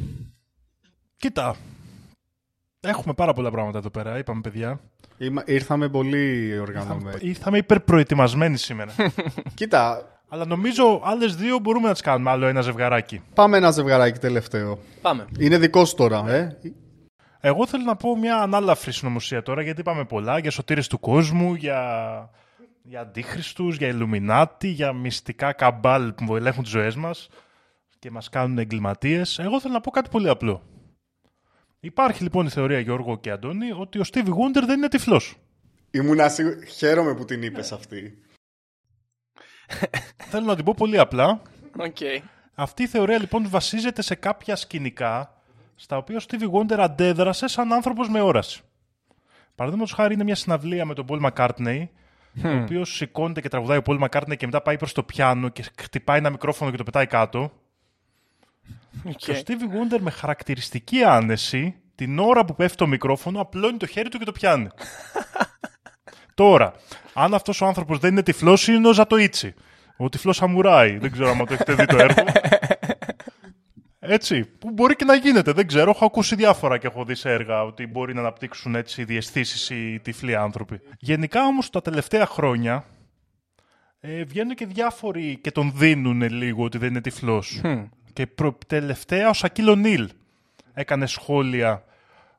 [1.25, 1.55] Κοίτα,
[2.79, 4.79] έχουμε πάρα πολλά πράγματα εδώ πέρα, είπαμε παιδιά.
[5.17, 7.17] Είμα- Ήρθαμε πολύ οργανωμένοι.
[7.21, 8.91] Ήρθαμε υπερπροετοιμασμένοι σήμερα.
[9.53, 13.21] Κοίτα, Αλλά νομίζω άλλες δύο μπορούμε να τις κάνουμε, άλλο ένα ζευγαράκι.
[13.33, 14.79] πάμε ένα ζευγαράκι τελευταίο.
[15.01, 15.25] Πάμε.
[15.39, 16.57] Είναι δικό σου τώρα, ε;
[17.39, 21.53] Εγώ θέλω να πω μια ανάλαφρη συνωμοσία τώρα, γιατί είπαμε πολλά για σωτήρες του κόσμου,
[21.53, 21.79] για,
[22.83, 27.27] για αντίχριστους, για Ιλουμινάτι, για μυστικά καμπάλ που ελέγχουν τις ζωές μας
[27.99, 29.39] και μας κάνουν εγκληματίες.
[29.39, 30.61] Εγώ θέλω να πω κάτι πολύ απλό.
[31.85, 35.35] Υπάρχει λοιπόν η θεωρία Γιώργο και Αντώνη ότι ο Stevie Wonder δεν είναι τυφλός.
[35.91, 36.55] Ήμουν σίγουρος.
[36.61, 38.17] Χαίρομαι που την είπες αυτή.
[40.31, 41.41] θέλω να την πω πολύ απλά.
[41.77, 41.97] Οκ.
[42.55, 45.41] Αυτή η θεωρία λοιπόν βασίζεται σε κάποια σκηνικά
[45.75, 48.61] στα οποία ο Stevie Wonder αντέδρασε σαν άνθρωπος με όραση.
[49.55, 51.87] Παραδείγματος χάρη είναι μια συναυλία με τον Paul McCartney,
[52.45, 55.63] ο οποίος σηκώνεται και τραγουδάει ο Paul McCartney και μετά πάει προς το πιάνο και
[55.81, 57.51] χτυπάει ένα μικρόφωνο και το πετάει κάτω.
[59.15, 63.85] Και ο Stevie Wonder με χαρακτηριστική άνεση, την ώρα που πέφτει το μικρόφωνο, απλώνει το
[63.85, 64.67] χέρι του και το πιάνει.
[66.33, 66.73] Τώρα,
[67.13, 69.53] αν αυτός ο άνθρωπος δεν είναι τυφλός, είναι ο Ζατοίτσι.
[69.97, 70.97] Ο τυφλός Σαμουράι.
[70.97, 72.23] Δεν ξέρω αν το έχετε δει το έργο.
[73.99, 75.89] Έτσι, που μπορεί και να γίνεται, δεν ξέρω.
[75.89, 79.99] Έχω ακούσει διάφορα και έχω δει σε έργα ότι μπορεί να αναπτύξουν έτσι διαισθήσεις οι
[80.03, 80.81] τυφλοί άνθρωποι.
[80.99, 82.85] Γενικά όμως τα τελευταία χρόνια
[83.99, 87.61] ε, βγαίνουν και διάφοροι και τον δίνουν λίγο ότι δεν είναι τυφλός.
[88.15, 90.09] Και προ, τελευταία ο Σακύλο Νίλ
[90.73, 91.83] έκανε σχόλια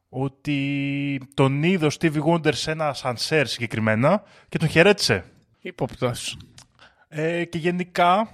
[0.08, 5.24] ότι τον είδε ο Stevie Wonder σε ένα σανσέρ συγκεκριμένα και τον χαιρέτησε.
[5.60, 6.38] Υποπτός.
[7.08, 8.28] Ε, και γενικά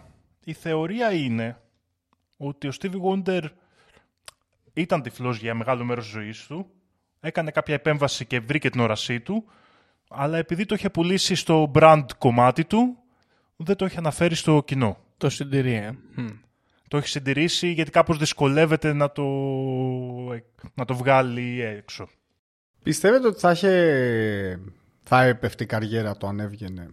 [0.44, 1.60] η θεωρία είναι
[2.36, 3.42] ότι ο Stevie Wonder
[4.72, 6.66] ήταν τυφλός για μεγάλο μέρος της ζωής του,
[7.20, 9.44] έκανε κάποια επέμβαση και βρήκε την όρασή του,
[10.08, 12.98] αλλά επειδή το είχε πουλήσει στο brand κομμάτι του,
[13.56, 14.98] δεν το είχε αναφέρει στο κοινό.
[15.16, 15.98] Το συντηρεί, ε.
[16.92, 16.98] Μμ.
[16.98, 19.24] Το έχει συντηρήσει γιατί κάπως δυσκολεύεται να το,
[20.74, 22.08] να το βγάλει έξω.
[22.82, 24.60] Πιστεύετε ότι θα είχε.
[25.02, 26.88] Θα έπεφτε η καριέρα του αν έβγαινε.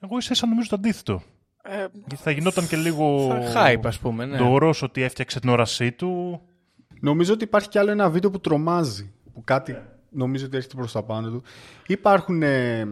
[0.00, 1.22] Εγώ ίσα ίσα νομίζω το αντίθετο.
[1.62, 1.86] Ε,
[2.16, 4.36] Θα γινόταν και λίγο θα hype, ας πούμε, ναι.
[4.36, 6.40] ντορός ότι έφτιαξε την όρασή του.
[7.00, 9.12] Νομίζω ότι υπάρχει κι άλλο ένα βίντεο που τρομάζει.
[9.32, 9.78] Που κάτι
[10.10, 11.42] νομίζω ότι έρχεται προς τα πάνω του.
[11.86, 12.88] Υπάρχουν ε,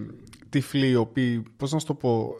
[0.48, 2.34] τυφλοί οι οποίοι, πώς να σου το πω,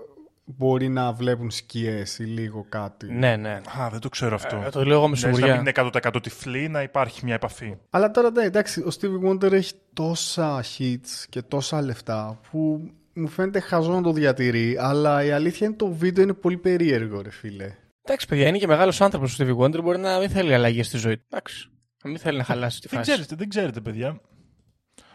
[0.56, 3.12] μπορεί να βλέπουν σκιές ή λίγο κάτι.
[3.12, 3.60] Ναι, ναι.
[3.80, 4.62] Α, δεν το ξέρω αυτό.
[4.66, 5.52] Ε, το λέω εγώ με Λες να σιγουριά.
[5.56, 7.76] μην είναι 100% τυφλή, να υπάρχει μια επαφή.
[7.90, 13.28] Αλλά τώρα ναι, εντάξει, ο Stevie Wonder έχει τόσα hits και τόσα λεφτά που μου
[13.28, 17.30] φαίνεται χαζό να το διατηρεί, αλλά η αλήθεια είναι το βίντεο είναι πολύ περίεργο, ρε
[17.30, 17.74] φίλε.
[18.02, 19.82] Εντάξει, παιδιά, είναι και μεγάλος άνθρωπος ο Stevie Wonder.
[19.82, 21.24] Μπορεί να μην θέλει αλλαγή στη ζωή του.
[21.30, 21.70] Εντάξει.
[22.04, 23.10] Να μην θέλει να χαλάσει τη Δεν φάση.
[23.10, 24.20] ξέρετε, δεν ξέρετε, παιδιά.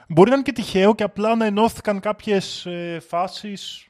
[0.07, 3.87] Μπορεί να είναι και τυχαίο και απλά να ενώθηκαν κάποιες ε, φάσεις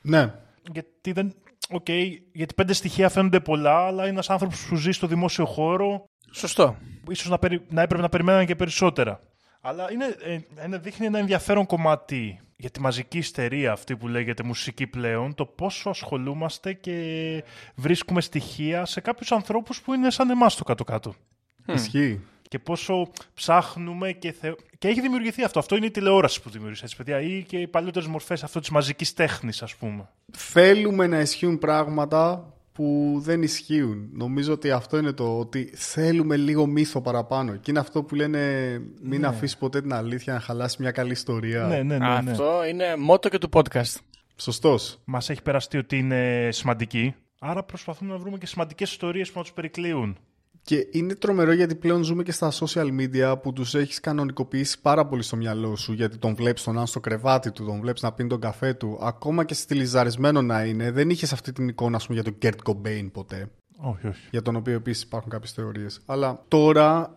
[0.00, 0.34] Ναι,
[0.72, 1.34] γιατί δεν...
[1.70, 1.88] Οκ,
[2.32, 6.76] γιατί πέντε στοιχεία φαίνονται πολλά, αλλά είναι ένας άνθρωπος που ζει στο δημόσιο χώρο Σωστό.
[7.08, 7.66] ίσως να, περι...
[7.68, 9.20] να έπρεπε να περιμέναν και περισσότερα.
[9.60, 14.42] Αλλά είναι, ε, είναι, δείχνει ένα ενδιαφέρον κομμάτι για τη μαζική ιστερία αυτή που λέγεται
[14.42, 17.44] μουσική πλέον, το πόσο ασχολούμαστε και
[17.74, 21.14] βρίσκουμε στοιχεία σε κάποιους ανθρώπους που είναι σαν εμάς στο κάτω-κάτω.
[21.66, 22.20] ισχύει.
[22.48, 24.52] Και πόσο ψάχνουμε και, θε...
[24.78, 25.58] και έχει δημιουργηθεί αυτό.
[25.58, 28.70] Αυτό είναι η τηλεόραση που δημιουργήσε, έτσι παιδιά, ή και οι παλιότερες μορφές αυτό της
[28.70, 30.08] μαζικής τέχνης, ας πούμε.
[30.32, 34.08] Θέλουμε να ισχύουν πράγματα που δεν ισχύουν.
[34.12, 37.56] Νομίζω ότι αυτό είναι το ότι θέλουμε λίγο μύθο παραπάνω.
[37.56, 38.40] Και είναι αυτό που λένε
[39.02, 41.66] μην αφήσεις ποτέ την αλήθεια να χαλάσει μια καλή ιστορία.
[41.66, 41.98] Ναι, ναι, ναι.
[41.98, 42.30] ναι.
[42.30, 43.96] Αυτό είναι μότο και του podcast.
[44.36, 44.98] Σωστός.
[45.04, 47.14] Μας έχει περαστεί ότι είναι σημαντική.
[47.38, 50.18] Άρα προσπαθούμε να βρούμε και σημαντικές ιστορίες που να τους περικλείουν.
[50.66, 55.06] Και είναι τρομερό γιατί πλέον ζούμε και στα social media που τους έχεις κανονικοποιήσει πάρα
[55.06, 58.12] πολύ στο μυαλό σου γιατί τον βλέπεις τον αν στο κρεβάτι του, τον βλέπεις να
[58.12, 62.06] πίνει τον καφέ του ακόμα και στυλιζαρισμένο να είναι δεν είχες αυτή την εικόνα ας
[62.06, 64.28] πούμε, για τον Kurt Cobain ποτέ Όχι, όχι.
[64.30, 67.14] για τον οποίο επίσης υπάρχουν κάποιες θεωρίες αλλά τώρα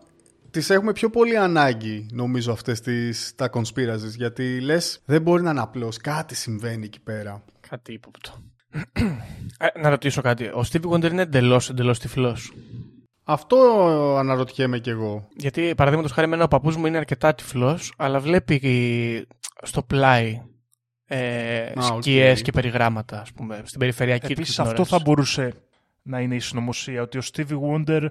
[0.50, 5.50] τις έχουμε πιο πολύ ανάγκη νομίζω αυτές τις, τα conspiracies γιατί λες δεν μπορεί να
[5.50, 8.30] είναι απλώς κάτι συμβαίνει εκεί πέρα Κάτι ύποπτο.
[9.58, 10.44] Ε, να ρωτήσω κάτι.
[10.44, 12.52] Ο Stevie Wonder είναι εντελώς εντελώς τυφλός.
[13.32, 13.56] Αυτό
[14.18, 19.26] αναρωτιέμαι κι εγώ Γιατί παραδείγματος χάρη εμένα ο παππούς μου είναι αρκετά τυφλός, αλλά βλέπει
[19.62, 20.40] στο πλάι
[21.06, 22.02] ε, Α, οκ.
[22.02, 24.94] σκιές και περιγράμματα, ας πούμε, στην περιφερειακή του Επίσης αυτό όραση.
[24.96, 25.52] θα μπορούσε
[26.02, 28.06] να είναι η συνωμοσία, ότι ο Stevie Wonder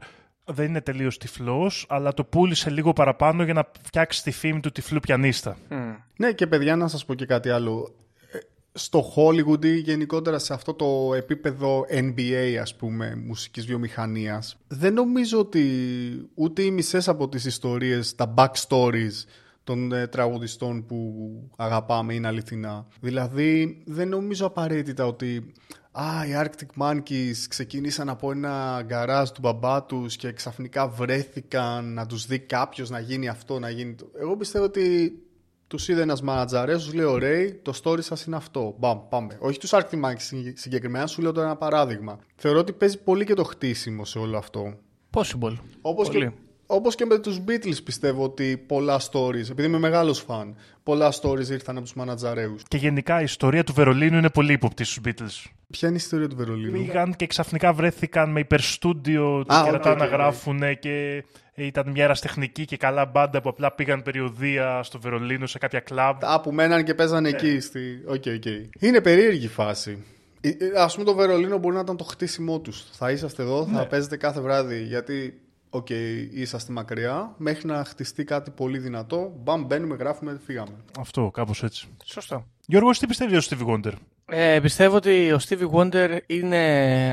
[0.45, 4.71] δεν είναι τελείως τυφλός, αλλά το πούλησε λίγο παραπάνω για να φτιάξει τη φήμη του
[4.71, 5.57] τυφλού πιανίστα.
[5.69, 5.93] Μμ.
[6.17, 7.95] Ναι και παιδιά να σας πω και κάτι άλλο.
[8.79, 14.93] Ε, Στο Hollywood ή γενικότερα σε αυτό το επίπεδο NBA ας πούμε μουσικής βιομηχανίας δεν
[14.93, 15.63] νομίζω ότι
[16.33, 19.25] ούτε οι μισές από τις ιστορίες, τα backstories
[19.63, 21.13] των ε, τραγουδιστών που
[21.55, 22.87] αγαπάμε είναι αληθινά.
[22.99, 25.53] Δηλαδή δεν νομίζω απαραίτητα ότι
[25.91, 32.05] Α, οι Arctic Monkeys ξεκίνησαν από ένα γκαράζ του μπαμπά τους και ξαφνικά βρέθηκαν να
[32.05, 34.11] τους δει κάποιος να γίνει αυτό, να γίνει το.
[34.19, 35.13] Εγώ πιστεύω ότι
[35.69, 38.75] τους είδε ένας μανατζαρές, τους λέει ωραία, το story σας είναι αυτό.
[38.79, 39.37] Μπαμ, πάμε.
[39.41, 42.19] Όχι τους Arctic Monkeys συγκε- συγκεκριμένα, σου λέω τώρα ένα παράδειγμα.
[42.35, 44.73] Θεωρώ ότι παίζει πολύ και το χτίσιμο σε όλο αυτό.
[45.13, 45.55] Possible.
[45.81, 46.19] Όπως Πολύ.
[46.25, 46.31] και,
[46.71, 51.49] όπως και με τους Beatles πιστεύω ότι πολλά stories, επειδή είμαι μεγάλος φαν, πολλά stories
[51.49, 52.63] ήρθαν από τους μανατζαρέους.
[52.67, 55.51] Και γενικά η ιστορία του Βερολίνου είναι πολύ ύποπτη στους Beatles.
[55.69, 59.73] Ποια είναι η ιστορία του Βερολίνου; Πήγαν και ξαφνικά βρέθηκαν με υπερστούντιο Α, και οκ,
[59.73, 60.11] ρωτά οκ, να οκ.
[60.11, 61.23] γράφουν και
[61.55, 66.23] ήταν μια ερασιτεχνική και καλά μπάντα που απλά πήγαν περιοδεία στο Βερολίνο σε κάποια κλαμπ.
[66.23, 67.59] Α, που μέναν και παίζανε εκεί.
[67.59, 67.79] Στη...
[68.05, 68.45] Οκ, οκ.
[68.79, 70.03] Είναι περίεργη φάση.
[70.77, 72.85] Ας πούμε το Βερολίνο μπορεί να ήταν το χτίσιμό τους.
[72.91, 74.83] Θα είσαστε εδώ, θα παίζετε κάθε βράδυ.
[74.83, 75.39] Γιατί,
[75.69, 75.89] οκ,
[76.33, 77.33] είσαστε μακριά.
[77.37, 79.33] Μέχρι να χτιστεί κάτι πολύ δυνατό.
[79.43, 80.75] Μπαμ, μπαίνουμε, γράφουμε, φύγαμε.
[80.99, 81.87] Αυτό, κάπως έτσι.
[82.03, 82.45] Σωστό.
[82.65, 83.93] Γιώργος, εσύ τι πιστεύεις για τον Stevie Wonder;
[84.31, 86.57] Ε, πιστεύω ότι ο Stevie Wonder είναι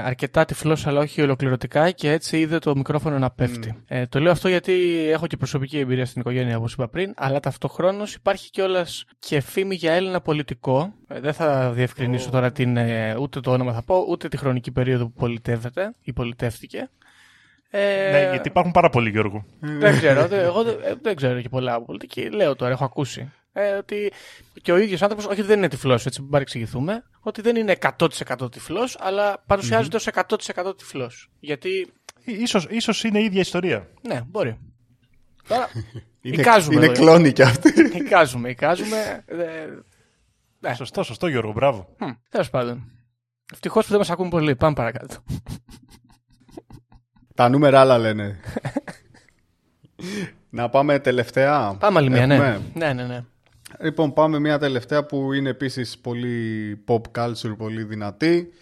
[0.05, 3.83] αρκετά τυφλός αλλά όχι ολοκληρωτικά και έτσι είδε το μικρόφωνο να πέφτει.
[3.87, 4.73] Ε, το λέω αυτό γιατί
[5.11, 9.75] έχω και προσωπική εμπειρία στην οικογένεια όπως είπα πριν αλλά ταυτοχρόνως υπάρχει κιόλας και φήμη
[9.75, 10.93] για Έλληνα πολιτικό.
[11.09, 14.71] Ε, δεν θα διευκρινίσω τώρα την, ε, ούτε το όνομα θα πω ούτε τη χρονική
[14.71, 16.91] περίοδο που πολιτεύεται ή πολιτεύτηκε.
[17.79, 19.45] Ε, Ναι, γιατί υπάρχουν πάρα πολλοί, Γιώργο.
[19.61, 20.27] δεν ξέρω.
[20.29, 22.31] δεν- εγώ δεν, ε, δεν ξέρω και πολλά από πολιτική.
[22.31, 23.33] Λέω τώρα, έχω ακούσει.
[23.53, 24.13] Ε, ότι
[24.63, 27.77] και ο ίδιος άνθρωπος, όχι ότι δεν είναι τυφλός, έτσι μην παρεξηγηθούμε, ότι δεν είναι
[27.99, 31.31] 100% τυφλός, αλλά παρουσιάζεται ως 100% τυφλός.
[31.41, 31.93] Γιατί,
[32.25, 33.89] Ίσως, ίσως είναι η ίδια ιστορία.
[34.09, 34.59] ναι, μπορεί.
[35.49, 35.69] Τώρα,
[36.23, 36.75] Είναι, εικάζουμε.
[36.77, 36.95] είναι εδώ.
[36.95, 37.69] κλόνοι κι αυτοί.
[38.03, 39.25] Εικάζουμε, εικάζουμε.
[39.27, 39.37] Ε,
[40.61, 40.75] Ναι.
[40.75, 41.97] Σωστό, σωστό, Γιώργο, μπράβο.
[42.31, 42.91] Τέλος πάντων.
[43.53, 44.57] Ευτυχώς που δεν μας ακούν πολύ.
[44.57, 45.17] Πάμε παρακάτω.
[47.37, 48.37] Τα νούμερα άλλα λένε.
[50.51, 51.75] να πάμε τελευταία.
[51.79, 52.35] Πάμε άλλη μία, ναι.
[52.35, 53.25] Έχουμε; Ναι, ναι, ναι.
[53.81, 58.53] Λοιπόν, πάμε μια τελευταία που είναι επίσης πολύ pop culture, πολύ δυνατή.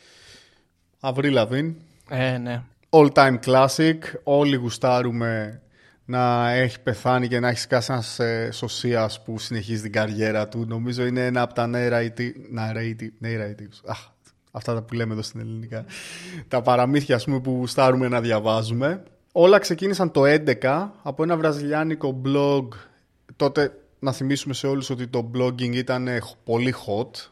[1.01, 1.75] Αυρή Λαβίν.
[2.09, 2.63] Ε, ναι.
[2.91, 3.99] All time classic.
[4.23, 5.61] Όλοι γουστάρουμε
[6.05, 10.65] να έχει πεθάνει και να έχει σκάσει ένας ε, σωσίας που συνεχίζει την καριέρα του.
[10.69, 12.33] Νομίζω είναι ένα από τα narrative...
[12.59, 13.27] narrative...
[13.27, 13.81] narratives.
[13.87, 14.09] Αχ,
[14.57, 15.85] Αυτά τα που λέμε εδώ στην ελληνικά.
[16.49, 19.03] Τα παραμύθια, ας πούμε, που στάρουμε να διαβάζουμε.
[19.33, 22.69] Όλα ξεκίνησαν το 11 από ένα βραζιλιάνικο blog.
[23.37, 26.09] Τότε να θυμίσουμε σε όλους ότι το blogging ήταν
[26.45, 27.31] πολύ hot.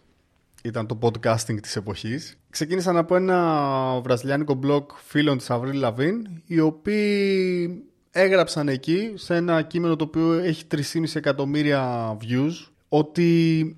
[0.63, 2.39] Ήταν το podcasting της εποχής.
[2.51, 9.63] Ξεκίνησαν από ένα βραζιλιάνικο blog φίλων της Αυρίλ Λαβίν, οι οποίοι έγραψαν εκεί, σε ένα
[9.63, 10.81] κείμενο το οποίο έχει 3,5
[11.15, 13.77] εκατομμύρια views, ότι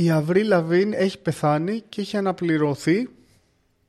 [0.00, 3.08] η Αυρίλ Λαβίν έχει πεθάνει και έχει αναπληρωθεί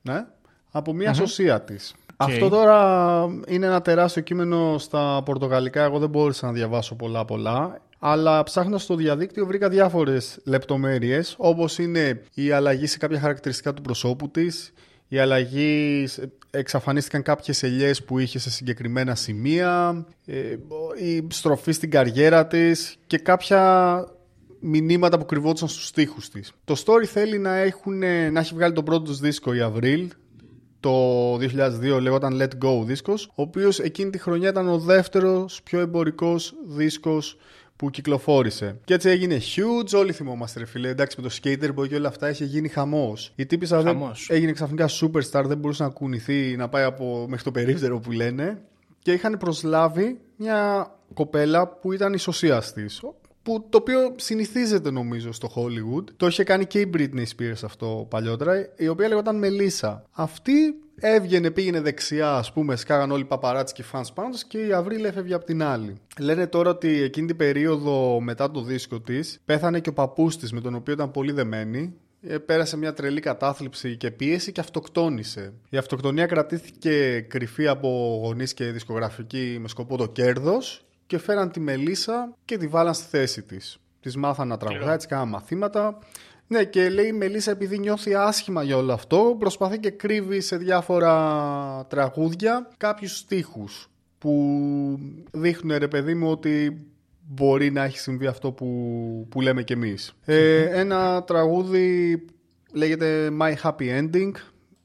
[0.02, 0.26] ναι,
[0.70, 1.94] από μια σωσία της.
[2.16, 5.84] Αυτό τώρα είναι ένα τεράστιο κείμενο στα πορτογαλικά.
[5.84, 7.80] Εγώ δεν μπόρεσα να διαβάσω πολλά πολλά.
[7.98, 13.82] Αλλά ψάχνοντας στο διαδίκτυο βρήκα διάφορες λεπτομέρειες, όπως είναι η αλλαγή σε κάποια χαρακτηριστικά του
[13.82, 14.72] προσώπου της,
[15.08, 16.08] η αλλαγή,
[16.50, 20.56] εξαφανίστηκαν κάποιες ελιές που είχε σε συγκεκριμένα σημεία, ε,
[21.04, 24.04] η στροφή στην καριέρα της και κάποια
[24.60, 26.52] μηνύματα που κρυβόντουσαν στους στίχους της.
[26.64, 27.98] Το story θέλει να, έχουν,
[28.32, 30.08] να έχει βγάλει τον πρώτο τους δίσκο η Αυρίλ,
[30.80, 35.80] το 2002 λέγονταν Let Go δίσκος, ο οποίος εκείνη τη χρονιά ήταν ο δεύτερος πιο
[35.80, 37.36] εμπορικός δίσκος
[37.76, 38.78] που κυκλοφόρησε.
[38.84, 40.88] Και έτσι έγινε huge, όλοι θυμόμαστε ρε φίλε.
[40.88, 43.32] Εντάξει με το skater boy και όλα αυτά είχε γίνει χαμός.
[43.36, 43.98] Η τύπησα δεν
[44.28, 48.62] έγινε ξαφνικά superstar, δεν μπορούσε να κουνηθεί, να πάει από, μέχρι το περίπτερο που λένε.
[48.98, 53.02] Και είχαν προσλάβει μια κοπέλα που ήταν η σωσία της.
[53.50, 56.04] Που το οποίο συνηθίζεται νομίζω στο Hollywood.
[56.16, 60.04] Το είχε κάνει και η Britney Spears αυτό παλιότερα, η οποία λέγονταν Μελίσσα.
[60.10, 60.52] Αυτή
[60.94, 65.04] έβγαινε, πήγαινε δεξιά, ας πούμε, σκάγαν όλοι οι παπαράτσι και fans πάνω και η Αυρίλ
[65.04, 65.96] έφευγε από την άλλη.
[66.18, 70.52] Λένε τώρα ότι εκείνη την περίοδο μετά το δίσκο της πέθανε και ο παππούς της
[70.52, 71.94] με τον οποίο ήταν πολύ δεμένη.
[72.22, 75.52] Ε, πέρασε μια τρελή κατάθλιψη και πίεση και αυτοκτόνησε.
[75.70, 81.60] Η αυτοκτονία κρατήθηκε κρυφή από γονείς και δισκογραφική με σκοπό το κέρδος και φέραν τη
[81.60, 83.78] Μελίσσα και τη βάλαν στη θέση της.
[84.00, 85.98] Της μάθαν να τραγουδάει, της κάναν μαθήματα.
[86.46, 90.56] Ναι, και λέει η Μελίσσα επειδή νιώθει άσχημα για όλο αυτό, προσπαθεί και κρύβει σε
[90.56, 94.98] διάφορα τραγούδια κάποιους στίχους που
[95.30, 96.86] δείχνουν ρε παιδί μου ότι
[97.20, 98.66] μπορεί να έχει συμβεί αυτό που,
[99.30, 100.12] που λέμε κι εμείς.
[100.24, 102.24] Ε, ένα τραγούδι
[102.72, 104.32] λέγεται My Happy Ending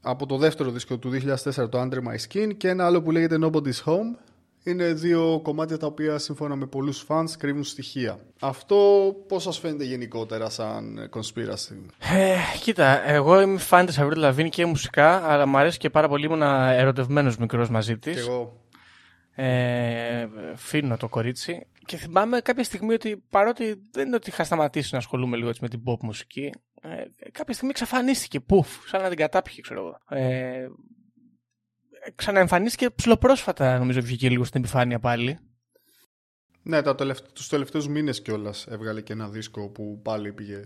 [0.00, 3.38] από το δεύτερο δίσκο του 2004 το Under My Skin και ένα άλλο που λέγεται
[3.40, 4.26] Nobody's Home
[4.66, 8.18] είναι δύο κομμάτια τα οποία σύμφωνα με πολλούς φανς κρύβουν στοιχεία.
[8.40, 8.76] Αυτό
[9.28, 11.76] πώς σας φαίνεται γενικότερα σαν conspiracy?
[11.98, 16.08] Ε, κοίτα, εγώ είμαι φαν της Avril Lavigne και μουσικά, αλλά μου αρέσει και πάρα
[16.08, 18.14] πολύ, ήμουν ερωτευμένος μικρός μαζί της.
[18.14, 18.60] Και εγώ.
[19.38, 21.66] Ε, φίνω το κορίτσι.
[21.84, 25.60] Και θυμάμαι κάποια στιγμή ότι παρότι δεν είναι ότι είχα σταματήσει να ασχολούμαι λίγο έτσι
[25.62, 26.52] με την pop μουσική,
[26.82, 26.88] ε,
[27.32, 30.20] κάποια στιγμή εξαφανίστηκε, πουφ, σαν να την κατάπιχε, ξέρω εγώ.
[30.20, 30.66] Ε,
[32.14, 35.38] ξαναεμφανίστηκε ψηλοπρόσφατα, νομίζω βγήκε λίγο στην επιφάνεια πάλι.
[36.62, 37.26] Ναι, τα τελευτα...
[37.32, 40.64] τους τελευταίους μήνες κιόλας έβγαλε και ένα δίσκο που πάλι πήγε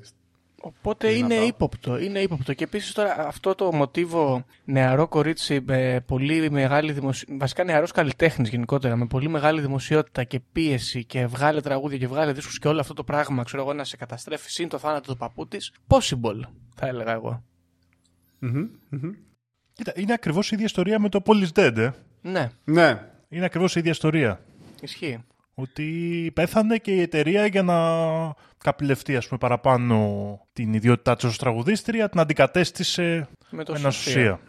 [0.62, 2.54] Οπότε είναι ύποπτο, είναι ύποπτο.
[2.54, 8.48] Και επίσης τώρα αυτό το μοτίβο νεαρό κορίτσι με πολύ μεγάλη δημοσιότητα, βασικά νεαρός καλλιτέχνης
[8.48, 12.80] γενικότερα, με πολύ μεγάλη δημοσιότητα και πίεση και βγάλε τραγούδια και βγάλε δίσκους και όλο
[12.80, 15.72] αυτό το πράγμα, ξέρω εγώ, να σε καταστρέφει συν το θάνατο του παππού της.
[15.86, 16.40] Possible,
[16.74, 17.44] θα έλεγα εγώ.
[19.80, 21.90] Κοίτα, είναι ακριβώς η ίδια ιστορία με το Police Dead, ε.
[22.22, 22.50] Ναι.
[22.64, 23.02] Ναι.
[23.28, 24.40] Είναι ακριβώς η ίδια ιστορία.
[24.80, 25.24] Ισχύει.
[25.54, 27.76] Ότι πέθανε και η εταιρεία για να
[28.58, 34.40] καπηλευτεί ας πούμε, παραπάνω την ιδιότητά της ως τραγουδίστρια, την αντικατέστησε με το ένα σωσία.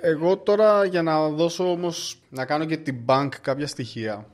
[0.00, 4.26] Εγώ τώρα για να δώσω όμως, να κάνω και την bank κάποια στοιχεία,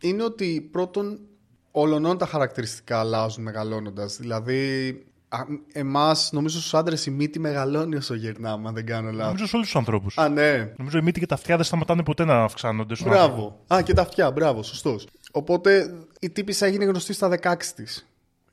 [0.00, 1.20] είναι ότι πρώτον
[1.70, 4.16] όλων τα χαρακτηριστικά αλλάζουν μεγαλώνοντας.
[4.16, 4.92] Δηλαδή
[5.72, 9.24] Εμάς, νομίζω στους άντρες η μύτη μεγαλώνει όσο γυρνάμε, αν δεν κάνω λάθος.
[9.26, 10.18] Νομίζω σε όλους τους ανθρώπους.
[10.18, 10.72] Α, ναι.
[10.76, 12.94] Νομίζω η μύτη και τα αυτιά δεν σταματάνε ποτέ να αυξάνονται.
[12.94, 13.32] Στον Μπράβο.
[13.34, 13.64] άνθρωπο.
[13.74, 15.06] Α, και τα αυτιά, μπράβο, σωστός.
[15.32, 18.06] Οπότε η τύπησα έγινε γνωστή στα 16 της.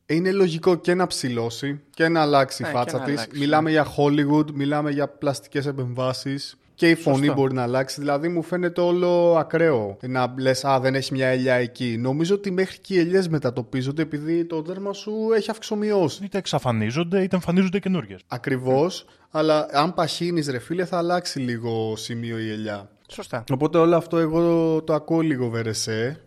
[0.06, 3.18] Είναι λογικό και να ψηλώσει και να αλλάξει η Ναι, φάτσα και να της.
[3.18, 6.58] αλλάξει, Μιλάμε για Hollywood, μιλάμε για πλαστικές επεμβάσεις.
[6.76, 7.34] Και η φωνή Σωστό.
[7.34, 8.00] μπορεί να αλλάξει.
[8.00, 9.98] Δηλαδή μου φαίνεται όλο ακραίο.
[10.02, 11.98] Να λες, Α, δεν έχει μια ελιά εκεί.
[12.00, 16.24] Νομίζω ότι μέχρι και οι ελιές μετατοπίζονται επειδή το δέρμα σου έχει αυξομοιώσει.
[16.24, 18.16] Είτε εξαφανίζονται είτε εμφανίζονται καινούριε.
[18.28, 19.06] Ακριβώς.
[19.32, 22.90] Αλλά αν παχύνεις, ρε φίλε, θα αλλάξει λίγο σημείο η ελιά.
[23.08, 23.44] Σωστά.
[23.52, 26.20] Οπότε όλο αυτό εγώ το ακούω λίγο βερεσέ.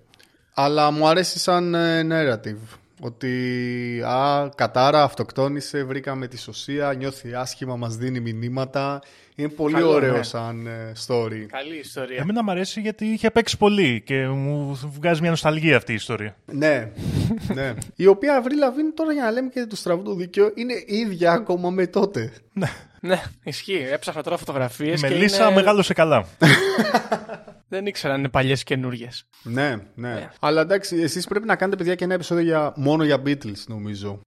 [0.54, 2.78] Αλλά μου αρέσει σαν ε, narrative.
[3.00, 9.02] Ότι α, κατάρα, αυτοκτόνησε, βρήκαμε τη σωσία, νιώθει άσχημα, μας δίνει μηνύματα.
[9.34, 10.22] Είναι πολύ Καλό, ωραίο ναι.
[10.22, 11.46] σαν ε, story.
[11.48, 12.18] Καλή ιστορία.
[12.20, 16.36] Εμένα μου αρέσει γιατί είχε παίξει πολύ και μου βγάζει μια νοσταλγία αυτή η ιστορία.
[16.46, 16.90] ναι,
[17.54, 17.74] ναι.
[17.96, 21.32] Η οποία Αυρή Λαβίνη τώρα για να λέμε και του στραβού το δίκαιο είναι ίδια
[21.32, 22.32] ακόμα με τότε.
[23.00, 23.86] Ναι, ισχύει.
[23.92, 25.00] Έψαχνα τώρα φωτογραφίες.
[25.00, 25.54] Η Μελίσσα είναι...
[25.54, 26.26] μεγάλωσε καλά.
[27.68, 29.24] Δεν ήξερα αν είναι παλιές καινούριες.
[29.42, 30.28] ναι, ναι.
[30.40, 34.20] Αλλά εντάξει, εσείς πρέπει να κάνετε παιδιά και ένα επεισόδιο για, μόνο για Beatles νομίζω.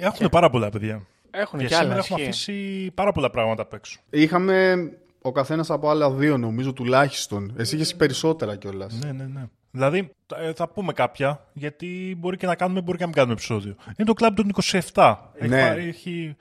[0.00, 1.06] Έχουν πάρα πολλά παιδιά.
[1.30, 1.82] Έχουν Και και άλλα.
[1.82, 2.30] σήμερα έχουμε ισχύει.
[2.52, 4.00] αφήσει πάρα πολλά πράγματα απ' έξω.
[4.10, 4.76] Είχαμε
[5.22, 7.54] ο καθένας από άλλα δύο, νομίζω τουλάχιστον.
[7.56, 8.94] Εσύ είχες περισσότερα κιόλας.
[9.04, 9.42] Ναι, ναι, ναι.
[9.70, 13.34] Δηλαδή, ε, θα πούμε κάποια, γιατί μπορεί και να κάνουμε, μπορεί και να μην κάνουμε
[13.34, 13.74] επεισόδιο.
[13.96, 14.48] Είναι το Club των
[14.92, 15.16] 27.
[15.34, 15.60] Έχει, Ναι.
[15.68, 16.36] πάρει- έχει,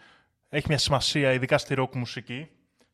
[0.50, 2.48] έχει μια σημασία, ειδικά στη rock μουσική.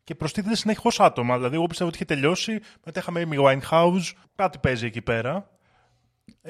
[0.05, 1.35] Και προστίθεται συνεχώς άτομα.
[1.37, 2.59] Δηλαδή, εγώ πιστεύω ότι είχε τελειώσει.
[2.85, 4.11] Μετά είχαμε Amy Winehouse.
[4.35, 5.49] Κάτι παίζει εκεί πέρα.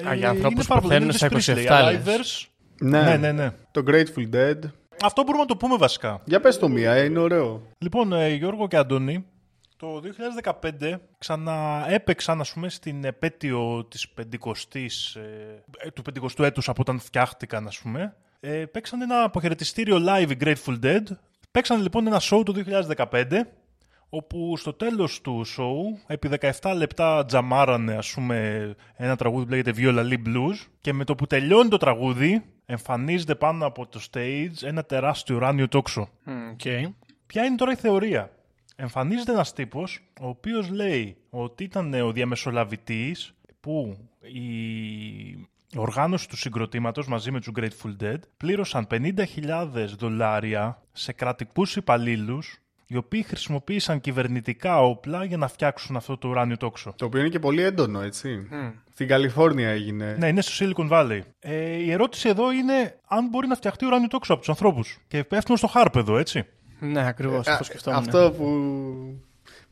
[0.08, 2.02] Α, για ανθρώπους είναι που πάρα πολύ- πεθαίνουν είναι στα της Priestley, 27 λες.
[2.06, 2.48] Alivers.
[2.80, 3.02] Ναι.
[3.02, 3.50] Ναι, ναι, ναι.
[3.70, 4.58] Το Grateful Dead.
[5.04, 6.20] Αυτό μπορούμε να το πούμε βασικά.
[6.24, 7.66] Για πες το μία, ε, είναι ωραίο.
[7.78, 9.26] Λοιπόν, ε, Γιώργο και Αντώνη,
[9.76, 16.98] το 2015 ξαναέπαιξαν, ας πούμε, στην επέτειο της 50ης, ε, του 50ου έτους από όταν
[16.98, 18.16] φτιάχτηκαν, ας πούμε.
[18.40, 21.02] Ε, παίξαν ένα αποχαιρετιστήριο live οι Grateful Dead.
[21.56, 22.54] Παίξαν λοιπόν ένα show το
[22.96, 23.24] 2015,
[24.08, 26.30] όπου στο τέλος του show, επί
[26.60, 31.14] 17 λεπτά τζαμάρανε, ας πούμε, ένα τραγούδι που λέγεται Viola Lee Blues και με το
[31.14, 36.08] που τελειώνει το τραγούδι, εμφανίζεται πάνω από το stage ένα τεράστιο ουράνιο τόξο.
[36.24, 36.92] Μμ, οκ.
[37.26, 38.30] Ποια είναι τώρα η θεωρία;
[38.76, 47.08] Εμφανίζεται ένας τύπος ο οποίος λέει ότι ήταν ο διαμεσολαβητής που η οργάνωση του συγκροτήματος
[47.08, 49.06] μαζί με τους Grateful Dead πλήρωσαν 50.000
[49.98, 56.56] δολάρια σε κρατικούς υπαλλήλους οι οποίοι χρησιμοποίησαν κυβερνητικά όπλα για να φτιάξουν αυτό το ουράνιο
[56.56, 56.92] τόξο.
[56.96, 58.48] Το οποίο είναι και πολύ έντονο, έτσι.
[58.92, 60.16] Στην Καλιφόρνια έγινε.
[60.18, 61.20] Ναι, είναι στο Silicon Valley.
[61.38, 64.98] Ε, η ερώτηση εδώ είναι αν μπορεί να φτιαχτεί ουράνιο τόξο από τους ανθρώπους.
[65.08, 66.46] Και πέφτουμε στο χάρπ εδώ, έτσι.
[66.80, 67.46] Ναι, ακριβώς.
[67.46, 67.98] Α, Αυτό σκεφτόμουν.
[67.98, 68.46] Αυτό που,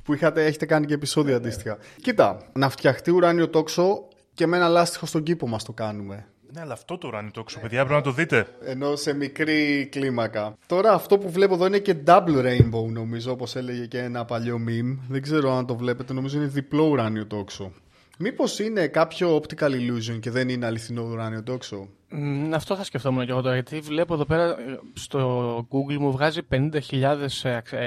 [0.03, 1.79] που είχατε, έχετε κάνει και επεισόδιο αντίστοιχα.
[2.03, 6.27] Κοίτα, να φτιαχτεί ουράνιο τόξο και με ένα λάστιχο στον κήπο μας το κάνουμε.
[6.53, 8.47] Ναι, αλλά αυτό το ουράνιο τόξο, παιδιά, πρέπει να το δείτε.
[8.65, 10.57] Ενώ σε μικρή κλίμακα.
[10.67, 14.61] Τώρα αυτό που βλέπω εδώ είναι και double rainbow νομίζω, όπως έλεγε και ένα παλιό
[14.69, 14.99] meme.
[15.09, 17.73] Δεν ξέρω αν το βλέπετε, νομίζω είναι διπλό ουράνιο τόξο.
[18.19, 21.89] Μήπως είναι κάποιο optical illusion και δεν είναι αληθινό ουράνιο τόξο.
[22.17, 26.13] Μ, αυτό θα σκεφτόμουν και εγώ τώρα, γιατί βλέπω εδώ πέρα ε, στο Google μου
[26.13, 26.73] βγάζει 50.000
[27.43, 27.79] ε, αξ- ε,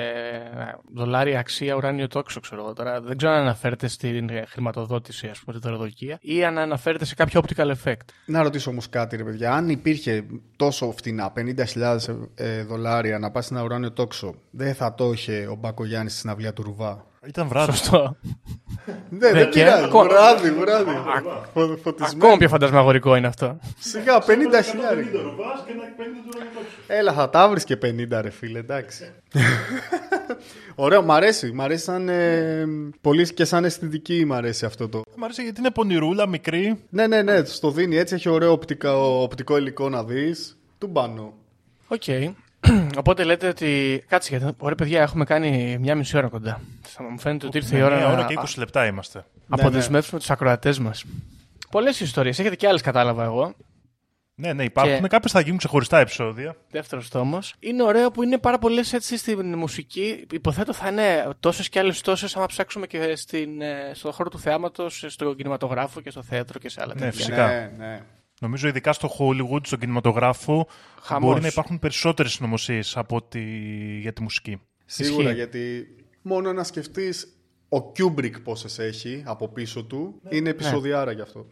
[0.94, 3.02] δολάρια αξία ουράνιο τόξο, ξέρω εγώ τώρα.
[3.02, 7.16] Δεν ξέρω αν αναφέρεται στην ε, χρηματοδότηση, ας πούμε, τη δωροδοκία ή αν αναφέρεται σε
[7.16, 8.06] κάποιο optical effect.
[8.26, 10.26] Να ρωτήσω όμως κάτι ρε παιδιά, αν υπήρχε
[10.56, 11.98] τόσο φτηνά 50.000
[12.36, 16.30] ε, δολάρια να πας σε ένα ουράνιο τόξο, δεν θα το είχε ο Μπακογιάννης στην
[16.30, 17.72] αυλία του Ρουβά; Ήταν βράδυ.
[17.72, 18.18] Σωστό.
[18.86, 19.84] Ναι, Ναι, δεν και πειράζει.
[19.84, 20.92] ακόμα- Βράδυ, βράδυ.
[21.54, 22.24] Φω- φωτισμένο.
[22.26, 23.60] Ακόμα πιο φαντασμαγορικό είναι αυτό.
[23.80, 25.06] Σιγά, 50 χιλιάρια.
[26.88, 29.12] Έλα, θα τα βρεις και 50, ρε φίλε, εντάξει.
[30.76, 31.52] Ωραίο, μ' αρέσει.
[31.52, 32.10] Μ' αρέσει σαν.
[32.10, 32.66] ε,
[33.02, 35.02] πολύ και σαν αισθητική, μ' αρέσει αυτό το.
[35.16, 36.80] Μ' αρέσει γιατί είναι πονηρούλα, μικρή.
[36.90, 38.16] Ναι, ναι, ναι, στο δίνει έτσι.
[38.16, 38.90] Έχει ωραίο οπτικό,
[39.22, 40.58] οπτικό υλικό να δεις.
[40.78, 41.34] Του μπάνω.
[41.88, 42.04] Οκ.
[43.00, 44.04] Οπότε λέτε ότι.
[44.08, 44.56] Κάτσε γιατί.
[44.60, 46.62] Ωραία, παιδιά, έχουμε κάνει μια μισή ώρα κοντά.
[46.82, 49.26] Θα μου φαίνεται ότι ήρθε η ώρα Μια να ώρα και 20 λεπτά είμαστε.
[49.50, 51.04] αποδεσμεύσουμε τους ακροατές μας.
[51.72, 52.40] Πολλές ιστορίες.
[52.40, 53.54] Έχετε και άλλες, κατάλαβα εγώ.
[54.40, 55.02] Ναι, ναι, υπάρχουν.
[55.02, 56.56] Και- Κάποιες θα γίνουν ξεχωριστά επεισόδια.
[56.72, 57.54] Δεύτερος τόμος.
[57.60, 60.26] Είναι ωραίο που είναι πάρα πολλές έτσι στην μουσική.
[60.32, 64.40] Υποθέτω θα είναι τόσες και άλλες τόσες άμα ψάξουμε και στην, ε, στον χώρο του
[64.40, 67.18] θεάματος, στον κινηματογράφο και στο θέατρο και σε άλλα Ναι, τέτοια.
[67.18, 67.48] φυσικά.
[67.48, 68.02] Ναι, ναι.
[68.42, 70.68] Νομίζω ειδικά στο Hollywood, στον κινηματογράφο,
[71.02, 71.30] Χαμός.
[71.30, 73.42] μπορεί να υπάρχουν περισσότερες συνωμοσίες από ότι
[74.02, 74.62] για τη μουσική.
[74.86, 75.36] Σίγουρα Ισχύει.
[75.36, 75.88] γιατί
[76.22, 77.38] μόνο να σκεφτείς
[77.70, 80.22] ο Kubrick πόσες έχει από πίσω του.
[80.30, 81.48] Είναι επεισοδιάρα γι' αυτό.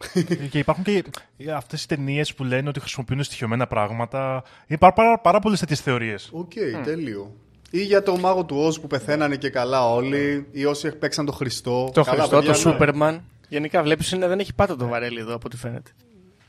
[0.50, 1.04] και υπάρχουν και
[1.52, 4.42] αυτές οι ταινίες που λένε ότι χρησιμοποιούν στοιχειωμένα πράγματα.
[4.66, 6.30] Υπάρχουν πάρα, πάρα πολλές τέτοιες θεωρίες.
[6.32, 6.52] Οκ,
[6.84, 7.36] τέλειο.
[7.70, 11.32] Ή για το μάγο του Όζ που πεθαίνανε και καλά όλοι, ή όσοι παίξαν το
[11.32, 11.90] Χριστό.
[11.94, 12.72] Το Καλά, Χριστό, παιδιά, το ναι.
[12.72, 13.24] Σούπερμαν.
[13.48, 15.90] Γενικά βλέπεις δεν έχει πάτα το βαρέλι εδώ από ό,τι φαίνεται.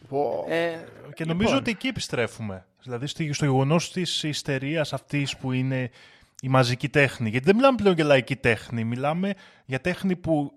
[0.10, 0.46] Πω.
[0.50, 1.62] Ε, Και νομίζω λοιπόν.
[1.62, 2.66] ότι εκεί επιστρέφουμε.
[2.84, 5.90] Δηλαδή στη- στο γεγονός της ιστερίας αυτής που είναι
[6.42, 7.30] η μαζική τέχνη.
[7.30, 8.84] Γιατί δεν μιλάμε πλέον για λαϊκή τέχνη.
[8.84, 9.34] Μιλάμε
[9.66, 10.52] για τέχνη που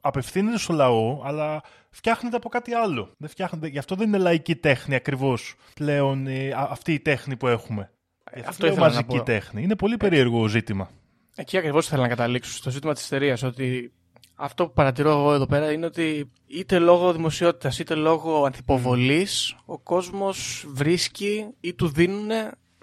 [0.00, 3.14] απευθύνεται στο λαό, αλλά φτιάχνεται από κάτι άλλο.
[3.18, 7.36] Δεν φτιάχνεται, γι' αυτό δεν είναι λαϊκή τέχνη ακριβώς πλέον ε, α- αυτή η τέχνη
[7.36, 7.90] που έχουμε.
[8.32, 9.22] Γι' αυτό, αυτό λέω ήθελα να μαζική πω.
[9.22, 9.62] τέχνη.
[9.62, 10.90] Είναι πολύ περίεργο ζήτημα.
[11.34, 13.38] Εκεί ακριβώς ήθελα να καταλήξω στο ζήτημα της εταιρεία.
[13.44, 13.92] Ότι
[14.34, 19.78] αυτό που παρατηρώ εγώ εδώ πέρα είναι ότι είτε λόγω δημοσιότητας είτε λόγω ανθυποβολής ο
[19.78, 22.30] κόσμος βρίσκει ή του δίνουν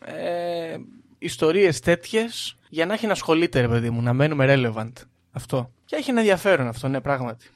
[0.06, 0.78] ε,
[1.18, 4.92] ιστορίες τέτοιες για να έχει να ασχολείται, ρε παιδί μου, να μένουμε relevant.
[5.32, 5.72] Αυτό.
[5.86, 7.48] Και έχει ένα ενδιαφέρον αυτό, ναι, πράγματι.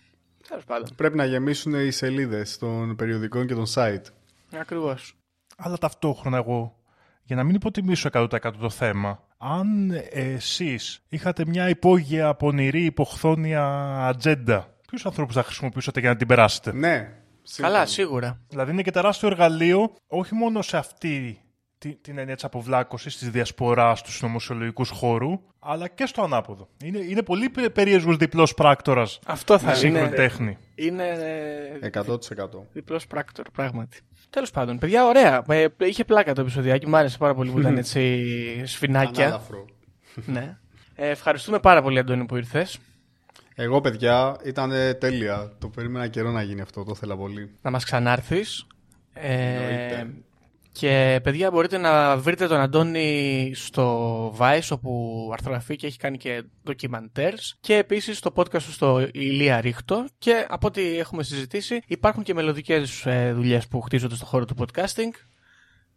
[0.47, 0.89] Τέλος πάντων.
[0.95, 4.03] Πρέπει να γεμίσουν οι σελίδες των περιοδικών και των site.
[4.51, 5.15] Ακριβώς.
[5.57, 6.75] Αλλά ταυτόχρονα εγώ,
[7.23, 13.65] για να μην υποτιμήσω 100% το θέμα, αν εσείς είχατε μια υπόγεια, πονηρή, υποχθόνια
[14.07, 17.11] ατζέντα, ποιους ανθρώπους θα χρησιμοποιούσατε για να την περάσετε; Ναι.
[17.43, 17.73] σίγουρα.
[17.73, 18.39] Καλά, σίγουρα.
[18.49, 21.42] Δηλαδή είναι και τεράστιο εργαλείο, όχι μόνο σε αυτή
[21.83, 26.67] την, την έννοια της αποβλάκωσης, της διασποράς του συνωμοσιολογικούς χώρου, αλλά και στο ανάποδο.
[26.83, 29.19] Είναι, είναι πολύ περίεργος διπλός πράκτορας.
[29.25, 30.07] Αυτό θα είναι.
[30.07, 30.57] τέχνη.
[30.75, 31.05] Είναι.
[31.93, 32.17] 100%.
[32.73, 33.97] Διπλός πράκτορα, πράγματι.
[34.29, 35.43] Τέλος πάντων, παιδιά, ωραία.
[35.47, 36.87] Ε, είχε πλάκα το επεισοδιάκι.
[36.87, 38.23] Μ' άρεσε πάρα πολύ που ήταν έτσι
[38.65, 39.41] σφινάκια.
[40.25, 40.57] ναι.
[40.95, 42.79] Ε, ευχαριστούμε πάρα πολύ, Αντώνη, που ήρθες.
[43.55, 45.51] Εγώ, παιδιά, ήταν τέλεια.
[45.59, 46.83] Το περίμενα καιρό να γίνει αυτό.
[46.83, 47.51] Το ήθελα πολύ.
[47.61, 48.67] Να μας ξανάρθεις.
[49.13, 50.05] Ε,
[50.73, 56.43] και παιδιά μπορείτε να βρείτε τον Αντώνη στο Vice όπου αρθρογραφεί και έχει κάνει και
[56.63, 57.55] ντοκιμαντέρς.
[57.59, 60.05] Και επίσης στο podcast του στο Ηλία Ρίχτο.
[60.17, 64.55] Και από ό,τι έχουμε συζητήσει υπάρχουν και μελλοντικές ε, δουλειές που χτίζονται στο χώρο του
[64.57, 65.11] podcasting.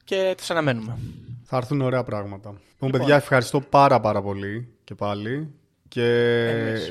[0.04, 0.98] Και τις αναμένουμε.
[1.42, 2.48] Θα έρθουν ωραία πράγματα.
[2.48, 2.90] Λοιπόν, λοιπόν.
[2.90, 5.54] παιδιά ευχαριστώ πάρα πάρα πολύ και πάλι.
[5.88, 6.04] Και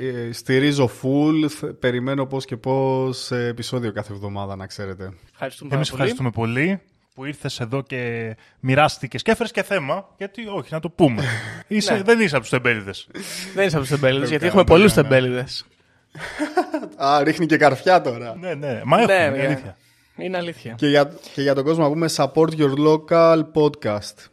[0.01, 5.13] ε, στηρίζω full, περιμένω πώς και πώς επεισόδιο κάθε εβδομάδα να ξέρετε.
[5.31, 6.81] Ευχαριστούμε Εμείς ευχαριστούμε πολύ
[7.15, 10.07] που ήρθες εδώ και μοιράστηκες και έφερες και θέμα.
[10.17, 11.23] Γιατί όχι, να το πούμε.
[11.67, 12.01] είσαι, ναι.
[12.01, 13.07] Δεν είσαι από τους τεμπέληδες.
[13.53, 15.65] δεν είσαι από τους τεμπέληδες, γιατί έχουμε πολλούς τεμπέληδες.
[16.95, 18.35] Α, ρίχνει και καρφιά τώρα.
[18.39, 18.81] ναι, ναι.
[18.85, 19.77] Μα έχουμε, ναι, είναι αλήθεια.
[20.17, 20.73] Είναι αλήθεια.
[20.73, 24.29] Και για, και για τον κόσμο να πούμε support your local podcast.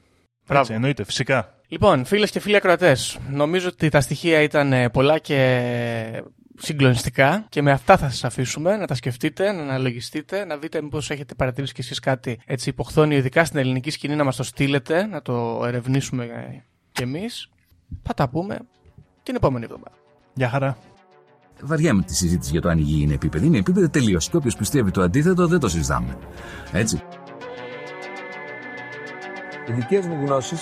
[0.48, 1.54] Έτσι, εννοείται, φυσικά.
[1.68, 6.22] Λοιπόν, φίλες και φίλοι ακροατές, νομίζω ότι τα στοιχεία ήταν ε, πολλά και
[6.62, 11.10] συγκλονιστικά και με αυτά θα σας αφήσουμε να τα σκεφτείτε, να αναλογιστείτε, να δείτε μήπως
[11.10, 15.06] έχετε παρατηρήσει κι εσείς κάτι έτσι υποχθόνιο ειδικά στην ελληνική σκηνή να μας το στείλετε,
[15.06, 16.26] να το ερευνήσουμε
[16.92, 17.50] κι εμείς.
[18.02, 18.58] Θα τα πούμε
[19.22, 19.96] την επόμενη εβδομάδα.
[20.34, 20.78] Γεια χαρά.
[21.62, 23.46] Βαριέμαι τη συζήτηση για το αν η γη είναι επίπεδη.
[23.46, 24.28] Είναι επίπεδη τελείως.
[24.28, 26.18] Και όποιος πιστεύει το αντίθετο δεν το συζητάμε.
[26.72, 27.02] Έτσι.
[29.68, 30.60] Οι δικές μου γνώσεις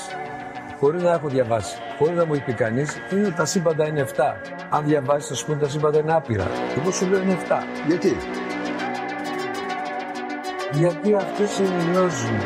[0.81, 4.23] χωρίς να έχω διαβάσει, χωρίς να μου είπε κανείς, είναι ότι τα σύμπαντα είναι 7.
[4.70, 6.51] Αν διαβάσεις, θα σου πούνε τα σύμπαντα είναι άπειρα.
[6.78, 7.62] Εγώ σου λέω είναι 7.
[7.86, 8.16] Γιατί;
[10.73, 12.40] Γιατί αυτό συνειδητοποιούν.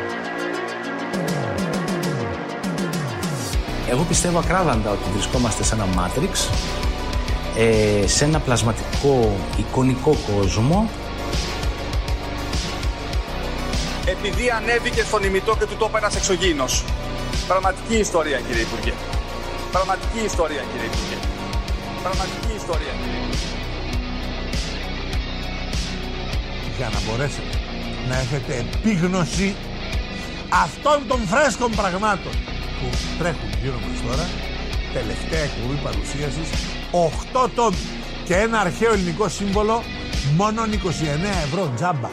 [3.90, 6.50] Εγώ πιστεύω ακράδαντα ότι βρισκόμαστε σε ένα Matrix,
[7.58, 10.88] ε, σε ένα πλασματικό εικονικό κόσμο
[14.06, 16.84] επειδή ανέβηκε στον ημιτό και του τόπου ένας εξωγήινος.
[17.48, 18.92] Πραγματική ιστορία, κύριε Υπουργέ.
[19.72, 21.18] Πραγματική ιστορία, κύριε Υπουργέ.
[22.02, 23.48] Πραγματική ιστορία, κύριε Υπουργέ.
[26.76, 27.54] Για να μπορέσετε
[28.08, 29.54] να έχετε επίγνωση
[30.64, 32.32] αυτών των φρέσκων πραγμάτων
[32.78, 32.86] που
[33.18, 34.26] τρέχουν γύρω μας τώρα,
[34.92, 36.48] τελευταία εκπομπή παρουσίασης,
[37.44, 37.84] 8 τόμοι
[38.24, 39.82] και ένα αρχαίο ελληνικό σύμβολο,
[40.36, 40.68] μόνο 29
[41.46, 42.10] ευρώ τζάμπα.